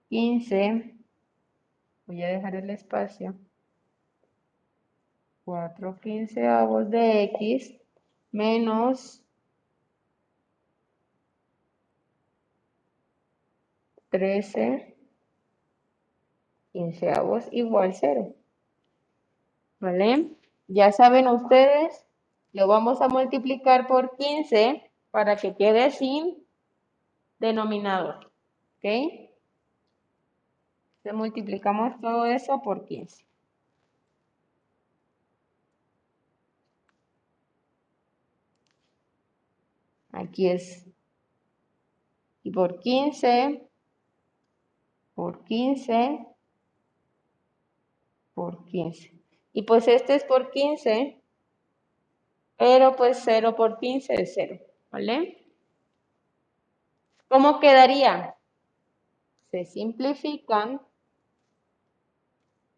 15. 0.08 0.94
Voy 2.06 2.22
a 2.22 2.28
dejar 2.28 2.56
el 2.56 2.70
espacio. 2.70 3.34
4 5.44 6.00
quinceavos 6.00 6.90
de 6.90 7.24
x 7.24 7.74
menos 8.32 9.23
13 14.14 14.96
quinceavos 16.72 17.48
igual 17.50 17.94
0. 17.94 18.32
¿Vale? 19.80 20.30
Ya 20.68 20.92
saben 20.92 21.26
ustedes, 21.26 22.06
lo 22.52 22.68
vamos 22.68 23.00
a 23.00 23.08
multiplicar 23.08 23.88
por 23.88 24.16
15 24.16 24.88
para 25.10 25.34
que 25.34 25.56
quede 25.56 25.90
sin 25.90 26.46
denominador. 27.40 28.30
¿Ok? 28.76 28.84
Entonces 28.84 29.42
multiplicamos 31.12 32.00
todo 32.00 32.26
eso 32.26 32.62
por 32.62 32.84
15. 32.84 33.24
Aquí 40.12 40.50
es. 40.50 40.86
Y 42.44 42.52
por 42.52 42.78
15 42.78 43.73
por 45.14 45.44
15 45.44 46.26
por 48.34 48.64
15. 48.66 49.12
Y 49.52 49.62
pues 49.62 49.88
este 49.88 50.16
es 50.16 50.24
por 50.24 50.50
15, 50.50 51.20
pero 52.56 52.96
pues 52.96 53.20
0 53.24 53.54
por 53.56 53.78
15 53.78 54.14
es 54.14 54.32
0, 54.34 54.58
¿vale? 54.90 55.46
¿Cómo 57.28 57.60
quedaría? 57.60 58.36
Se 59.50 59.64
simplifican. 59.64 60.80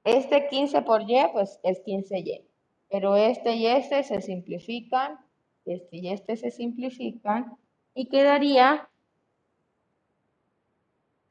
Este 0.05 0.47
15 0.49 0.83
por 0.83 1.03
y, 1.11 1.17
pues 1.33 1.59
es 1.63 1.83
15y. 1.85 2.45
Pero 2.89 3.17
este 3.17 3.55
y 3.57 3.67
este 3.67 4.05
se 4.05 4.21
simplifican, 4.21 5.19
este 5.65 5.97
y 5.97 6.09
este 6.11 6.37
se 6.37 6.51
simplifican, 6.53 7.57
y 7.95 8.09
quedaría 8.09 8.89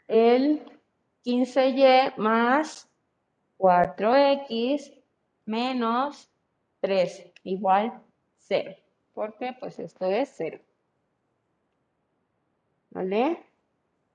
el 0.08 0.75
15y 1.26 2.16
más 2.18 2.88
4x 3.58 4.94
menos 5.46 6.30
3 6.82 7.32
igual 7.44 8.02
0. 8.38 8.76
Porque 9.14 9.56
pues 9.60 9.80
esto 9.80 10.06
es 10.06 10.34
0. 10.38 10.60
¿Vale? 12.92 13.44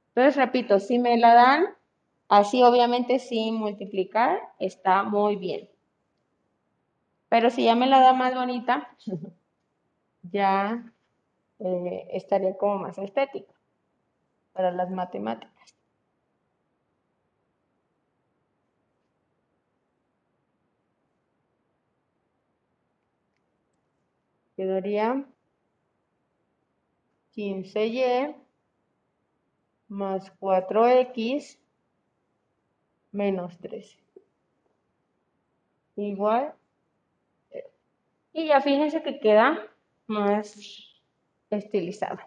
Entonces 0.08 0.36
repito, 0.36 0.78
si 0.78 0.98
me 0.98 1.16
la 1.16 1.34
dan 1.34 1.64
así 2.28 2.62
obviamente 2.62 3.18
sin 3.18 3.56
multiplicar 3.56 4.40
está 4.58 5.02
muy 5.02 5.36
bien. 5.36 5.68
Pero 7.28 7.50
si 7.50 7.64
ya 7.64 7.74
me 7.74 7.86
la 7.86 8.00
da 8.00 8.12
más 8.12 8.34
bonita, 8.34 8.88
ya 10.22 10.92
eh, 11.58 12.08
estaría 12.12 12.56
como 12.56 12.78
más 12.78 12.98
estética 12.98 13.52
para 14.52 14.70
las 14.72 14.90
matemáticas. 14.90 15.59
Quedaría 24.61 25.24
15y 27.34 28.36
más 29.88 30.30
4x 30.38 31.58
menos 33.11 33.58
13. 33.58 33.96
Igual. 35.96 36.52
Y 38.34 38.48
ya 38.48 38.61
fíjense 38.61 39.02
que 39.02 39.18
queda 39.18 39.66
más 40.06 40.54
estilizado. 41.48 42.18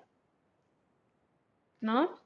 ¿No? 1.82 2.20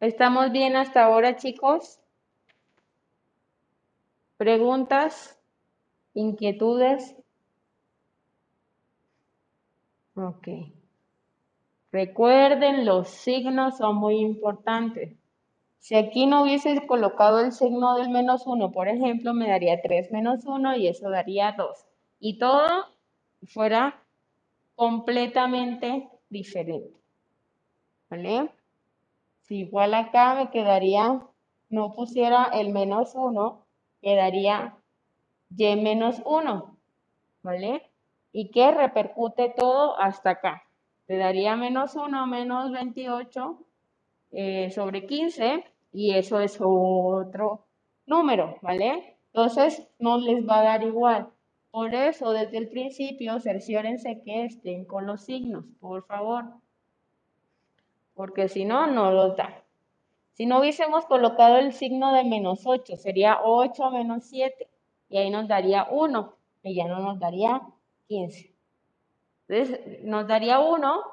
¿Estamos 0.00 0.52
bien 0.52 0.74
hasta 0.74 1.04
ahora, 1.04 1.36
chicos? 1.36 2.00
¿Preguntas? 4.38 5.38
¿Inquietudes? 6.14 7.14
Ok. 10.18 10.48
Recuerden, 11.92 12.84
los 12.84 13.08
signos 13.08 13.78
son 13.78 13.96
muy 13.96 14.18
importantes. 14.18 15.16
Si 15.78 15.94
aquí 15.94 16.26
no 16.26 16.42
hubiese 16.42 16.84
colocado 16.88 17.38
el 17.38 17.52
signo 17.52 17.96
del 17.96 18.10
menos 18.10 18.44
1, 18.44 18.72
por 18.72 18.88
ejemplo, 18.88 19.32
me 19.32 19.48
daría 19.48 19.80
3 19.80 20.10
menos 20.10 20.44
1 20.44 20.76
y 20.76 20.88
eso 20.88 21.08
daría 21.08 21.54
2. 21.56 21.86
Y 22.18 22.38
todo 22.38 22.66
fuera 23.46 24.02
completamente 24.74 26.08
diferente. 26.28 26.98
¿Vale? 28.10 28.50
Si 29.42 29.60
igual 29.60 29.94
acá 29.94 30.34
me 30.34 30.50
quedaría, 30.50 31.22
no 31.70 31.92
pusiera 31.94 32.50
el 32.52 32.72
menos 32.72 33.14
1, 33.14 33.64
quedaría 34.02 34.76
y 35.56 35.76
menos 35.76 36.20
1. 36.24 36.76
¿Vale? 37.44 37.87
Y 38.32 38.50
que 38.50 38.70
repercute 38.70 39.52
todo 39.56 39.98
hasta 39.98 40.30
acá. 40.30 40.62
Te 41.06 41.16
daría 41.16 41.56
menos 41.56 41.94
1 41.94 42.26
menos 42.26 42.70
28 42.72 43.58
eh, 44.32 44.70
sobre 44.70 45.06
15 45.06 45.64
y 45.92 46.14
eso 46.14 46.40
es 46.40 46.58
otro 46.60 47.66
número, 48.06 48.56
¿vale? 48.62 49.16
Entonces 49.32 49.88
no 49.98 50.18
les 50.18 50.46
va 50.46 50.60
a 50.60 50.64
dar 50.64 50.82
igual. 50.82 51.28
Por 51.70 51.94
eso, 51.94 52.32
desde 52.32 52.58
el 52.58 52.68
principio, 52.68 53.40
cerciórense 53.40 54.22
que 54.22 54.44
estén 54.44 54.84
con 54.84 55.06
los 55.06 55.22
signos, 55.22 55.64
por 55.80 56.04
favor. 56.06 56.44
Porque 58.14 58.48
si 58.48 58.64
no, 58.64 58.86
no 58.86 59.12
los 59.12 59.36
da. 59.36 59.62
Si 60.32 60.46
no 60.46 60.60
hubiésemos 60.60 61.04
colocado 61.06 61.58
el 61.58 61.72
signo 61.72 62.12
de 62.14 62.24
menos 62.24 62.66
8, 62.66 62.96
sería 62.96 63.40
8 63.44 63.90
menos 63.90 64.24
7. 64.24 64.68
Y 65.10 65.18
ahí 65.18 65.30
nos 65.30 65.46
daría 65.46 65.86
1. 65.90 66.34
Y 66.64 66.74
ya 66.74 66.88
no 66.88 67.00
nos 67.00 67.18
daría 67.18 67.60
15. 68.08 68.54
Entonces 69.48 70.04
nos 70.04 70.26
daría 70.26 70.60
1 70.60 71.04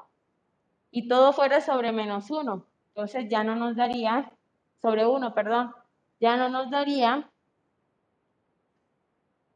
y 0.90 1.08
todo 1.08 1.32
fuera 1.32 1.60
sobre 1.60 1.92
menos 1.92 2.30
1. 2.30 2.66
Entonces 2.88 3.28
ya 3.28 3.44
no 3.44 3.54
nos 3.54 3.76
daría, 3.76 4.32
sobre 4.82 5.06
1, 5.06 5.34
perdón, 5.34 5.74
ya 6.20 6.36
no 6.36 6.48
nos 6.48 6.70
daría, 6.70 7.30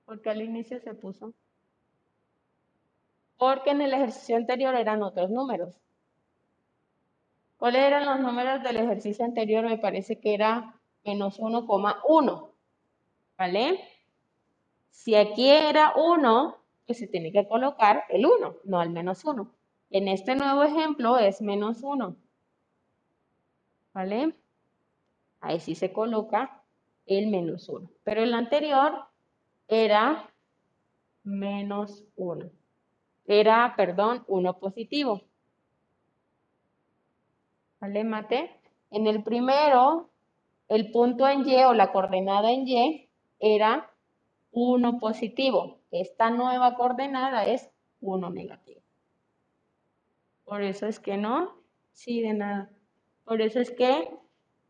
porque 0.05 0.30
al 0.30 0.43
inicio 0.43 0.80
se 0.80 0.93
puso, 0.95 1.32
porque 3.38 3.70
en 3.70 3.80
el 3.80 3.95
ejercicio 3.95 4.36
anterior 4.36 4.74
eran 4.74 5.03
otros 5.03 5.30
números. 5.30 5.80
¿Cuáles 7.57 7.82
eran 7.82 8.07
los 8.07 8.20
números 8.20 8.62
del 8.62 8.76
ejercicio 8.76 9.24
anterior? 9.24 9.64
Me 9.64 9.78
parece 9.78 10.18
que 10.18 10.34
era 10.34 10.80
menos 11.05 11.38
1,1. 11.38 12.51
¿Vale? 13.38 13.80
Si 14.91 15.14
aquí 15.14 15.49
era 15.49 15.93
1, 15.97 16.60
se 16.95 17.07
tiene 17.07 17.32
que 17.32 17.47
colocar 17.47 18.05
el 18.09 18.26
1, 18.26 18.57
no 18.64 18.80
al 18.80 18.91
menos 18.91 19.24
1. 19.24 19.51
En 19.91 20.09
este 20.09 20.36
nuevo 20.36 20.62
ejemplo 20.62 21.18
es 21.18 21.43
menos 21.43 21.82
1. 21.82 22.16
¿Vale? 23.93 24.34
Ahí 25.41 25.59
sí 25.61 25.74
se 25.74 25.93
coloca 25.93 26.62
el 27.07 27.26
menos 27.28 27.68
1. 27.68 27.91
Pero 28.05 28.22
el 28.22 28.34
anterior 28.34 29.05
era 29.66 30.30
menos 31.24 32.05
1. 32.16 32.51
Era, 33.26 33.74
perdón, 33.76 34.24
1 34.28 34.59
positivo. 34.59 35.22
¿Vale, 37.80 38.05
mate? 38.05 38.51
En 38.91 39.07
el 39.07 39.22
primero 39.22 40.11
el 40.68 40.93
punto 40.93 41.28
en 41.28 41.49
Y 41.49 41.57
o 41.64 41.74
la 41.74 41.91
coordenada 41.91 42.53
en 42.53 42.66
Y 42.66 43.09
era 43.41 43.91
1 44.53 45.01
positivo. 45.01 45.80
Esta 45.91 46.30
nueva 46.30 46.74
coordenada 46.74 47.47
es 47.47 47.70
1 48.01 48.30
negativo. 48.30 48.80
Por 50.45 50.62
eso 50.62 50.86
es 50.86 50.99
que 51.01 51.16
no, 51.16 51.57
sí, 51.93 52.20
de 52.22 52.34
nada. 52.34 52.70
Por 53.24 53.41
eso 53.41 53.61
es 53.61 53.70
que 53.70 54.11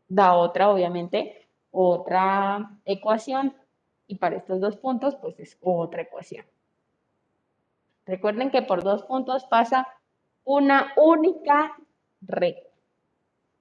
da 0.07 0.33
otra, 0.35 0.69
obviamente, 0.69 1.47
otra 1.71 2.77
ecuación. 2.85 3.55
Y 4.07 4.15
para 4.15 4.35
estos 4.35 4.59
dos 4.59 4.77
puntos, 4.77 5.15
pues 5.15 5.39
es 5.39 5.57
otra 5.61 6.01
ecuación. 6.01 6.45
Recuerden 8.05 8.51
que 8.51 8.61
por 8.61 8.83
dos 8.83 9.03
puntos 9.03 9.45
pasa 9.45 9.87
una 10.43 10.93
única 10.97 11.77
recta. 12.21 12.69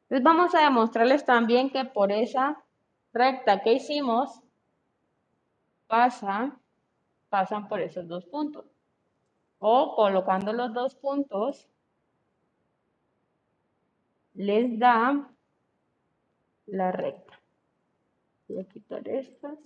Entonces 0.02 0.24
vamos 0.24 0.54
a 0.54 0.64
demostrarles 0.64 1.24
también 1.24 1.70
que 1.70 1.84
por 1.84 2.10
esa 2.10 2.62
recta 3.12 3.60
que 3.62 3.74
hicimos, 3.74 4.40
pasa, 5.86 6.58
pasan 7.30 7.68
por 7.68 7.80
esos 7.80 8.06
dos 8.06 8.26
puntos. 8.26 8.66
O 9.58 9.94
colocando 9.94 10.52
los 10.52 10.74
dos 10.74 10.94
puntos, 10.96 11.68
les 14.34 14.78
da 14.78 15.30
la 16.66 16.92
recta. 16.92 17.40
Voy 18.48 18.58
a 18.58 18.64
quitar 18.64 19.06
estas. 19.08 19.58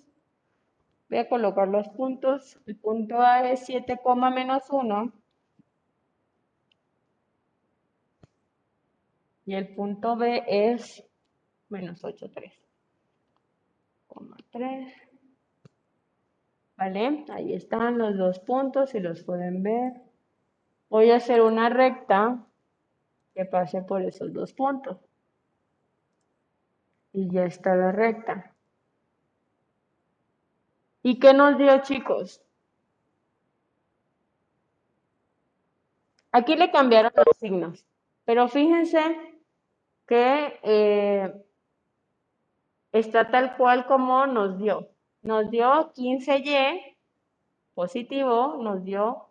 Voy 1.09 1.19
a 1.19 1.29
colocar 1.29 1.69
los 1.69 1.89
puntos. 1.89 2.59
El 2.67 2.77
punto 2.77 3.21
A 3.21 3.51
es 3.51 3.67
7, 3.67 4.01
menos 4.33 4.65
1. 4.71 5.13
Y 9.47 9.55
el 9.55 9.75
punto 9.75 10.17
B 10.17 10.45
es 10.47 11.05
menos 11.69 12.03
8, 12.03 12.31
3. 12.31 12.65
3. 14.51 15.14
Ahí 16.85 17.55
están 17.55 17.97
los 17.97 18.17
dos 18.19 18.41
puntos, 18.41 18.91
si 18.91 19.01
los 19.01 19.23
pueden 19.23 19.63
ver. 19.63 20.03
Voy 20.91 21.11
a 21.11 21.17
hacer 21.17 21.41
una 21.41 21.71
recta 21.71 22.45
que 23.35 23.47
pase 23.47 23.81
por 23.81 24.03
esos 24.03 24.35
dos 24.35 24.53
puntos. 24.53 24.99
Y 27.13 27.31
ya 27.31 27.47
está 27.47 27.75
la 27.75 27.91
recta. 27.91 28.55
¿Y 31.03 31.19
qué 31.19 31.33
nos 31.33 31.57
dio, 31.57 31.81
chicos? 31.83 32.43
Aquí 36.33 36.57
le 36.57 36.71
cambiaron 36.71 37.13
los 37.15 37.37
signos, 37.39 37.87
pero 38.27 38.49
fíjense 38.49 39.01
que 40.07 40.59
eh, 40.63 41.33
está 42.93 43.31
tal 43.31 43.57
cual 43.57 43.87
como 43.87 44.27
nos 44.27 44.59
dio. 44.59 44.94
Nos 45.25 45.51
dio 45.51 45.91
15y 45.95 46.97
positivo, 47.73 48.59
nos 48.63 48.85
dio 48.85 49.31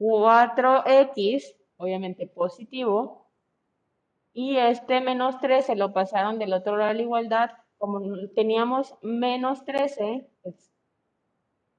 4x, 0.00 1.54
obviamente 1.76 2.26
positivo, 2.26 3.24
y 4.32 4.56
este 4.56 5.00
menos 5.00 5.38
13 5.38 5.76
lo 5.76 5.92
pasaron 5.92 6.40
del 6.40 6.52
otro 6.52 6.76
lado 6.76 6.88
de 6.88 6.94
la 6.94 7.02
igualdad 7.02 7.50
como 7.78 8.00
teníamos 8.34 8.96
menos 9.00 9.64
13, 9.64 10.28
pues, 10.42 10.72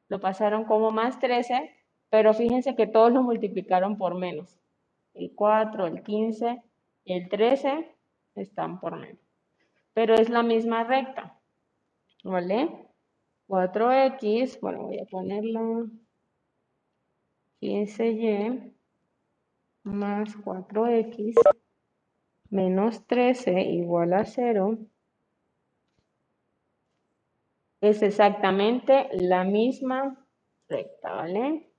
lo 0.07 0.21
pasaron 0.21 0.63
como 0.63 0.91
más 0.91 1.19
13, 1.19 1.75
pero 2.09 2.33
fíjense 2.33 2.77
que 2.77 2.87
todos 2.87 3.11
lo 3.11 3.21
multiplicaron 3.21 3.97
por 3.97 4.15
menos. 4.15 4.57
El 5.13 5.35
4, 5.35 5.85
el 5.85 6.01
15 6.01 6.63
y 7.03 7.13
el 7.13 7.27
13 7.27 7.93
están 8.35 8.79
por 8.79 8.95
menos. 8.95 9.19
Pero 9.93 10.13
es 10.13 10.29
la 10.29 10.43
misma 10.43 10.85
recta, 10.85 11.38
¿vale? 12.23 12.87
4x, 13.47 14.59
bueno, 14.59 14.83
voy 14.83 14.99
a 14.99 15.05
ponerla 15.05 15.85
15y 17.61 18.73
más 19.83 20.37
4x 20.37 21.35
menos 22.49 23.05
13 23.07 23.61
igual 23.61 24.13
a 24.13 24.25
0 24.25 24.77
es 27.81 28.01
exactamente 28.01 29.07
la 29.13 29.43
misma 29.43 30.25
recta, 30.67 31.13
¿vale? 31.13 31.71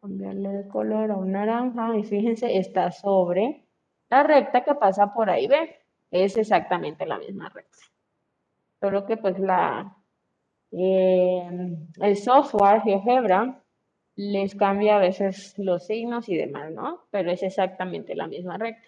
Cambiarle 0.00 0.48
de 0.50 0.68
color 0.68 1.10
a 1.12 1.16
un 1.16 1.32
naranja 1.32 1.96
y 1.96 2.02
fíjense, 2.02 2.58
está 2.58 2.90
sobre 2.90 3.64
la 4.10 4.22
recta 4.22 4.64
que 4.64 4.74
pasa 4.74 5.14
por 5.14 5.30
ahí, 5.30 5.46
¿ve? 5.46 5.80
Es 6.10 6.36
exactamente 6.36 7.06
la 7.06 7.18
misma 7.18 7.48
recta. 7.48 7.93
Solo 8.84 9.06
que 9.06 9.16
pues 9.16 9.38
la, 9.38 9.96
eh, 10.72 11.48
el 12.02 12.16
software 12.18 12.82
GeoGebra 12.82 13.62
les 14.16 14.54
cambia 14.54 14.96
a 14.96 14.98
veces 14.98 15.54
los 15.56 15.86
signos 15.86 16.28
y 16.28 16.36
demás, 16.36 16.70
¿no? 16.70 17.06
Pero 17.10 17.30
es 17.30 17.42
exactamente 17.42 18.14
la 18.14 18.26
misma 18.26 18.58
recta. 18.58 18.86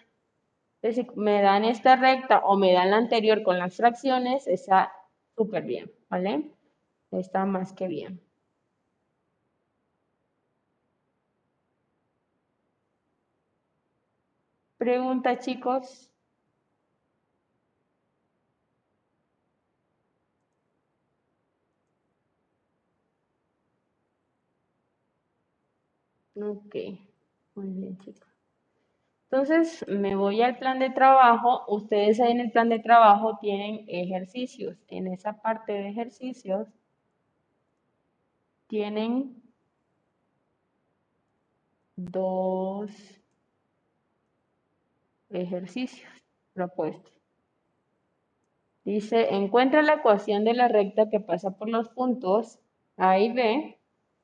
Entonces, 0.83 1.07
si 1.15 1.19
me 1.19 1.41
dan 1.41 1.65
esta 1.65 1.97
recta 1.97 2.41
o 2.41 2.59
me 2.59 2.75
dan 2.75 2.91
la 2.91 2.99
anterior 2.99 3.43
con 3.43 3.59
las 3.59 3.75
fracciones, 3.79 4.47
esa 4.47 4.93
súper 5.35 5.65
bien, 5.65 5.91
¿vale? 6.11 6.51
Está 7.11 7.47
más 7.47 7.73
que 7.73 7.89
bien. 7.89 8.21
Pregunta, 14.79 15.39
chicos. 15.39 16.11
Ok, 26.37 26.75
muy 27.55 27.69
bien, 27.71 27.99
chicos. 27.99 28.29
Entonces, 29.31 29.85
me 29.89 30.17
voy 30.17 30.43
al 30.43 30.59
plan 30.59 30.79
de 30.79 30.91
trabajo. 30.91 31.65
Ustedes 31.69 32.21
ahí 32.21 32.33
en 32.33 32.41
el 32.41 32.51
plan 32.53 32.69
de 32.69 32.79
trabajo 32.79 33.39
tienen 33.41 33.85
ejercicios. 33.89 34.77
En 34.89 35.07
esa 35.09 35.41
parte 35.43 35.73
de 35.73 35.89
ejercicios 35.89 36.69
tienen 38.69 39.43
dos 41.97 42.91
ejercicios 45.31 46.11
propuestos. 46.53 47.13
Dice, 48.85 49.35
encuentra 49.35 49.83
la 49.83 49.95
ecuación 49.95 50.45
de 50.45 50.55
la 50.55 50.69
recta 50.69 51.09
que 51.11 51.19
pasa 51.19 51.57
por 51.57 51.69
los 51.69 51.89
puntos 51.89 52.61
A 52.97 53.19
y 53.19 53.33
B. 53.33 53.79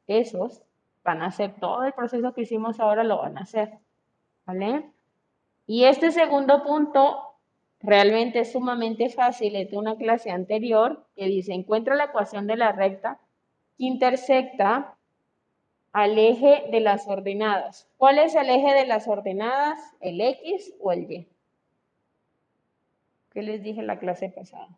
Esos 0.06 0.62
van 1.05 1.22
a 1.22 1.26
hacer 1.26 1.55
todo 1.59 1.84
el 1.84 1.92
proceso 1.92 2.32
que 2.32 2.42
hicimos 2.42 2.80
ahora, 2.80 3.05
lo 3.05 3.18
van 3.18 3.38
a 3.38 3.42
hacer. 3.42 3.78
¿Vale? 4.46 4.90
Y 5.66 5.84
este 5.84 6.11
segundo 6.11 6.62
punto 6.62 7.32
realmente 7.80 8.40
es 8.40 8.53
sumamente 8.53 9.09
fácil. 9.11 9.57
Es 9.57 9.70
de 9.70 9.78
una 9.78 9.96
clase 9.96 10.30
anterior 10.30 11.07
que 11.16 11.26
dice, 11.26 11.53
encuentra 11.53 11.94
la 11.94 12.05
ecuación 12.05 12.46
de 12.46 12.57
la 12.57 12.72
recta 12.72 13.18
que 13.76 13.84
intersecta 13.84 14.96
al 15.92 16.18
eje 16.18 16.64
de 16.70 16.80
las 16.80 17.07
ordenadas. 17.07 17.88
¿Cuál 17.98 18.18
es 18.18 18.34
el 18.34 18.48
eje 18.48 18.72
de 18.74 18.86
las 18.86 19.09
ordenadas? 19.09 19.78
¿El 20.00 20.20
X 20.20 20.74
o 20.80 20.92
el 20.92 21.11
Y? 21.11 21.28
¿Qué 23.32 23.42
les 23.42 23.62
dije 23.62 23.80
en 23.80 23.86
la 23.86 23.98
clase 23.98 24.28
pasada? 24.28 24.68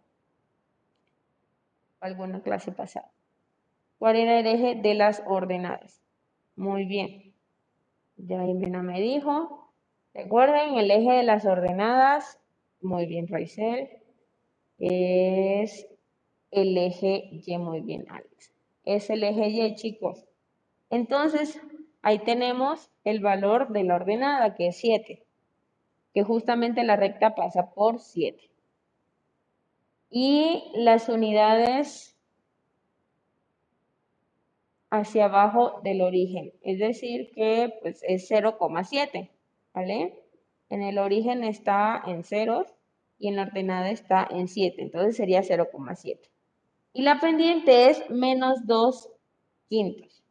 ¿Alguna 2.01 2.41
clase 2.43 2.73
pasada? 2.73 3.11
¿Cuál 3.99 4.17
era 4.17 4.41
el 4.41 4.47
eje 4.47 4.75
de 4.75 4.95
las 4.95 5.23
ordenadas? 5.27 6.04
Muy 6.57 6.85
bien. 6.85 7.35
Ya 8.17 8.43
Jimena 8.45 8.83
me 8.83 9.01
dijo. 9.01 9.73
Recuerden, 10.15 10.77
el 10.77 10.91
eje 10.91 11.11
de 11.11 11.23
las 11.25 11.45
ordenadas, 11.45 12.41
muy 12.81 13.07
bien, 13.07 13.27
Raizel, 13.27 13.89
es 14.79 15.89
el 16.53 16.79
eje 16.79 17.31
Y, 17.33 17.59
muy 17.59 17.81
bien, 17.81 18.07
Alex. 18.09 18.53
Es 18.85 19.11
el 19.11 19.25
eje 19.25 19.49
Y, 19.49 19.75
chicos. 19.75 20.25
Entonces, 20.91 21.61
ahí 22.03 22.21
tenemos 22.21 22.91
el 23.03 23.19
valor 23.19 23.71
de 23.71 23.83
la 23.83 23.97
ordenada, 23.97 24.55
que 24.55 24.69
es 24.69 24.77
7, 24.77 25.27
que 26.13 26.23
justamente 26.23 26.85
la 26.85 26.95
recta 26.95 27.35
pasa 27.35 27.73
por 27.75 27.99
7. 27.99 28.51
Y 30.11 30.71
las 30.75 31.09
unidades 31.09 32.14
hacia 34.99 35.25
abajo 35.25 35.81
del 35.83 36.03
origen, 36.03 36.53
es 36.63 36.79
decir, 36.79 37.33
que 37.35 37.75
pues, 37.83 38.03
es 38.07 38.31
0,7, 38.31 39.29
¿vale? 39.73 40.23
En 40.71 40.83
el 40.83 40.99
origen 40.99 41.43
está 41.43 42.01
en 42.07 42.23
ceros 42.23 42.67
y 43.19 43.29
en 43.29 43.37
la 43.37 43.43
ordenada 43.43 43.91
está 43.91 44.27
en 44.31 44.47
7, 44.47 44.81
entonces 44.81 45.17
sería 45.17 45.43
0,7. 45.43 46.19
Y 46.93 47.03
la 47.03 47.19
pendiente 47.19 47.91
es 47.91 48.09
menos 48.09 48.67
2 48.67 49.11
quintos, 49.69 50.23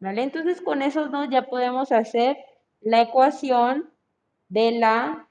¿vale? 0.00 0.24
Entonces 0.24 0.60
con 0.60 0.82
esos 0.82 1.12
dos 1.12 1.28
ya 1.30 1.42
podemos 1.42 1.92
hacer 1.92 2.36
la 2.80 3.00
ecuación 3.00 3.90
de 4.48 4.72
la 4.72 5.28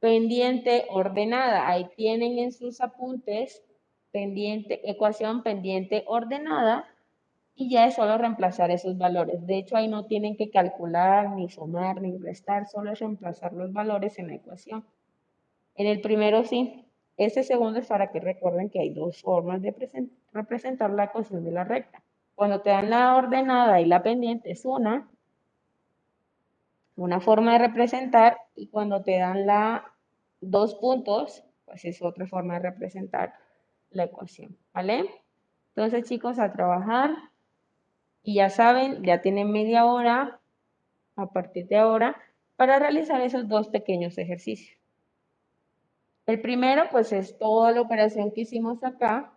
pendiente 0.00 0.86
ordenada. 0.88 1.68
Ahí 1.68 1.88
tienen 1.96 2.38
en 2.38 2.52
sus 2.52 2.80
apuntes 2.80 3.62
pendiente, 4.10 4.80
ecuación 4.90 5.42
pendiente 5.42 6.04
ordenada 6.06 6.88
y 7.56 7.70
ya 7.70 7.86
es 7.86 7.94
solo 7.94 8.18
reemplazar 8.18 8.70
esos 8.70 8.98
valores. 8.98 9.46
De 9.46 9.56
hecho, 9.56 9.76
ahí 9.76 9.88
no 9.88 10.04
tienen 10.04 10.36
que 10.36 10.50
calcular, 10.50 11.30
ni 11.30 11.48
sumar, 11.48 12.02
ni 12.02 12.18
restar, 12.18 12.66
solo 12.68 12.92
es 12.92 12.98
reemplazar 12.98 13.54
los 13.54 13.72
valores 13.72 14.18
en 14.18 14.28
la 14.28 14.34
ecuación. 14.34 14.84
En 15.74 15.86
el 15.86 16.00
primero 16.02 16.44
sí. 16.44 16.82
Este 17.16 17.42
segundo 17.42 17.78
es 17.78 17.86
para 17.86 18.12
que 18.12 18.20
recuerden 18.20 18.68
que 18.68 18.78
hay 18.78 18.90
dos 18.90 19.22
formas 19.22 19.62
de 19.62 19.74
representar 20.32 20.90
la 20.90 21.04
ecuación 21.04 21.44
de 21.44 21.50
la 21.50 21.64
recta. 21.64 22.02
Cuando 22.34 22.60
te 22.60 22.68
dan 22.68 22.90
la 22.90 23.16
ordenada 23.16 23.80
y 23.80 23.86
la 23.86 24.02
pendiente 24.02 24.50
es 24.50 24.66
una, 24.66 25.08
una 26.94 27.20
forma 27.20 27.54
de 27.54 27.58
representar, 27.60 28.36
y 28.54 28.66
cuando 28.66 29.02
te 29.02 29.18
dan 29.18 29.46
la 29.46 29.94
dos 30.42 30.74
puntos, 30.74 31.42
pues 31.64 31.86
es 31.86 32.02
otra 32.02 32.26
forma 32.26 32.54
de 32.54 32.70
representar 32.70 33.32
la 33.90 34.04
ecuación, 34.04 34.54
¿vale? 34.74 35.08
Entonces, 35.68 36.04
chicos, 36.04 36.38
a 36.38 36.52
trabajar. 36.52 37.16
Y 38.26 38.34
ya 38.34 38.50
saben, 38.50 39.04
ya 39.04 39.22
tienen 39.22 39.52
media 39.52 39.84
hora 39.84 40.40
a 41.14 41.30
partir 41.30 41.68
de 41.68 41.76
ahora 41.76 42.20
para 42.56 42.80
realizar 42.80 43.20
esos 43.20 43.46
dos 43.48 43.68
pequeños 43.68 44.18
ejercicios. 44.18 44.76
El 46.26 46.40
primero, 46.40 46.88
pues 46.90 47.12
es 47.12 47.38
toda 47.38 47.70
la 47.70 47.80
operación 47.80 48.32
que 48.32 48.40
hicimos 48.40 48.82
acá, 48.82 49.32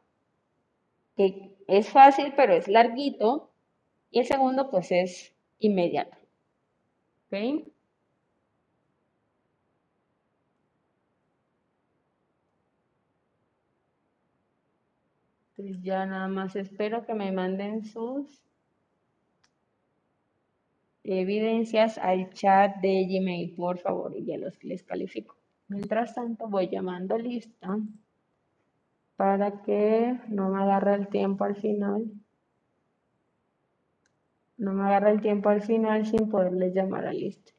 que 1.15 1.55
es 1.67 1.87
fácil, 1.89 2.33
pero 2.35 2.53
es 2.53 2.67
larguito. 2.67 3.51
Y 4.09 4.21
el 4.21 4.25
segundo, 4.25 4.71
pues 4.71 4.91
es 4.91 5.35
inmediato. 5.59 6.17
¿Ok? 7.27 7.69
Entonces 15.57 15.83
ya 15.83 16.07
nada 16.07 16.27
más 16.27 16.55
espero 16.55 17.05
que 17.05 17.13
me 17.13 17.31
manden 17.31 17.85
sus 17.85 18.48
evidencias 21.03 21.97
al 21.97 22.29
chat 22.33 22.77
de 22.81 23.05
Gmail, 23.05 23.55
por 23.55 23.79
favor, 23.79 24.15
y 24.15 24.25
ya 24.25 24.37
los 24.37 24.63
les 24.63 24.83
califico. 24.83 25.35
Mientras 25.67 26.15
tanto, 26.15 26.47
voy 26.47 26.67
llamando 26.69 27.17
lista 27.17 27.77
para 29.15 29.61
que 29.63 30.17
no 30.29 30.49
me 30.49 30.61
agarre 30.63 30.95
el 30.95 31.09
tiempo 31.09 31.43
al 31.43 31.55
final. 31.55 32.09
No 34.57 34.73
me 34.73 34.83
agarre 34.83 35.11
el 35.11 35.21
tiempo 35.21 35.49
al 35.49 35.61
final 35.61 36.05
sin 36.05 36.29
poderles 36.29 36.73
llamar 36.73 37.05
a 37.05 37.13
lista. 37.13 37.51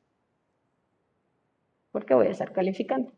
Porque 1.92 2.14
voy 2.14 2.28
a 2.28 2.30
estar 2.30 2.52
calificando. 2.52 3.12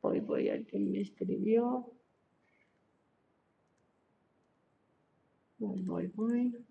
Hoy 0.00 0.20
voy 0.20 0.48
a 0.48 0.64
que 0.64 0.78
me 0.78 1.00
escribió. 1.00 1.92
Voy, 5.66 5.82
voy, 5.82 6.06
voy. 6.14 6.66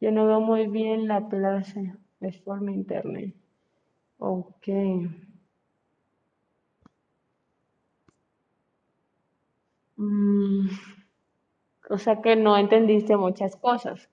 Yo 0.00 0.10
no 0.10 0.26
veo 0.26 0.40
muy 0.40 0.66
bien 0.66 1.06
la 1.06 1.28
clase. 1.28 1.94
Es 2.20 2.38
por 2.38 2.60
mi 2.60 2.74
internet. 2.74 3.36
Ok. 4.18 4.68
Mm, 9.98 10.68
o 11.90 11.98
sea 11.98 12.22
que 12.22 12.36
no 12.36 12.56
entendiste 12.56 13.16
muchas 13.16 13.56
cosas. 13.56 14.08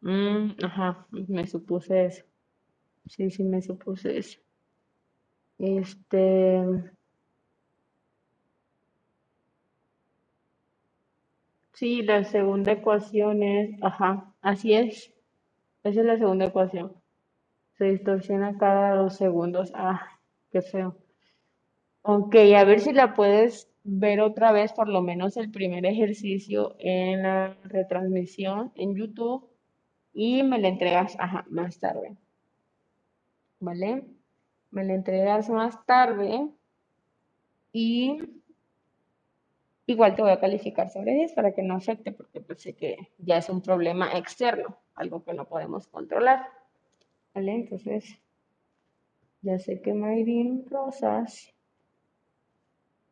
Mm, 0.00 0.56
ajá, 0.64 1.06
me 1.10 1.46
supuse 1.46 2.06
eso. 2.06 2.24
Sí, 3.08 3.30
sí, 3.30 3.44
me 3.44 3.62
supuse 3.62 4.18
eso. 4.18 4.40
Este. 5.58 6.95
Sí, 11.76 12.00
la 12.02 12.24
segunda 12.24 12.72
ecuación 12.72 13.42
es, 13.42 13.76
ajá, 13.82 14.32
así 14.40 14.72
es. 14.72 15.12
Esa 15.84 16.00
es 16.00 16.06
la 16.06 16.16
segunda 16.16 16.46
ecuación. 16.46 16.94
Se 17.76 17.84
distorsiona 17.84 18.56
cada 18.56 18.94
dos 18.96 19.16
segundos. 19.16 19.72
Ah, 19.74 20.00
qué 20.50 20.62
feo. 20.62 20.96
Ok, 22.00 22.34
a 22.56 22.64
ver 22.64 22.80
si 22.80 22.94
la 22.94 23.12
puedes 23.12 23.70
ver 23.84 24.22
otra 24.22 24.52
vez, 24.52 24.72
por 24.72 24.88
lo 24.88 25.02
menos 25.02 25.36
el 25.36 25.50
primer 25.50 25.84
ejercicio 25.84 26.76
en 26.78 27.22
la 27.24 27.58
retransmisión 27.64 28.72
en 28.74 28.96
YouTube 28.96 29.46
y 30.14 30.42
me 30.44 30.58
la 30.58 30.68
entregas, 30.68 31.14
ajá, 31.18 31.44
más 31.50 31.78
tarde. 31.78 32.16
¿Vale? 33.60 34.02
Me 34.70 34.82
la 34.82 34.94
entregas 34.94 35.50
más 35.50 35.84
tarde 35.84 36.48
y 37.70 38.18
igual 39.86 40.14
te 40.14 40.22
voy 40.22 40.32
a 40.32 40.40
calificar 40.40 40.90
sobre 40.90 41.14
10 41.14 41.32
para 41.32 41.52
que 41.52 41.62
no 41.62 41.76
afecte, 41.76 42.12
porque 42.12 42.40
pues 42.40 42.62
sé 42.62 42.74
que 42.74 42.96
ya 43.18 43.38
es 43.38 43.48
un 43.48 43.62
problema 43.62 44.16
externo, 44.18 44.76
algo 44.94 45.24
que 45.24 45.34
no 45.34 45.46
podemos 45.46 45.86
controlar. 45.88 46.46
Entonces, 47.34 48.18
ya 49.42 49.58
sé 49.58 49.80
que 49.82 49.92
Mayrin 49.92 50.66
Rosas 50.70 51.52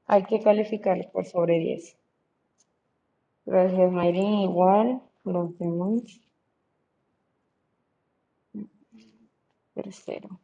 hay 0.07 0.25
que 0.25 0.41
calificar 0.41 1.11
por 1.13 1.27
sobre 1.27 1.59
10. 1.59 1.97
Gracias, 3.45 3.93
Mayrin. 3.93 4.41
Igual, 4.41 5.03
los 5.25 5.59
demás. 5.59 6.03
Tercero. 9.75 10.41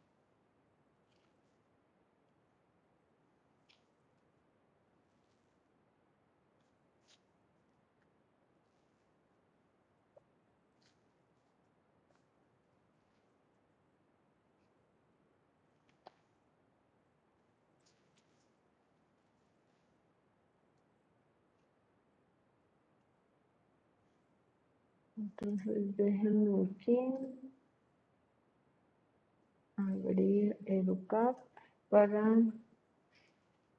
Entonces 25.31 25.95
déjenme 25.97 26.67
aquí 26.69 26.99
abrir 29.75 30.57
Educap 30.65 31.37
para 31.89 32.37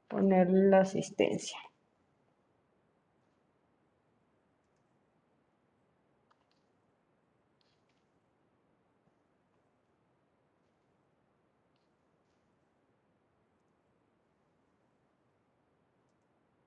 poner 0.08 0.50
la 0.50 0.80
asistencia. 0.80 1.58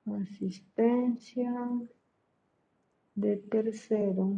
Asistencia 0.08 1.52
de 3.16 3.38
tercero. 3.38 4.38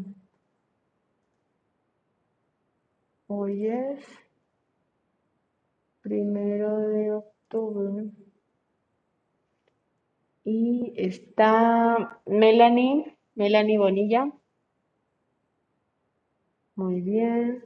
Hoy 3.30 3.67
primero 6.01 6.80
de 6.80 7.11
octubre 7.11 8.09
y 10.45 10.93
está 10.95 12.21
Melanie, 12.25 13.17
Melanie 13.36 13.78
Bonilla. 13.78 14.32
Muy 16.75 17.01
bien. 17.01 17.65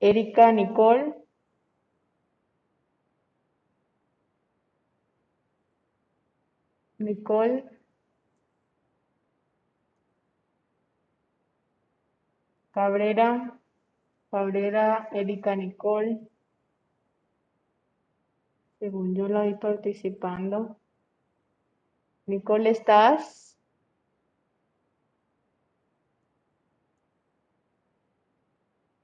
Erika 0.00 0.50
Nicole. 0.50 1.14
Nicole. 6.98 7.64
Cabrera. 12.72 13.61
Cabrera, 14.32 15.10
Erika 15.12 15.54
Nicole. 15.54 16.18
Según 18.78 19.14
yo 19.14 19.28
la 19.28 19.42
vi 19.42 19.54
participando. 19.56 20.78
Nicole, 22.24 22.70
¿estás? 22.70 23.58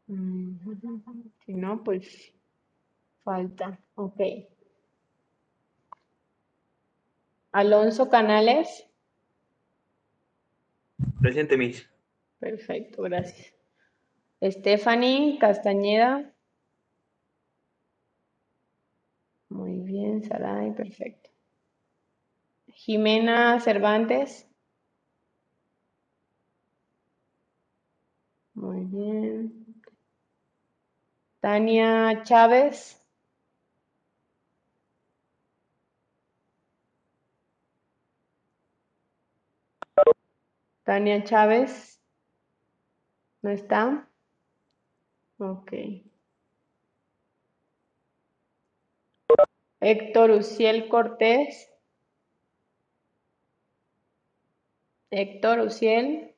Mm, 0.07 0.57
si 1.45 1.53
no, 1.53 1.85
pues 1.85 2.33
falta. 3.23 3.79
Ok. 3.97 4.21
Alonso 7.53 8.09
Canales. 8.09 8.87
Presente, 11.21 11.59
Miss. 11.59 11.87
Perfecto, 12.41 13.03
gracias. 13.03 13.58
Stephanie 14.43 15.39
Castañeda. 15.39 16.33
Muy 19.49 19.79
bien, 19.81 20.23
Saray, 20.23 20.73
perfecto. 20.75 21.31
Jimena 22.69 23.59
Cervantes. 23.61 24.47
Muy 28.55 28.85
bien. 28.85 29.83
Tania 31.41 32.23
Chávez. 32.25 33.03
Tania 40.85 41.23
Chávez. 41.25 42.01
¿No 43.43 43.51
está? 43.51 44.09
Ok. 45.39 45.73
Héctor 49.81 50.31
Uciel 50.31 50.89
Cortés. 50.89 51.69
Héctor 55.11 55.61
Uciel 55.61 56.35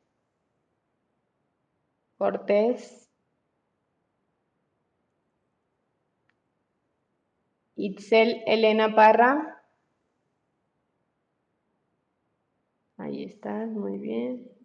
Cortés. 2.19 3.09
Itzel 7.77 8.43
Elena 8.47 8.95
Parra. 8.95 9.63
Ahí 12.99 13.25
estás, 13.25 13.69
muy 13.71 13.97
bien. 13.97 14.60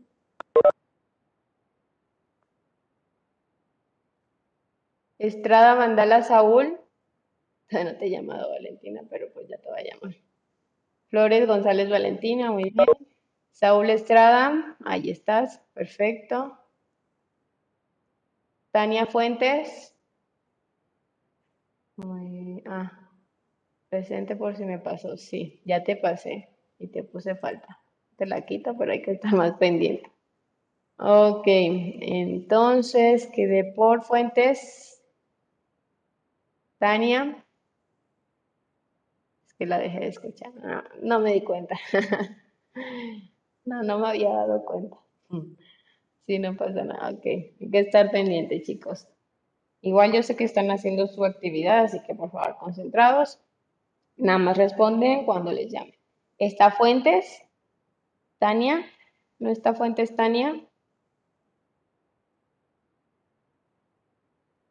Estrada 5.27 5.75
Mandala 5.75 6.23
Saúl. 6.23 6.79
No 7.71 7.97
te 7.97 8.05
he 8.05 8.09
llamado 8.11 8.51
Valentina, 8.51 9.01
pero 9.09 9.31
pues 9.33 9.47
ya 9.47 9.57
te 9.57 9.67
voy 9.67 9.79
a 9.79 9.83
llamar. 9.83 10.15
Flores 11.09 11.47
González 11.47 11.89
Valentina, 11.89 12.51
muy 12.51 12.69
bien. 12.69 12.85
Saúl 13.51 13.89
Estrada, 13.89 14.77
ahí 14.85 15.09
estás, 15.09 15.61
perfecto. 15.73 16.57
Tania 18.71 19.05
Fuentes. 19.05 19.95
Muy, 21.95 22.61
ah, 22.67 22.91
presente 23.89 24.35
por 24.35 24.57
si 24.57 24.65
me 24.65 24.79
pasó. 24.79 25.15
Sí, 25.15 25.61
ya 25.63 25.83
te 25.83 25.95
pasé 25.95 26.49
y 26.77 26.87
te 26.87 27.03
puse 27.03 27.35
falta. 27.35 27.79
Te 28.17 28.25
la 28.25 28.45
quito, 28.45 28.77
pero 28.77 28.91
hay 28.91 29.01
que 29.01 29.11
estar 29.11 29.33
más 29.33 29.53
pendiente. 29.53 30.11
Ok, 30.97 31.43
entonces 31.45 33.27
quedé 33.27 33.63
por 33.63 34.03
Fuentes. 34.03 34.94
Tania. 36.77 37.43
Es 39.45 39.53
que 39.53 39.65
la 39.65 39.79
dejé 39.79 39.99
de 39.99 40.07
escuchar. 40.07 40.53
No, 40.55 40.83
no 41.01 41.19
me 41.19 41.33
di 41.33 41.41
cuenta. 41.41 41.75
no, 43.65 43.83
no 43.83 43.99
me 43.99 44.07
había 44.09 44.29
dado 44.29 44.65
cuenta. 44.65 44.97
Sí, 46.25 46.39
no 46.39 46.55
pasa 46.55 46.83
nada. 46.83 47.11
Ok, 47.11 47.25
hay 47.25 47.69
que 47.71 47.79
estar 47.79 48.11
pendiente, 48.11 48.61
chicos. 48.61 49.07
Igual 49.81 50.13
yo 50.13 50.23
sé 50.23 50.35
que 50.35 50.43
están 50.43 50.71
haciendo 50.71 51.07
su 51.07 51.23
actividad, 51.23 51.85
así 51.85 52.01
que 52.01 52.15
por 52.15 52.31
favor, 52.31 52.57
concentrados. 52.57 53.39
Nada 54.17 54.39
más 54.39 54.57
responden 54.57 55.25
cuando 55.25 55.51
les 55.51 55.71
llame. 55.71 55.99
¿Está 56.37 56.71
Fuentes? 56.71 57.43
Tania. 58.39 58.85
¿No 59.39 59.49
está 59.49 59.73
Fuentes 59.73 60.15
Tania? 60.15 60.65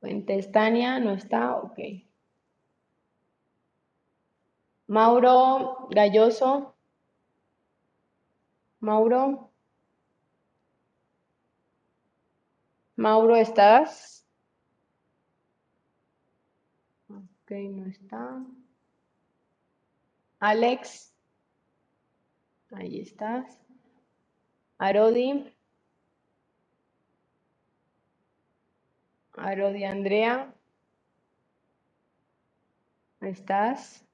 Fuentes 0.05 0.53
Tania, 0.53 1.01
¿no 1.01 1.13
está? 1.13 1.57
Ok. 1.57 1.79
Mauro 4.87 5.89
Galloso. 5.89 6.75
Mauro. 8.81 9.51
Mauro, 12.97 13.35
¿estás? 13.35 14.27
Ok, 17.09 17.53
no 17.71 17.87
está. 17.87 18.45
Alex. 20.39 21.15
Ahí 22.73 23.01
estás. 23.01 23.59
Arodi. 24.77 25.54
Arodi 29.37 29.85
Andrea. 29.85 30.55
¿Estás? 33.21 34.05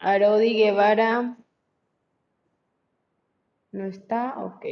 Arodi 0.00 0.54
Guevara. 0.54 1.36
¿No 3.72 3.84
está? 3.84 4.38
Ok. 4.44 4.64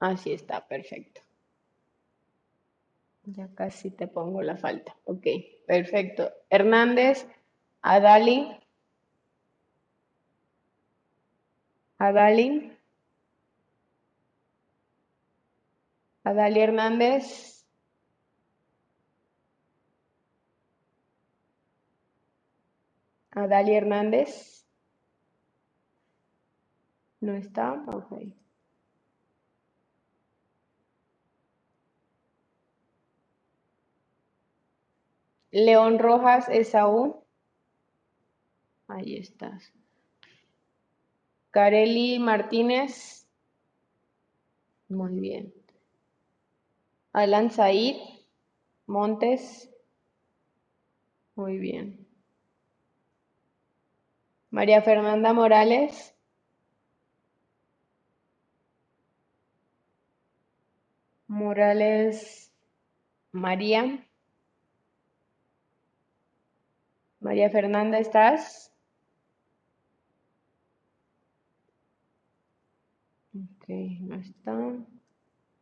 Así 0.00 0.32
está, 0.32 0.66
perfecto. 0.66 1.20
Ya 3.24 3.48
casi 3.54 3.90
te 3.90 4.08
pongo 4.08 4.42
la 4.42 4.56
falta. 4.56 4.96
Ok, 5.04 5.26
perfecto. 5.66 6.32
Hernández, 6.48 7.26
Adali. 7.82 8.48
Adali. 11.98 12.79
Adali 16.30 16.60
Hernández. 16.60 17.66
Adali 23.32 23.74
Hernández. 23.74 24.64
¿No 27.20 27.34
está? 27.34 27.84
Ok. 27.88 28.12
León 35.50 35.98
Rojas, 35.98 36.48
Esaú. 36.48 37.24
Ahí 38.86 39.16
estás. 39.16 39.72
Careli 41.50 42.20
Martínez. 42.20 43.26
Muy 44.88 45.18
bien. 45.18 45.59
Alan 47.12 47.50
Said 47.50 47.96
Montes. 48.86 49.68
Muy 51.34 51.58
bien. 51.58 52.06
María 54.50 54.82
Fernanda 54.82 55.32
Morales. 55.32 56.14
Morales 61.28 62.52
María. 63.32 64.06
María 67.20 67.50
Fernanda, 67.50 67.98
¿estás? 67.98 68.72
Ok, 73.34 73.68
no 74.00 74.16
está. 74.16 74.52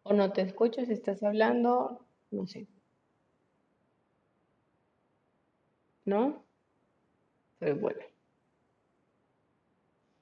O 0.09 0.15
no 0.15 0.33
te 0.33 0.41
escucho 0.41 0.85
si 0.87 0.95
estás 0.95 1.23
hablando, 1.23 2.01
no 2.31 2.47
sé. 2.47 2.67
¿No? 6.07 6.43
Pues 7.59 7.79
bueno. 7.79 8.01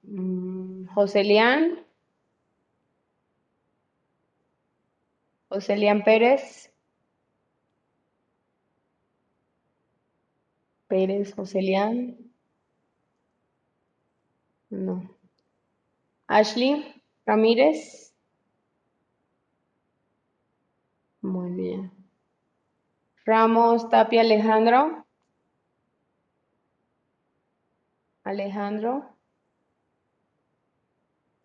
Mm, 0.03 0.87
Joselian. 0.95 1.85
Joselian 5.49 6.03
Pérez. 6.03 6.73
Pérez 10.89 11.33
Joselian. 11.33 12.17
No. 14.71 15.09
Ashley 16.27 16.85
Ramírez. 17.25 18.06
Muy 21.27 21.51
bien. 21.51 21.90
Ramos 23.24 23.90
Tapia 23.90 24.20
Alejandro. 24.20 25.05
Alejandro. 28.23 29.16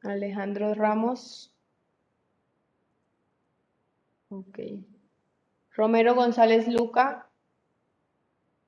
Alejandro 0.04 0.76
Ramos. 0.76 1.52
Ok. 4.30 4.60
Romero 5.72 6.14
González 6.14 6.68
Luca. 6.68 7.28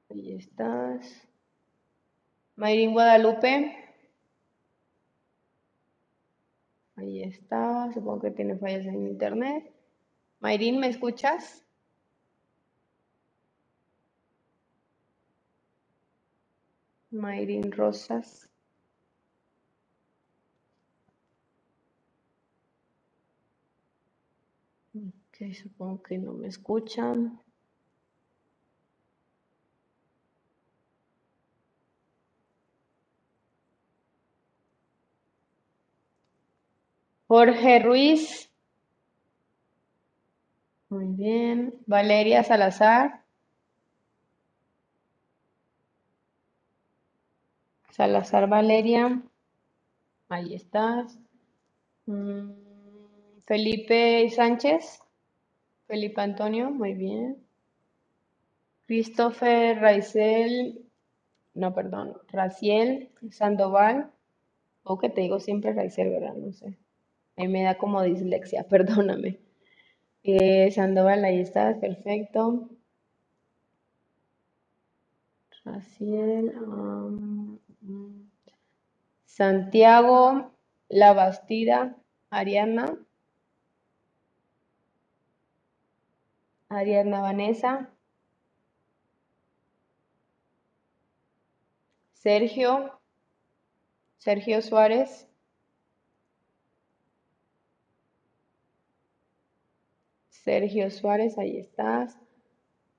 Ahí 0.09 0.33
estás. 0.33 1.27
Mayrín 2.55 2.93
Guadalupe. 2.93 3.77
Ahí 6.95 7.21
está, 7.21 7.91
supongo 7.93 8.21
que 8.21 8.31
tiene 8.31 8.57
fallas 8.57 8.85
en 8.87 9.07
internet. 9.07 9.72
Mayrin, 10.43 10.79
¿me 10.81 10.89
escuchas? 10.89 11.63
Mayrin 17.11 17.71
Rosas. 17.71 18.49
Ok, 24.93 25.53
supongo 25.53 26.03
que 26.03 26.17
no 26.17 26.33
me 26.33 26.47
escuchan. 26.47 27.39
Jorge 37.27 37.79
Ruiz. 37.79 38.52
Muy 40.93 41.07
bien. 41.07 41.73
Valeria 41.87 42.43
Salazar. 42.43 43.23
Salazar 47.91 48.49
Valeria. 48.49 49.21
Ahí 50.29 50.53
estás. 50.53 51.17
Mm, 52.07 52.51
Felipe 53.45 54.29
Sánchez. 54.29 54.99
Felipe 55.87 56.21
Antonio, 56.21 56.71
muy 56.71 56.93
bien. 56.93 57.37
Christopher 58.87 59.79
Raizel, 59.79 60.85
no, 61.55 61.73
perdón, 61.73 62.17
Raciel 62.31 63.09
Sandoval. 63.31 64.11
O 64.83 64.99
que 64.99 65.09
te 65.09 65.21
digo 65.21 65.39
siempre 65.39 65.73
Raizel, 65.73 66.09
¿verdad? 66.11 66.35
No 66.35 66.53
sé. 66.53 66.77
Ahí 67.37 67.47
me 67.47 67.63
da 67.63 67.77
como 67.77 68.03
dislexia, 68.03 68.63
perdóname. 68.69 69.39
Eh, 70.23 70.71
Sandoval, 70.71 71.23
ahí 71.25 71.41
estás, 71.41 71.77
perfecto. 71.77 72.69
Raciel. 75.65 76.53
Um, 76.57 77.59
Santiago, 79.25 80.51
La 80.89 81.13
Bastida, 81.13 81.97
Ariana. 82.29 82.97
Ariadna 86.69 87.21
Vanessa. 87.21 87.89
Sergio. 92.13 92.99
Sergio 94.17 94.61
Suárez. 94.61 95.27
Sergio 100.43 100.91
Suárez, 100.91 101.37
ahí 101.37 101.57
estás. 101.57 102.17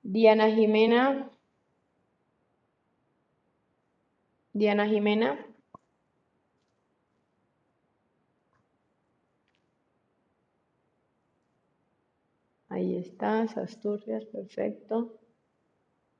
Diana 0.01 0.49
Jimena. 0.49 1.29
Diana 4.53 4.87
Jimena. 4.87 5.45
Ahí 12.69 12.97
estás, 12.97 13.55
Asturias, 13.57 14.25
perfecto. 14.25 15.19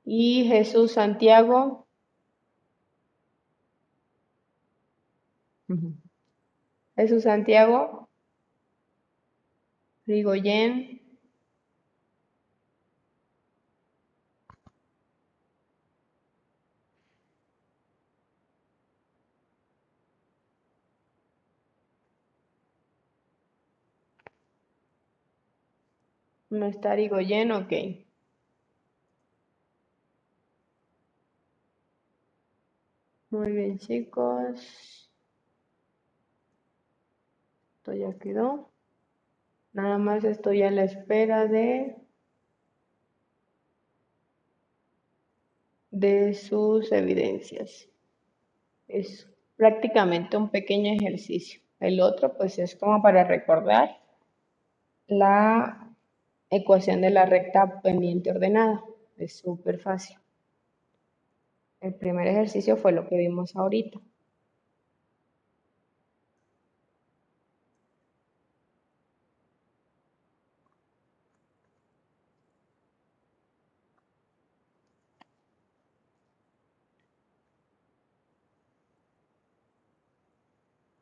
Y 0.04 0.46
Jesús 0.46 0.92
Santiago. 0.92 1.88
Jesús 6.96 7.24
Santiago. 7.24 8.08
Rigoyen. 10.06 10.95
No 26.60 26.66
está 26.68 26.96
Rigoyen, 26.96 27.52
ok. 27.52 27.74
Muy 33.30 33.52
bien, 33.52 33.78
chicos. 33.78 35.08
Esto 37.78 37.94
ya 37.94 38.18
quedó. 38.18 38.72
Nada 39.74 40.00
más 40.00 40.24
estoy 40.24 40.64
a 40.64 40.72
la 40.72 40.86
espera 40.86 41.46
de 41.46 41.96
de 45.92 46.34
sus 46.34 46.92
evidencias. 46.92 47.88
Es 48.88 49.28
prácticamente 49.58 50.38
un 50.38 50.50
pequeño 50.50 50.94
ejercicio. 50.94 51.62
El 51.80 52.02
otro 52.02 52.36
pues 52.38 52.58
es 52.60 52.76
como 52.76 53.02
para 53.02 53.24
recordar 53.24 53.98
la 55.08 55.85
ecuación 56.50 57.02
de 57.02 57.10
la 57.10 57.26
recta 57.26 57.82
pendiente 57.82 58.32
ordenada. 58.32 58.84
Es 59.18 59.40
súper 59.40 59.80
fácil. 59.80 60.18
El 61.82 61.94
primer 61.96 62.28
ejercicio 62.28 62.78
fue 62.78 62.92
lo 62.92 63.08
que 63.08 63.18
vimos 63.18 63.56
ahorita. 63.56 64.00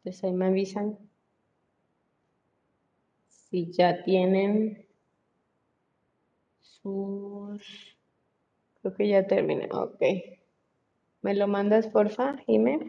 Entonces 0.03 0.23
ahí 0.25 0.33
me 0.33 0.47
avisan 0.47 0.97
si 3.29 3.71
ya 3.71 4.03
tienen 4.03 4.85
Creo 6.83 7.57
que 8.97 9.07
ya 9.07 9.25
terminé. 9.25 9.69
Ok. 9.71 10.01
¿Me 11.21 11.33
lo 11.33 11.47
mandas, 11.47 11.87
porfa, 11.87 12.37
Jimé? 12.45 12.79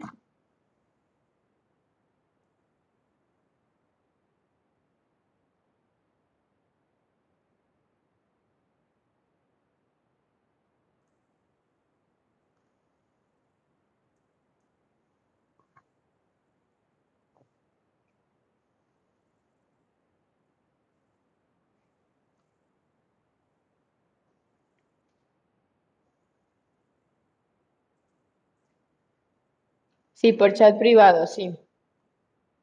Sí, 30.25 30.33
por 30.33 30.53
chat 30.53 30.79
privado, 30.79 31.27
sí. 31.27 31.55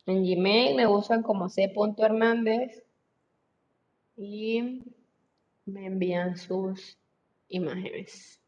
En 0.07 0.25
Gmail 0.25 0.75
me 0.75 0.89
usan 0.89 1.23
como 1.23 1.49
c.hernández 1.49 2.83
y 4.17 4.83
me 5.65 5.87
envían 5.87 6.37
sus 6.37 6.99
imágenes. 7.47 8.41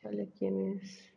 Sale 0.00 0.30
quién 0.38 0.78
es. 0.80 1.13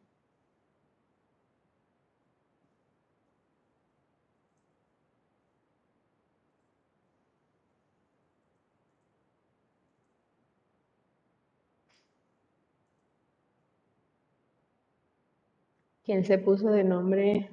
¿Quién 16.07 16.23
se 16.23 16.37
puso 16.37 16.71
de 16.71 16.85
nombre 16.85 17.51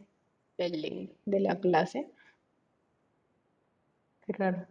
el 0.58 0.80
link 0.80 1.10
de 1.26 1.40
la 1.40 1.58
clase? 1.58 2.06
Qué 4.26 4.32
raro. 4.32 4.66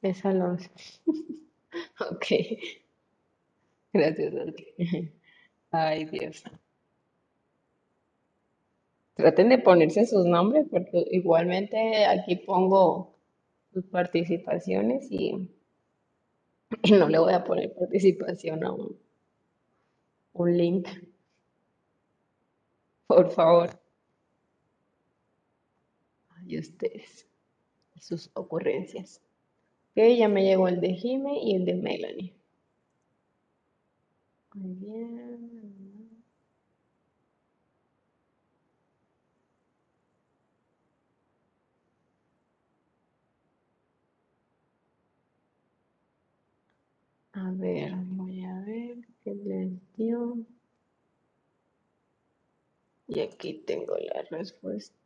Es 0.00 0.24
Alonso. 0.24 0.70
ok. 2.00 2.26
Gracias, 3.92 4.34
Ay, 5.70 6.04
Dios. 6.04 6.44
Traten 9.14 9.48
de 9.48 9.58
ponerse 9.58 10.06
sus 10.06 10.26
nombres 10.26 10.66
porque 10.70 11.04
igualmente 11.10 12.04
aquí 12.04 12.36
pongo 12.36 13.16
sus 13.72 13.84
participaciones 13.86 15.10
Y 15.10 15.50
no 16.90 17.08
le 17.08 17.18
voy 17.18 17.32
a 17.32 17.44
poner 17.44 17.72
participación 17.74 18.64
a 18.64 18.72
un, 18.72 18.98
link, 20.56 20.88
por 23.06 23.30
favor. 23.30 23.70
Y 26.46 26.58
ustedes, 26.58 27.26
sus 27.98 28.30
ocurrencias. 28.34 29.20
Ok, 29.92 30.02
ya 30.16 30.28
me 30.28 30.44
llegó 30.44 30.68
el 30.68 30.80
de 30.80 30.94
Jime 30.94 31.40
y 31.42 31.54
el 31.56 31.64
de 31.64 31.74
Melanie. 31.74 32.34
Muy 34.54 34.74
bien. 34.74 35.65
A 47.36 47.50
ver, 47.50 47.92
voy 47.94 48.42
a 48.44 48.60
ver 48.60 48.96
qué 49.22 49.34
les 49.34 49.70
dio. 49.94 50.38
Y 53.08 53.20
aquí 53.20 53.52
tengo 53.66 53.94
la 53.98 54.22
respuesta. 54.30 54.96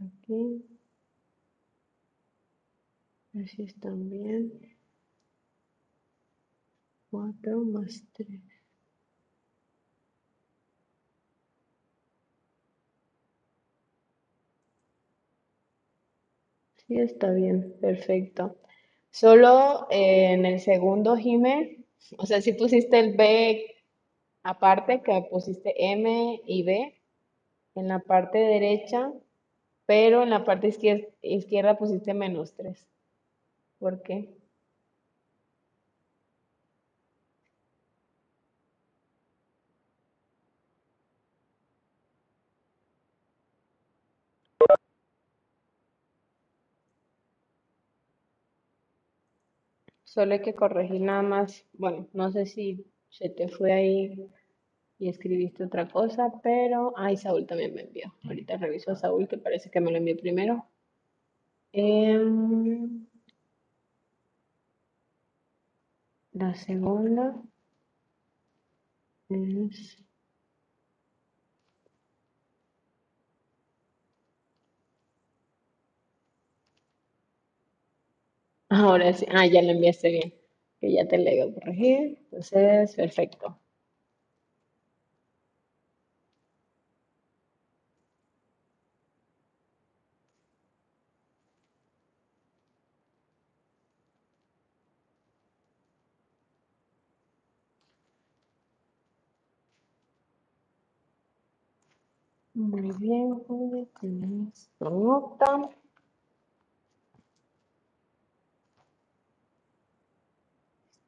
Aquí. 0.00 0.64
A 3.34 3.38
ver 3.38 3.48
si 3.50 3.64
están 3.64 4.08
bien. 4.08 4.78
4 7.10 7.64
más 7.64 8.02
3. 8.14 8.55
Sí, 16.88 16.98
está 17.00 17.30
bien, 17.32 17.74
perfecto. 17.80 18.56
Solo 19.10 19.86
eh, 19.90 20.32
en 20.32 20.44
el 20.46 20.60
segundo, 20.60 21.16
Jime, 21.16 21.78
o 22.18 22.26
sea, 22.26 22.40
si 22.40 22.52
pusiste 22.52 22.98
el 23.00 23.16
B 23.16 23.64
aparte, 24.44 25.02
que 25.02 25.26
pusiste 25.30 25.74
M 25.92 26.40
y 26.46 26.62
B 26.64 26.94
en 27.76 27.88
la 27.88 28.00
parte 28.00 28.38
derecha, 28.38 29.12
pero 29.86 30.22
en 30.24 30.30
la 30.30 30.44
parte 30.44 30.68
izquierda, 30.68 31.06
izquierda 31.22 31.78
pusiste 31.78 32.14
menos 32.14 32.54
3. 32.56 32.88
¿Por 33.80 34.02
qué? 34.02 34.36
Solo 50.16 50.32
hay 50.32 50.40
que 50.40 50.54
corregir 50.54 51.02
nada 51.02 51.20
más. 51.20 51.66
Bueno, 51.74 52.08
no 52.14 52.32
sé 52.32 52.46
si 52.46 52.86
se 53.10 53.28
te 53.28 53.48
fue 53.48 53.70
ahí 53.74 54.30
y 54.98 55.10
escribiste 55.10 55.62
otra 55.64 55.88
cosa, 55.88 56.32
pero. 56.42 56.94
Ay, 56.96 57.18
Saúl 57.18 57.46
también 57.46 57.74
me 57.74 57.82
envió. 57.82 58.14
Ahorita 58.24 58.56
reviso 58.56 58.92
a 58.92 58.96
Saúl, 58.96 59.28
que 59.28 59.36
parece 59.36 59.70
que 59.70 59.78
me 59.82 59.90
lo 59.90 59.98
envió 59.98 60.16
primero. 60.16 60.66
Em, 61.72 63.06
la 66.32 66.54
segunda 66.54 67.34
es. 69.28 70.05
Ahora 78.70 79.12
sí. 79.12 79.26
Ah, 79.30 79.44
ya 79.46 79.60
lo 79.62 79.70
enviaste 79.72 80.08
bien. 80.08 80.34
Que 80.80 80.92
ya 80.92 81.06
te 81.08 81.18
le 81.18 81.42
a 81.42 81.52
corregir. 81.54 82.18
Entonces, 82.30 82.94
perfecto. 82.94 83.58
Muy 102.54 102.90
bien, 102.98 103.40
tienes 104.00 104.68
tu 104.80 104.90
nota. 104.90 105.70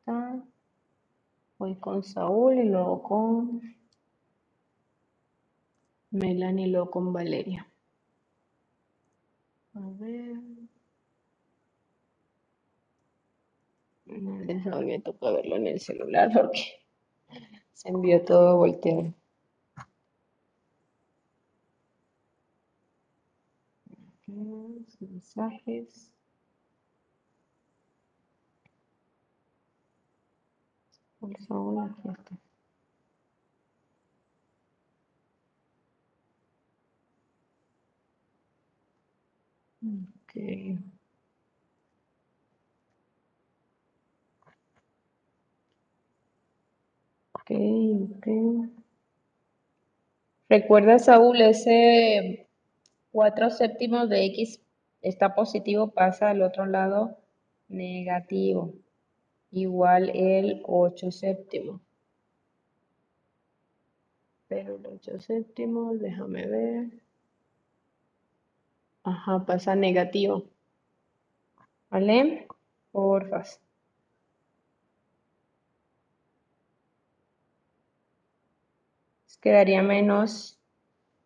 Está. 0.08 0.42
Voy 1.58 1.74
con 1.76 2.02
Saúl 2.02 2.58
y 2.58 2.64
luego 2.64 3.02
con 3.02 3.60
Melanie 6.10 6.66
y 6.66 6.70
luego 6.70 6.90
con 6.90 7.12
Valeria. 7.12 7.68
A 9.74 9.80
ver. 9.98 10.38
De 14.06 14.62
Saúl 14.62 14.86
me 14.86 14.98
toca 15.00 15.30
verlo 15.30 15.56
en 15.56 15.66
el 15.66 15.80
celular 15.80 16.30
porque 16.32 16.80
se 17.74 17.90
envió 17.90 18.24
todo 18.24 18.56
volteado. 18.56 19.12
Mensajes. 25.00 26.10
Favor, 31.20 31.90
aquí 31.90 32.08
está. 32.08 32.38
Ok. 39.82 40.34
Ok, 47.32 47.50
ok. 48.16 48.26
Recuerda, 50.48 50.98
Saúl, 50.98 51.40
ese 51.40 52.46
4 53.12 53.50
séptimos 53.50 54.08
de 54.08 54.24
x 54.26 54.60
está 55.02 55.34
positivo, 55.34 55.90
pasa 55.92 56.30
al 56.30 56.42
otro 56.42 56.66
lado 56.66 57.18
negativo. 57.68 58.74
Igual 59.50 60.10
el 60.14 60.62
8 60.66 61.10
séptimos. 61.10 61.80
Pero 64.48 64.76
el 64.76 64.86
8 64.86 65.20
séptimos, 65.20 66.00
déjame 66.00 66.46
ver. 66.46 66.86
Ajá, 69.02 69.44
pasa 69.46 69.74
negativo. 69.74 70.44
¿Vale? 71.90 72.46
Porfa. 72.92 73.42
Quedaría 79.40 79.82
menos 79.82 80.58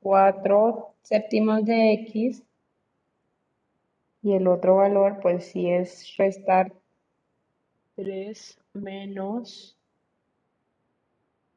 4 0.00 0.94
séptimos 1.02 1.64
de 1.64 1.92
x. 1.94 2.42
Y 4.22 4.34
el 4.34 4.46
otro 4.46 4.76
valor, 4.76 5.18
pues 5.20 5.46
si 5.46 5.68
es 5.70 6.16
restar 6.16 6.72
3 8.02 8.58
menos 8.72 9.78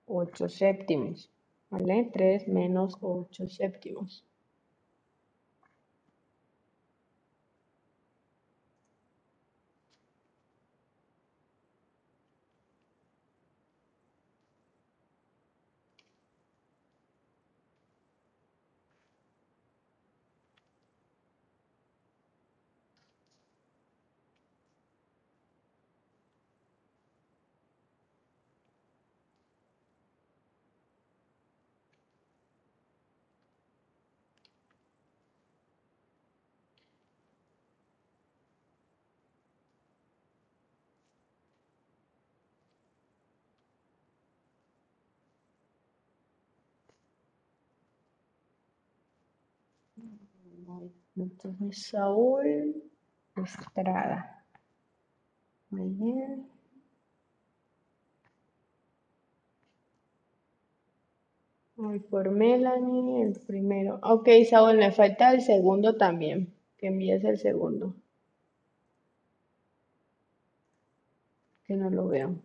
8 0.06 0.48
séptimos. 0.48 1.32
¿Vale? 1.72 2.12
3 2.14 2.48
menos 2.48 2.96
8 3.02 3.48
séptimos. 3.48 4.24
Entonces, 51.16 51.88
Saúl 51.88 52.84
Estrada. 53.36 54.46
Muy 55.70 55.90
bien. 55.90 56.48
Voy 61.76 62.00
por 62.00 62.32
Melanie, 62.32 63.24
el 63.24 63.40
primero. 63.46 64.00
Ok, 64.02 64.30
Saúl, 64.50 64.78
me 64.78 64.92
falta 64.92 65.34
el 65.34 65.42
segundo 65.42 65.98
también. 65.98 66.54
Que 66.78 66.88
envíes 66.88 67.24
el 67.24 67.38
segundo. 67.38 67.96
Que 71.66 71.76
no 71.76 71.90
lo 71.90 72.08
veo. 72.08 72.36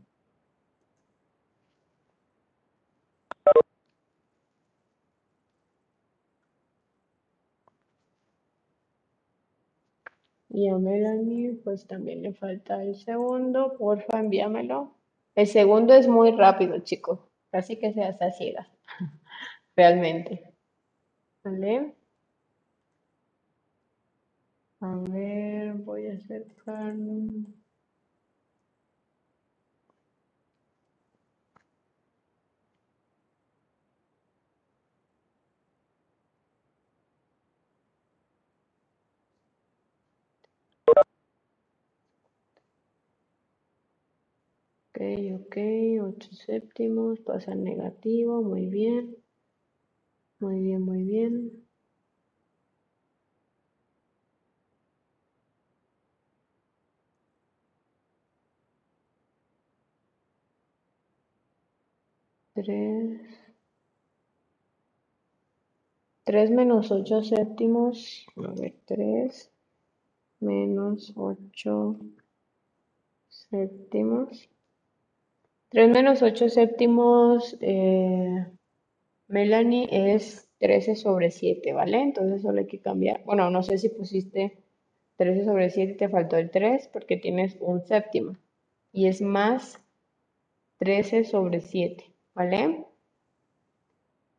Y 10.60 10.68
a 10.68 10.76
Melanie, 10.76 11.54
pues 11.64 11.86
también 11.86 12.20
le 12.20 12.34
falta 12.34 12.82
el 12.82 12.94
segundo. 12.94 13.78
Porfa, 13.78 14.20
envíamelo. 14.20 14.94
El 15.34 15.46
segundo 15.46 15.94
es 15.94 16.06
muy 16.06 16.32
rápido, 16.32 16.78
chicos. 16.80 17.18
Casi 17.50 17.78
que 17.78 17.94
se 17.94 18.04
hace. 18.04 18.54
Realmente. 19.74 20.52
A 24.82 24.96
ver, 25.08 25.72
voy 25.76 26.08
a 26.08 26.12
acercar. 26.12 26.94
Ok, 45.00 45.06
ok, 45.40 45.56
8 46.02 46.28
séptimos, 46.44 47.18
pasa 47.20 47.54
negativo, 47.54 48.42
muy 48.42 48.66
bien. 48.66 49.16
Muy 50.40 50.58
bien, 50.60 50.82
muy 50.82 51.04
bien. 51.04 51.64
Tres. 62.54 63.20
Tres 66.24 66.50
menos 66.50 66.90
ocho 66.92 67.22
séptimos. 67.22 68.24
Tres 68.86 69.52
menos 70.40 71.12
ocho 71.16 71.96
séptimos. 73.28 74.48
3 75.70 75.88
menos 75.88 76.20
8 76.22 76.48
séptimos, 76.48 77.56
eh, 77.60 78.46
Melanie, 79.28 79.88
es 79.90 80.48
13 80.58 80.96
sobre 80.96 81.30
7, 81.30 81.72
¿vale? 81.72 82.00
Entonces 82.00 82.42
solo 82.42 82.58
hay 82.60 82.66
que 82.66 82.80
cambiar. 82.80 83.22
Bueno, 83.24 83.50
no 83.50 83.62
sé 83.62 83.78
si 83.78 83.88
pusiste 83.88 84.58
13 85.16 85.44
sobre 85.44 85.70
7 85.70 85.92
y 85.92 85.96
te 85.96 86.08
faltó 86.08 86.36
el 86.36 86.50
3 86.50 86.88
porque 86.92 87.16
tienes 87.16 87.56
un 87.60 87.82
séptimo. 87.82 88.36
Y 88.92 89.06
es 89.06 89.22
más 89.22 89.80
13 90.78 91.24
sobre 91.24 91.60
7, 91.60 92.04
¿vale? 92.34 92.86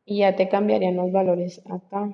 Y 0.05 0.19
ya 0.19 0.35
te 0.35 0.49
cambiarían 0.49 0.97
los 0.97 1.11
valores 1.13 1.61
acá. 1.65 2.13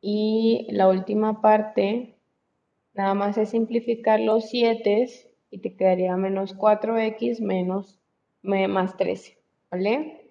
Y 0.00 0.66
la 0.70 0.88
última 0.88 1.42
parte 1.42 2.16
Nada 2.94 3.14
más 3.14 3.38
es 3.38 3.50
simplificar 3.50 4.20
los 4.20 4.50
7 4.50 5.08
y 5.50 5.58
te 5.58 5.76
quedaría 5.76 6.16
menos 6.16 6.56
4x 6.56 7.40
menos 7.40 8.00
más 8.42 8.96
13, 8.96 9.38
¿vale? 9.70 10.30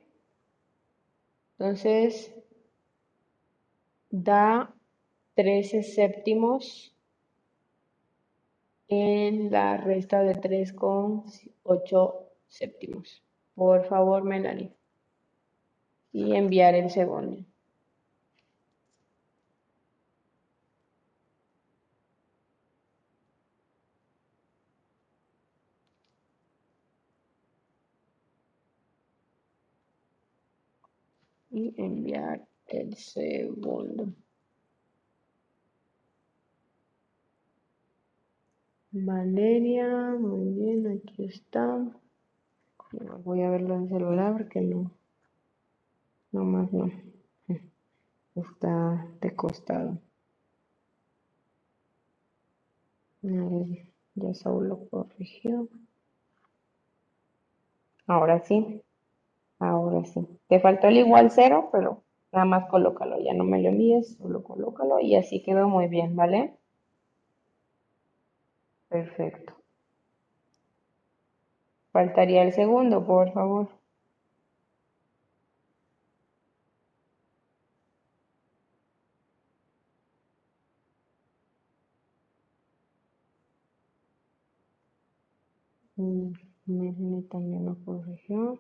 Entonces, 1.58 2.34
da 4.10 4.74
13 5.36 5.84
séptimos 5.84 6.96
en 8.88 9.52
la 9.52 9.78
resta 9.78 10.22
de 10.24 10.36
3 10.36 10.74
con 10.74 11.24
8 11.64 12.30
séptimos. 12.48 13.24
Por 13.56 13.86
favor, 13.86 14.24
Melanie. 14.24 14.74
Y 16.12 16.36
enviar 16.36 16.76
el 16.76 16.90
segundo. 16.90 17.46
Enviar 31.78 32.48
el 32.68 32.96
segundo. 32.96 34.14
Valeria, 38.92 39.88
muy 40.20 40.54
bien, 40.54 40.88
aquí 40.88 41.26
está. 41.26 41.64
Voy 43.24 43.42
a 43.44 43.50
verlo 43.52 43.76
en 43.76 43.88
celular 43.88 44.34
porque 44.34 44.62
no, 44.62 44.92
no 46.32 46.44
más 46.44 46.72
no. 46.74 46.90
Está 48.36 49.08
de 49.22 49.36
costado. 49.36 50.00
ya 53.22 54.34
Saúl 54.34 54.70
lo 54.70 54.88
corrigió. 54.90 55.68
Ahora 58.08 58.40
sí. 58.40 58.82
Ahora 59.60 60.04
sí. 60.06 60.28
Te 60.50 60.60
faltó 60.60 60.88
el 60.88 60.98
igual 60.98 61.32
cero, 61.32 61.70
pero 61.72 62.04
nada 62.34 62.44
más 62.46 62.68
colócalo. 62.70 63.20
Ya 63.22 63.34
no 63.34 63.46
me 63.46 63.62
lo 63.62 63.70
envíes, 63.70 64.18
solo 64.18 64.44
colócalo 64.44 65.00
y 65.00 65.16
así 65.16 65.42
quedó 65.44 65.70
muy 65.70 65.88
bien, 65.88 66.16
¿vale? 66.18 66.56
Perfecto. 68.88 69.54
Faltaría 71.92 72.42
el 72.42 72.52
segundo, 72.52 73.06
por 73.06 73.32
favor. 73.32 73.70
Mm, 85.98 86.32
me 86.66 87.22
también 87.30 87.66
lo 87.66 87.76
corrigió. 87.86 88.58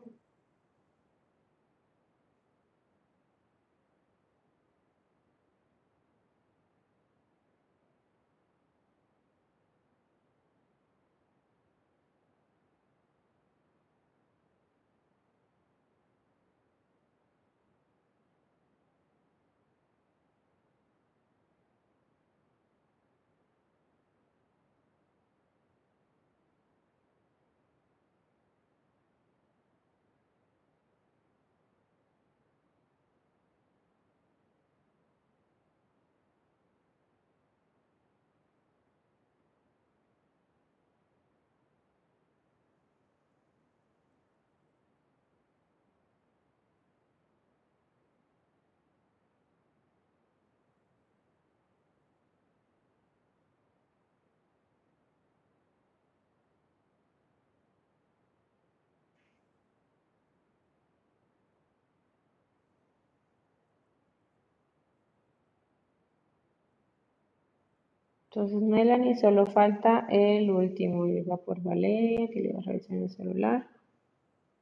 Entonces, 68.32 68.62
Melanie, 68.62 69.16
solo 69.16 69.46
falta 69.48 70.06
el 70.10 70.52
último. 70.52 71.06
Va 71.30 71.38
por 71.38 71.62
Valeria, 71.62 72.28
que 72.32 72.42
le 72.42 72.54
va 72.54 72.60
a 72.60 72.64
revisar 72.64 72.98
en 72.98 73.04
el 73.04 73.10
celular. 73.10 73.68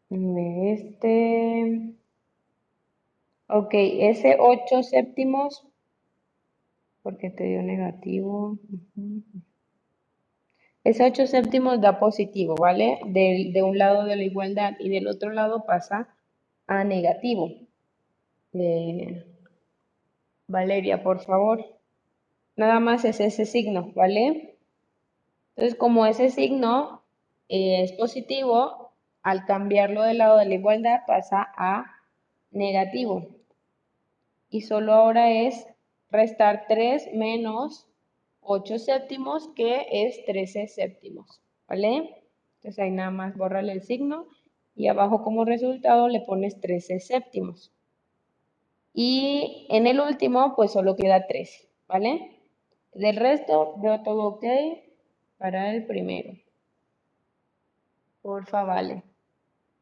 De 0.09 0.71
este. 0.73 1.93
Ok, 3.49 3.71
ese 3.73 4.37
8 4.39 4.83
séptimos, 4.83 5.65
porque 7.03 7.29
te 7.29 7.43
dio 7.45 7.61
negativo. 7.61 8.57
Ese 10.83 11.03
8 11.05 11.27
séptimos 11.27 11.81
da 11.81 11.99
positivo, 11.99 12.55
¿vale? 12.55 12.99
Del- 13.05 13.53
de 13.53 13.63
un 13.63 13.77
lado 13.77 14.05
de 14.05 14.15
la 14.15 14.23
igualdad 14.23 14.73
y 14.79 14.89
del 14.89 15.07
otro 15.07 15.31
lado 15.31 15.65
pasa 15.65 16.15
a 16.67 16.83
negativo. 16.83 17.51
Eh, 18.53 19.25
Valeria, 20.47 21.03
por 21.03 21.19
favor. 21.23 21.76
Nada 22.57 22.79
más 22.79 23.05
es 23.05 23.19
ese 23.19 23.45
signo, 23.45 23.91
¿vale? 23.95 24.57
Entonces, 25.55 25.77
como 25.77 26.05
ese 26.07 26.31
signo 26.31 27.03
eh, 27.49 27.83
es 27.83 27.93
positivo, 27.93 28.91
al 29.21 29.45
cambiarlo 29.45 30.01
del 30.01 30.17
lado 30.17 30.37
de 30.37 30.45
la 30.45 30.55
igualdad 30.55 31.01
pasa 31.05 31.47
a 31.55 31.85
negativo. 32.51 33.27
Y 34.49 34.61
solo 34.61 34.93
ahora 34.93 35.31
es 35.31 35.67
restar 36.09 36.65
3 36.67 37.13
menos 37.13 37.87
8 38.41 38.79
séptimos, 38.79 39.49
que 39.49 39.85
es 39.91 40.25
13 40.25 40.67
séptimos, 40.67 41.41
¿vale? 41.67 42.23
Entonces 42.55 42.79
ahí 42.79 42.91
nada 42.91 43.11
más 43.11 43.37
bórrale 43.37 43.73
el 43.73 43.83
signo 43.83 44.27
y 44.75 44.87
abajo 44.87 45.23
como 45.23 45.45
resultado 45.45 46.07
le 46.07 46.21
pones 46.21 46.59
13 46.59 46.99
séptimos. 47.01 47.71
Y 48.93 49.67
en 49.69 49.85
el 49.85 49.99
último, 49.99 50.55
pues 50.55 50.71
solo 50.71 50.95
queda 50.95 51.27
13, 51.27 51.67
¿vale? 51.87 52.36
Del 52.97 53.15
resto, 53.15 53.75
veo 53.77 54.01
todo 54.01 54.23
ok 54.23 54.45
para 55.37 55.71
el 55.71 55.85
primero. 55.85 56.33
Porfa, 58.23 58.63
vale. 58.63 59.03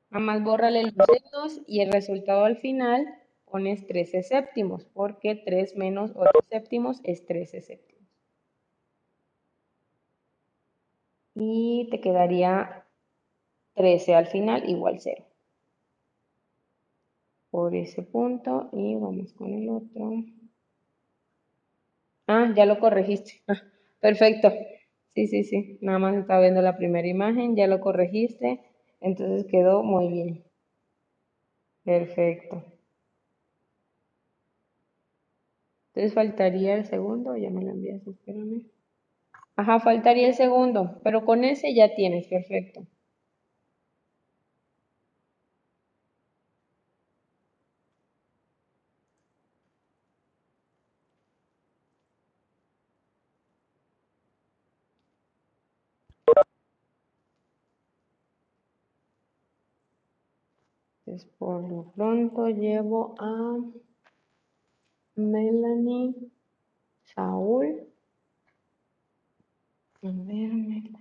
Nada 0.10 0.26
más 0.26 0.44
bórrale 0.44 0.84
los 0.84 0.94
signos 0.94 1.62
y 1.66 1.80
el 1.80 1.94
resultado 1.94 2.44
al 2.44 2.58
final 2.58 3.08
pones 3.46 3.88
13 3.88 4.22
séptimos, 4.22 4.84
porque 4.94 5.36
3 5.36 5.78
menos 5.78 6.12
8 6.14 6.30
séptimos 6.50 7.00
es 7.06 7.26
13 7.26 7.62
séptimos. 7.62 8.06
Y 11.36 11.88
te 11.92 12.02
quedaría 12.02 12.86
13 13.76 14.14
al 14.14 14.28
final 14.28 14.70
igual 14.70 15.00
0. 15.00 15.24
Por 17.50 17.74
ese 17.76 18.02
punto 18.02 18.70
y 18.74 18.96
vamos 18.96 19.32
con 19.32 19.54
el 19.54 19.70
otro. 19.70 20.12
Ah, 22.28 22.54
ya 22.56 22.66
lo 22.68 22.80
corregiste. 22.80 23.42
Ah, 23.48 23.64
perfecto. 24.00 24.52
Sí, 25.16 25.26
sí, 25.28 25.44
sí. 25.44 25.80
Nada 25.82 25.98
más 25.98 26.16
estaba 26.16 26.42
viendo 26.42 26.62
la 26.62 26.78
primera 26.78 27.08
imagen, 27.08 27.56
ya 27.56 27.66
lo 27.66 27.80
corregiste. 27.80 28.60
Entonces 29.02 29.48
quedó 29.50 29.82
muy 29.82 30.08
bien. 30.10 30.44
Perfecto. 31.86 32.56
Entonces 35.96 36.14
faltaría 36.14 36.76
el 36.76 36.86
segundo, 36.86 37.36
ya 37.38 37.50
me 37.50 37.64
lo 37.64 37.72
envías, 37.72 38.06
espérame. 38.06 38.68
Ajá, 39.56 39.80
faltaría 39.80 40.28
el 40.28 40.36
segundo, 40.36 41.02
pero 41.04 41.26
con 41.26 41.44
ese 41.44 41.74
ya 41.76 41.96
tienes, 41.96 42.28
perfecto. 42.28 42.88
Entonces 61.06 61.30
por 61.40 61.64
lo 61.70 61.92
pronto 61.96 62.48
llevo 62.50 63.16
a 63.20 63.60
Melanie, 65.18 66.16
Saúl. 67.16 67.88
A 70.04 70.08
ver, 70.08 70.54
Mel- 70.54 70.98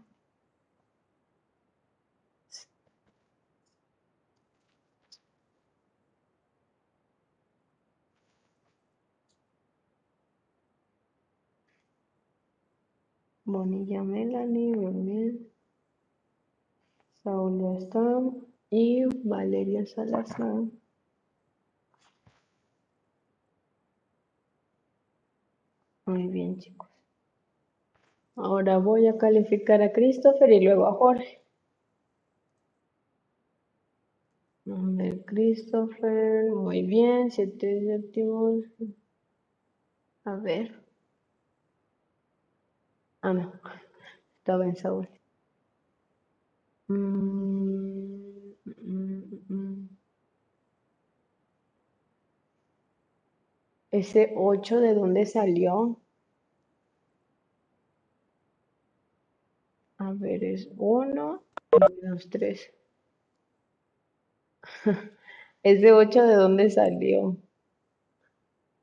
Bonilla 13.46 14.02
Melanie, 14.04 14.74
bien. 14.76 15.48
Saúl 17.24 17.60
ya 17.62 17.72
está. 17.78 18.53
Y 18.70 19.04
Valeria 19.24 19.86
Salazar. 19.86 20.64
Muy 26.06 26.28
bien, 26.28 26.58
chicos. 26.58 26.88
Ahora 28.36 28.78
voy 28.78 29.08
a 29.08 29.18
calificar 29.18 29.82
a 29.82 29.92
Christopher 29.92 30.52
y 30.52 30.60
luego 30.60 30.86
a 30.86 30.92
Jorge. 30.94 31.40
A 34.66 34.74
ver, 34.76 35.24
Christopher, 35.24 36.50
muy 36.52 36.82
bien, 36.82 37.30
siete 37.30 37.80
séptimos. 37.86 38.64
A 40.26 40.34
ver. 40.36 40.74
Ah, 43.22 43.32
no, 43.32 43.52
estaba 44.38 44.64
en 44.66 44.76
Saúl. 44.76 45.08
Mm. 46.88 48.23
Ese 53.90 54.32
8, 54.36 54.80
¿de 54.80 54.94
dónde 54.94 55.26
salió? 55.26 56.00
A 59.98 60.12
ver, 60.12 60.44
es 60.44 60.68
1 60.76 61.42
menos 62.02 62.28
3. 62.30 62.72
Ese 65.62 65.92
8, 65.92 66.22
¿de 66.24 66.34
dónde 66.34 66.70
salió? 66.70 67.36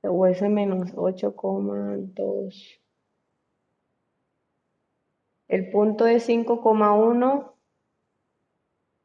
O 0.04 0.26
ese 0.28 0.50
menos 0.50 0.94
8,2. 0.94 2.80
El 5.48 5.70
punto 5.70 6.08
es 6.08 6.28
5,1 6.30 7.51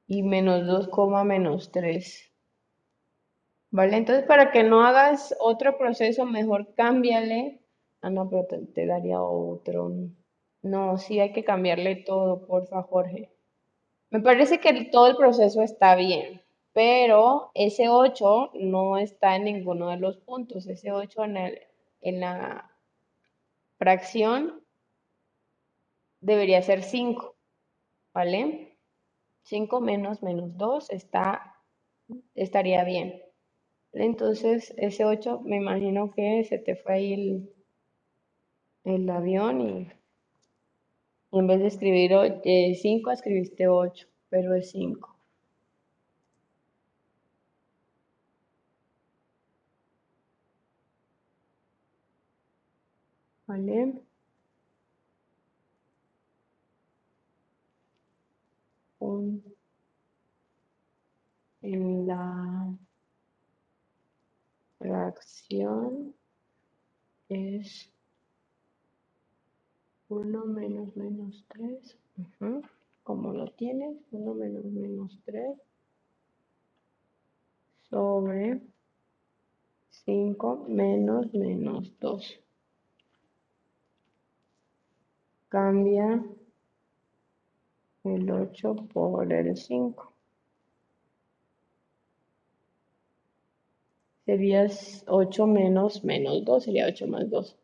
y 0.06 0.22
menos 0.22 0.66
2, 0.66 0.88
menos 1.24 1.70
3. 1.72 2.32
¿Vale? 3.70 3.96
Entonces, 3.96 4.24
para 4.26 4.52
que 4.52 4.62
no 4.62 4.86
hagas 4.86 5.34
otro 5.40 5.76
proceso, 5.76 6.24
mejor 6.24 6.74
cámbiale. 6.74 7.60
Ah, 8.00 8.10
no, 8.10 8.28
pero 8.28 8.46
te, 8.46 8.86
daría 8.86 9.20
otro. 9.20 9.90
No, 10.62 10.98
sí 10.98 11.20
hay 11.20 11.32
que 11.32 11.44
cambiarle 11.44 11.96
todo, 11.96 12.46
porfa, 12.46 12.82
Jorge. 12.82 13.32
Me 14.10 14.20
parece 14.20 14.60
que 14.60 14.84
todo 14.86 15.08
el 15.08 15.16
proceso 15.16 15.62
está 15.62 15.96
bien, 15.96 16.42
pero 16.72 17.50
ese 17.54 17.88
8 17.88 18.52
no 18.54 18.98
está 18.98 19.36
en 19.36 19.44
ninguno 19.44 19.90
de 19.90 19.96
los 19.98 20.18
puntos. 20.18 20.66
Ese 20.66 20.92
8 20.92 21.24
en, 21.24 21.36
el, 21.36 21.60
en 22.00 22.20
la 22.20 22.70
fracción 23.78 24.62
debería 26.20 26.62
ser 26.62 26.82
5, 26.82 27.34
¿vale? 28.14 28.65
5 29.46 29.80
menos 29.80 30.22
menos 30.24 30.56
2 30.56 30.90
está, 30.90 31.54
estaría 32.34 32.82
bien. 32.84 33.22
Entonces, 33.92 34.74
ese 34.76 35.04
8 35.04 35.40
me 35.44 35.56
imagino 35.56 36.10
que 36.12 36.44
se 36.44 36.58
te 36.58 36.74
fue 36.76 36.94
ahí 36.94 37.12
el, 37.12 37.54
el 38.84 39.08
avión 39.08 39.60
y, 39.60 39.88
y 41.30 41.38
en 41.38 41.46
vez 41.46 41.60
de 41.60 41.68
escribir 41.68 42.10
5, 42.74 43.10
escribiste 43.12 43.68
8, 43.68 44.08
pero 44.30 44.52
es 44.54 44.70
5. 44.72 45.16
¿Vale? 53.46 54.05
Un- 59.06 59.40
en 61.62 62.08
la 62.08 62.76
fracción 64.78 66.12
es 67.28 67.88
1 70.08 70.44
menos 70.46 70.96
menos 70.96 71.44
3. 71.48 71.96
¿Cómo 73.04 73.32
lo 73.32 73.48
tienes? 73.52 73.96
1 74.10 74.34
menos 74.34 74.64
menos 74.64 75.20
3 75.24 75.56
sobre 77.88 78.60
5 79.90 80.66
menos 80.68 81.32
menos 81.32 81.92
2. 82.00 82.40
Cambia 85.48 86.24
el 88.06 88.30
8 88.30 88.76
por 88.92 89.32
el 89.32 89.56
5. 89.56 90.12
Sería 94.24 94.66
8 95.06 95.46
menos 95.46 96.04
menos 96.04 96.44
2, 96.44 96.64
sería 96.64 96.86
8 96.86 97.06
más 97.06 97.30
2. 97.30 97.56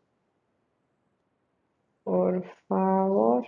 Por 2.03 2.43
favor. 2.67 3.45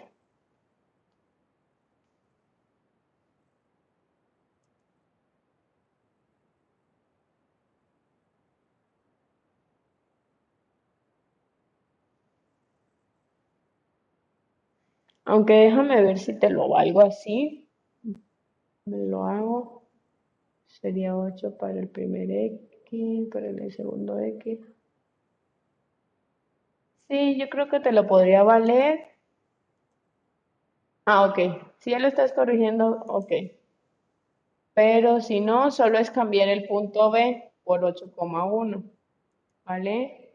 Aunque 15.25 15.53
déjame 15.53 16.01
ver 16.01 16.19
si 16.19 16.37
te 16.37 16.49
lo 16.49 16.69
valgo 16.69 17.01
así. 17.01 17.67
Me 18.85 18.97
lo 18.97 19.25
hago. 19.25 19.83
Sería 20.67 21.17
8 21.17 21.57
para 21.57 21.79
el 21.79 21.87
primer 21.89 22.29
X, 22.29 23.27
para 23.31 23.47
el 23.47 23.71
segundo 23.73 24.19
X. 24.19 24.59
Sí, 27.07 27.37
yo 27.37 27.49
creo 27.49 27.69
que 27.69 27.79
te 27.79 27.91
lo 27.91 28.07
podría 28.07 28.43
valer. 28.43 28.99
Ah, 31.05 31.25
ok. 31.25 31.39
Si 31.79 31.91
ya 31.91 31.99
lo 31.99 32.07
estás 32.07 32.33
corrigiendo, 32.33 33.03
ok. 33.07 33.31
Pero 34.75 35.21
si 35.21 35.39
no, 35.39 35.71
solo 35.71 35.97
es 35.97 36.11
cambiar 36.11 36.49
el 36.49 36.67
punto 36.67 37.09
B 37.09 37.51
por 37.63 37.81
8,1. 37.81 38.83
¿Vale? 39.65 40.33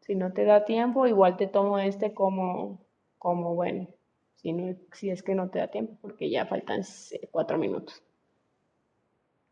Si 0.00 0.14
no 0.14 0.32
te 0.32 0.44
da 0.44 0.64
tiempo, 0.64 1.06
igual 1.06 1.36
te 1.36 1.46
tomo 1.46 1.78
este 1.78 2.14
como 2.14 2.85
como 3.18 3.54
bueno, 3.54 3.88
si, 4.36 4.52
no, 4.52 4.76
si 4.92 5.10
es 5.10 5.22
que 5.22 5.34
no 5.34 5.50
te 5.50 5.58
da 5.58 5.68
tiempo, 5.68 5.96
porque 6.00 6.30
ya 6.30 6.46
faltan 6.46 6.82
cuatro 7.30 7.58
minutos. 7.58 8.02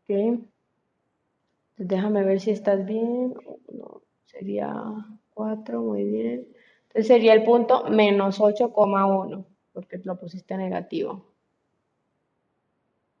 Ok. 0.03 0.09
Entonces 0.09 0.47
déjame 1.77 2.23
ver 2.23 2.39
si 2.39 2.51
estás 2.51 2.85
bien. 2.85 3.33
Sería 4.25 4.73
4, 5.33 5.81
muy 5.81 6.03
bien. 6.03 6.47
Entonces 6.87 7.07
sería 7.07 7.33
el 7.33 7.43
punto 7.43 7.85
menos 7.89 8.39
8,1, 8.39 9.45
porque 9.73 9.99
lo 10.03 10.17
pusiste 10.19 10.57
negativo. 10.57 11.25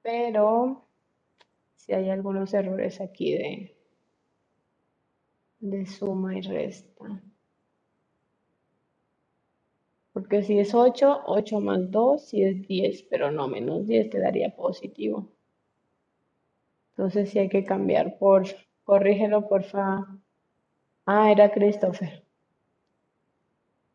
Pero 0.01 0.85
si 1.75 1.93
hay 1.93 2.09
algunos 2.09 2.53
errores 2.53 3.01
aquí 3.01 3.33
de, 3.33 3.75
de 5.59 5.85
suma 5.85 6.37
y 6.37 6.41
resta. 6.41 7.21
Porque 10.15 10.43
si 10.43 10.57
es 10.57 10.73
8, 10.73 11.23
8 11.25 11.59
más 11.59 11.91
2, 11.91 12.21
si 12.29 12.41
es 12.41 12.65
10, 12.69 13.03
pero 13.09 13.31
no, 13.31 13.49
menos 13.49 13.85
10 13.85 14.09
te 14.09 14.17
daría 14.17 14.55
positivo. 14.55 15.27
Entonces 16.91 17.29
sí 17.29 17.39
hay 17.39 17.49
que 17.49 17.65
cambiar 17.65 18.17
por, 18.17 18.45
corrígelo 18.85 19.49
porfa. 19.49 20.07
Ah, 21.05 21.31
era 21.33 21.51
Christopher. 21.51 22.23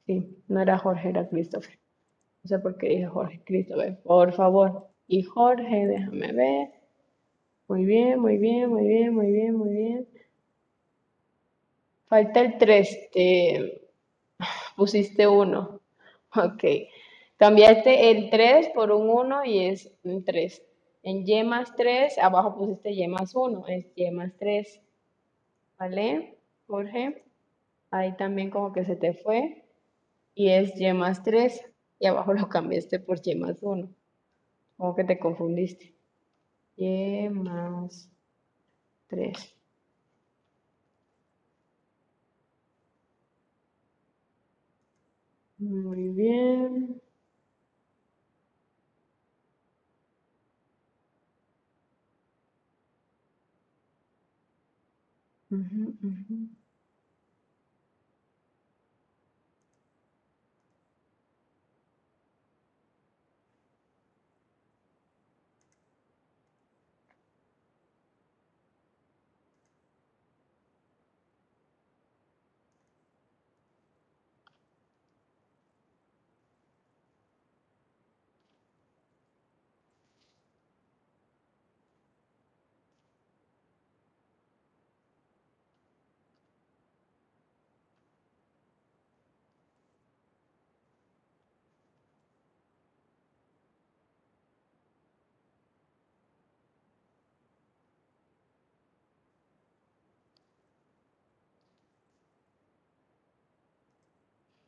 Sí, 0.04 0.36
no 0.46 0.60
era 0.60 0.76
Jorge, 0.76 1.08
era 1.08 1.26
Christopher. 1.26 1.78
No 2.42 2.48
sé 2.48 2.58
por 2.58 2.76
qué 2.76 2.90
dije 2.90 3.06
Jorge, 3.06 3.40
Christopher. 3.46 3.98
Por 4.02 4.34
favor. 4.34 4.88
Y 5.08 5.22
Jorge, 5.22 5.86
déjame 5.86 6.32
ver. 6.32 6.68
Muy 7.66 7.86
bien, 7.86 8.20
muy 8.20 8.36
bien, 8.36 8.68
muy 8.68 8.86
bien, 8.86 9.14
muy 9.14 9.32
bien, 9.32 9.54
muy 9.54 9.72
bien. 9.72 10.08
Falta 12.08 12.40
el 12.42 12.58
3. 12.58 13.08
Te 13.10 13.80
pusiste 14.76 15.26
1. 15.26 15.79
Ok. 16.36 16.64
Cambiaste 17.38 18.10
el 18.10 18.30
3 18.30 18.68
por 18.74 18.92
un 18.92 19.08
1 19.08 19.44
y 19.44 19.64
es 19.66 19.90
un 20.04 20.24
3. 20.24 20.62
En 21.02 21.26
y 21.26 21.42
más 21.42 21.74
3, 21.74 22.18
abajo 22.18 22.56
pusiste 22.56 22.90
y 22.92 23.06
más 23.08 23.34
1, 23.34 23.66
es 23.68 23.86
y 23.96 24.10
más 24.10 24.36
3. 24.38 24.80
¿Vale, 25.78 26.36
Jorge? 26.66 27.24
Ahí 27.90 28.16
también 28.16 28.50
como 28.50 28.72
que 28.72 28.84
se 28.84 28.96
te 28.96 29.14
fue. 29.14 29.64
Y 30.34 30.50
es 30.50 30.78
y 30.80 30.92
más 30.92 31.22
3. 31.22 31.64
Y 31.98 32.06
abajo 32.06 32.34
lo 32.34 32.48
cambiaste 32.48 33.00
por 33.00 33.18
y 33.24 33.34
más 33.34 33.62
1. 33.62 33.88
Como 34.76 34.94
que 34.94 35.04
te 35.04 35.18
confundiste. 35.18 35.94
Y 36.76 37.28
más 37.30 38.10
3. 39.08 39.59
Muy 45.60 46.08
bien. 46.10 47.00
Ujú. 55.50 55.94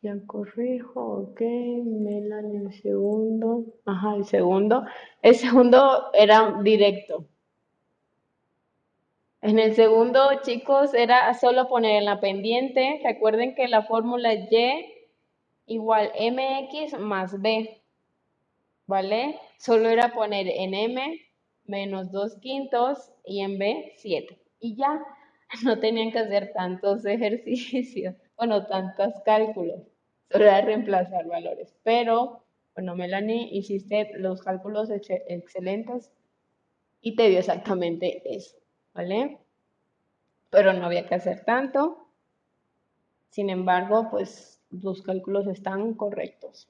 Ya 0.02 0.16
corrijo, 0.26 1.00
ok. 1.00 1.40
Melanie, 1.40 2.58
el 2.58 2.72
segundo. 2.82 3.66
Ajá, 3.86 4.16
el 4.16 4.24
segundo. 4.24 4.84
El 5.22 5.36
segundo 5.36 6.10
era 6.12 6.58
directo. 6.64 7.28
En 9.42 9.60
el 9.60 9.76
segundo, 9.76 10.40
chicos, 10.42 10.92
era 10.92 11.32
solo 11.34 11.68
poner 11.68 11.96
en 11.98 12.06
la 12.06 12.18
pendiente. 12.20 13.00
Recuerden 13.04 13.54
que 13.54 13.68
la 13.68 13.82
fórmula 13.84 14.34
Y 14.34 14.84
igual 15.66 16.10
mx 16.18 16.98
más 16.98 17.40
b. 17.40 17.80
¿Vale? 18.88 19.38
Solo 19.58 19.88
era 19.88 20.12
poner 20.14 20.48
en 20.48 20.74
m 20.74 21.20
menos 21.64 22.10
2 22.10 22.36
quintos 22.40 23.12
y 23.24 23.40
en 23.42 23.56
b 23.58 23.92
7. 23.98 24.36
Y 24.58 24.74
ya, 24.76 25.00
no 25.64 25.78
tenían 25.78 26.10
que 26.10 26.18
hacer 26.18 26.52
tantos 26.54 27.04
ejercicios, 27.06 28.16
bueno, 28.36 28.66
tantos 28.66 29.14
cálculos 29.24 29.91
solo 30.32 30.46
era 30.46 30.62
reemplazar 30.62 31.26
valores. 31.26 31.74
Pero, 31.84 32.42
bueno, 32.74 32.96
Melanie, 32.96 33.48
hiciste 33.52 34.10
los 34.14 34.42
cálculos 34.42 34.90
excelentes 34.90 36.10
y 37.02 37.14
te 37.16 37.28
dio 37.28 37.38
exactamente 37.38 38.22
eso, 38.24 38.56
¿vale? 38.94 39.38
Pero 40.50 40.72
no 40.72 40.86
había 40.86 41.06
que 41.06 41.14
hacer 41.14 41.44
tanto. 41.44 42.08
Sin 43.28 43.50
embargo, 43.50 44.08
pues 44.10 44.60
tus 44.80 45.02
cálculos 45.02 45.46
están 45.46 45.94
correctos. 45.94 46.68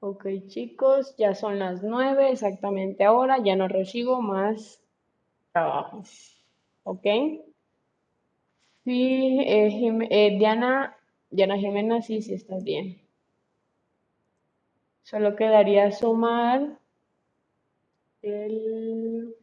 Ok, 0.00 0.26
chicos, 0.46 1.14
ya 1.16 1.34
son 1.34 1.58
las 1.58 1.82
nueve 1.82 2.30
exactamente 2.30 3.04
ahora, 3.04 3.42
ya 3.42 3.56
no 3.56 3.68
recibo 3.68 4.22
más 4.22 4.82
trabajo. 5.52 6.02
¿Ok? 6.84 7.06
Sí, 8.84 9.38
eh, 9.40 10.08
eh, 10.10 10.38
Diana, 10.38 10.96
Diana 11.30 11.58
Jimena, 11.58 12.02
sí, 12.02 12.22
sí 12.22 12.34
estás 12.34 12.64
bien. 12.64 13.00
Solo 15.02 15.36
quedaría 15.36 15.92
sumar 15.92 16.78
el 18.22 19.34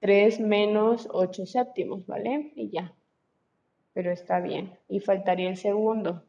3 0.00 0.40
menos 0.40 1.08
8 1.12 1.46
séptimos, 1.46 2.06
¿vale? 2.06 2.52
Y 2.56 2.70
ya 2.70 2.97
pero 3.98 4.12
está 4.12 4.38
bien. 4.38 4.78
Y 4.88 5.00
faltaría 5.00 5.48
el 5.48 5.56
segundo. 5.56 6.22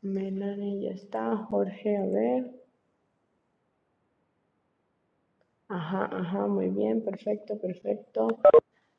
Melanie 0.00 0.82
ya 0.82 0.90
está, 0.92 1.36
Jorge, 1.36 1.96
a 1.96 2.06
ver. 2.06 2.52
Ajá, 5.66 6.08
ajá, 6.12 6.46
muy 6.46 6.68
bien, 6.68 7.02
perfecto, 7.02 7.58
perfecto. 7.58 8.28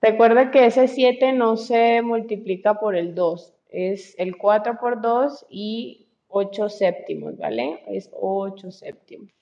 Recuerda 0.01 0.51
que 0.51 0.65
ese 0.65 0.89
7 0.89 1.31
no 1.31 1.55
se 1.55 2.01
multiplica 2.01 2.81
por 2.81 2.97
el 2.97 3.15
2, 3.15 3.53
es 3.69 4.13
el 4.19 4.35
4 4.35 4.77
por 4.77 4.99
2 4.99 5.45
y 5.49 6.09
8 6.27 6.67
séptimos, 6.67 7.37
¿vale? 7.37 7.81
Es 7.87 8.09
8 8.11 8.71
séptimos. 8.71 9.36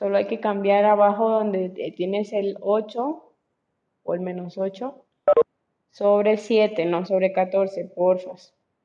Solo 0.00 0.16
hay 0.16 0.28
que 0.28 0.40
cambiar 0.40 0.86
abajo 0.86 1.28
donde 1.28 1.68
tienes 1.94 2.32
el 2.32 2.56
8 2.62 3.34
o 4.02 4.14
el 4.14 4.20
menos 4.20 4.56
8 4.56 5.04
sobre 5.90 6.38
7, 6.38 6.86
no 6.86 7.04
sobre 7.04 7.34
14, 7.34 7.84
porfa. 7.94 8.30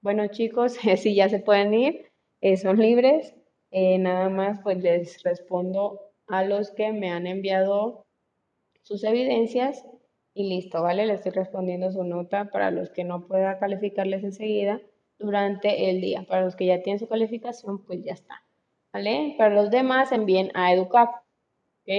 Bueno 0.02 0.28
chicos, 0.28 0.74
si 0.98 1.16
ya 1.16 1.30
se 1.30 1.40
pueden 1.40 1.74
ir, 1.74 2.12
eh, 2.42 2.58
son 2.58 2.80
libres. 2.80 3.34
Eh, 3.72 3.98
nada 3.98 4.28
más 4.28 4.60
pues 4.62 4.80
les 4.80 5.24
respondo 5.24 6.02
a 6.28 6.44
los 6.44 6.72
que 6.72 6.92
me 6.92 7.10
han 7.12 7.28
enviado 7.28 8.06
sus 8.82 9.06
evidencias 9.06 9.86
y 10.34 10.50
listo, 10.50 10.82
¿vale? 10.82 11.06
Le 11.06 11.14
estoy 11.14 11.32
respondiendo 11.32 11.94
su 11.94 12.04
nota 12.04 12.52
para 12.52 12.72
los 12.72 12.90
que 12.90 13.06
no 13.06 13.26
pueda 13.26 13.58
calificarles 13.58 14.26
enseguida 14.26 14.82
durante 15.18 15.90
el 15.90 16.02
día. 16.02 16.26
Para 16.28 16.44
los 16.44 16.58
que 16.58 16.66
ya 16.66 16.84
tienen 16.84 17.00
su 17.00 17.08
calificación, 17.08 17.86
pues 17.86 18.04
ya 18.04 18.12
está, 18.12 18.45
¿vale? 18.96 19.36
Para 19.38 19.54
los 19.54 19.72
demás 19.72 20.14
envíen 20.14 20.52
a 20.54 20.72
educar, 20.72 21.10
¿ok? 21.82 21.92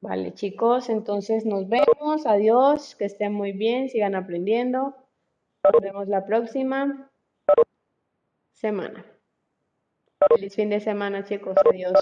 Vale, 0.00 0.32
chicos, 0.32 0.88
entonces 0.88 1.44
nos 1.44 1.68
vemos. 1.68 2.24
Adiós, 2.24 2.96
que 2.96 3.04
estén 3.04 3.34
muy 3.34 3.52
bien, 3.52 3.90
sigan 3.90 4.14
aprendiendo. 4.14 4.96
Nos 5.62 5.82
vemos 5.82 6.08
la 6.08 6.24
próxima 6.24 7.10
semana. 8.52 9.04
Feliz 10.34 10.54
fin 10.54 10.70
de 10.70 10.80
semana, 10.80 11.22
chicos. 11.22 11.54
Adiós. 11.70 12.00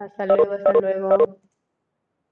Hasta 0.00 0.24
luego, 0.24 0.52
hasta 0.52 0.72
luego. 0.72 1.38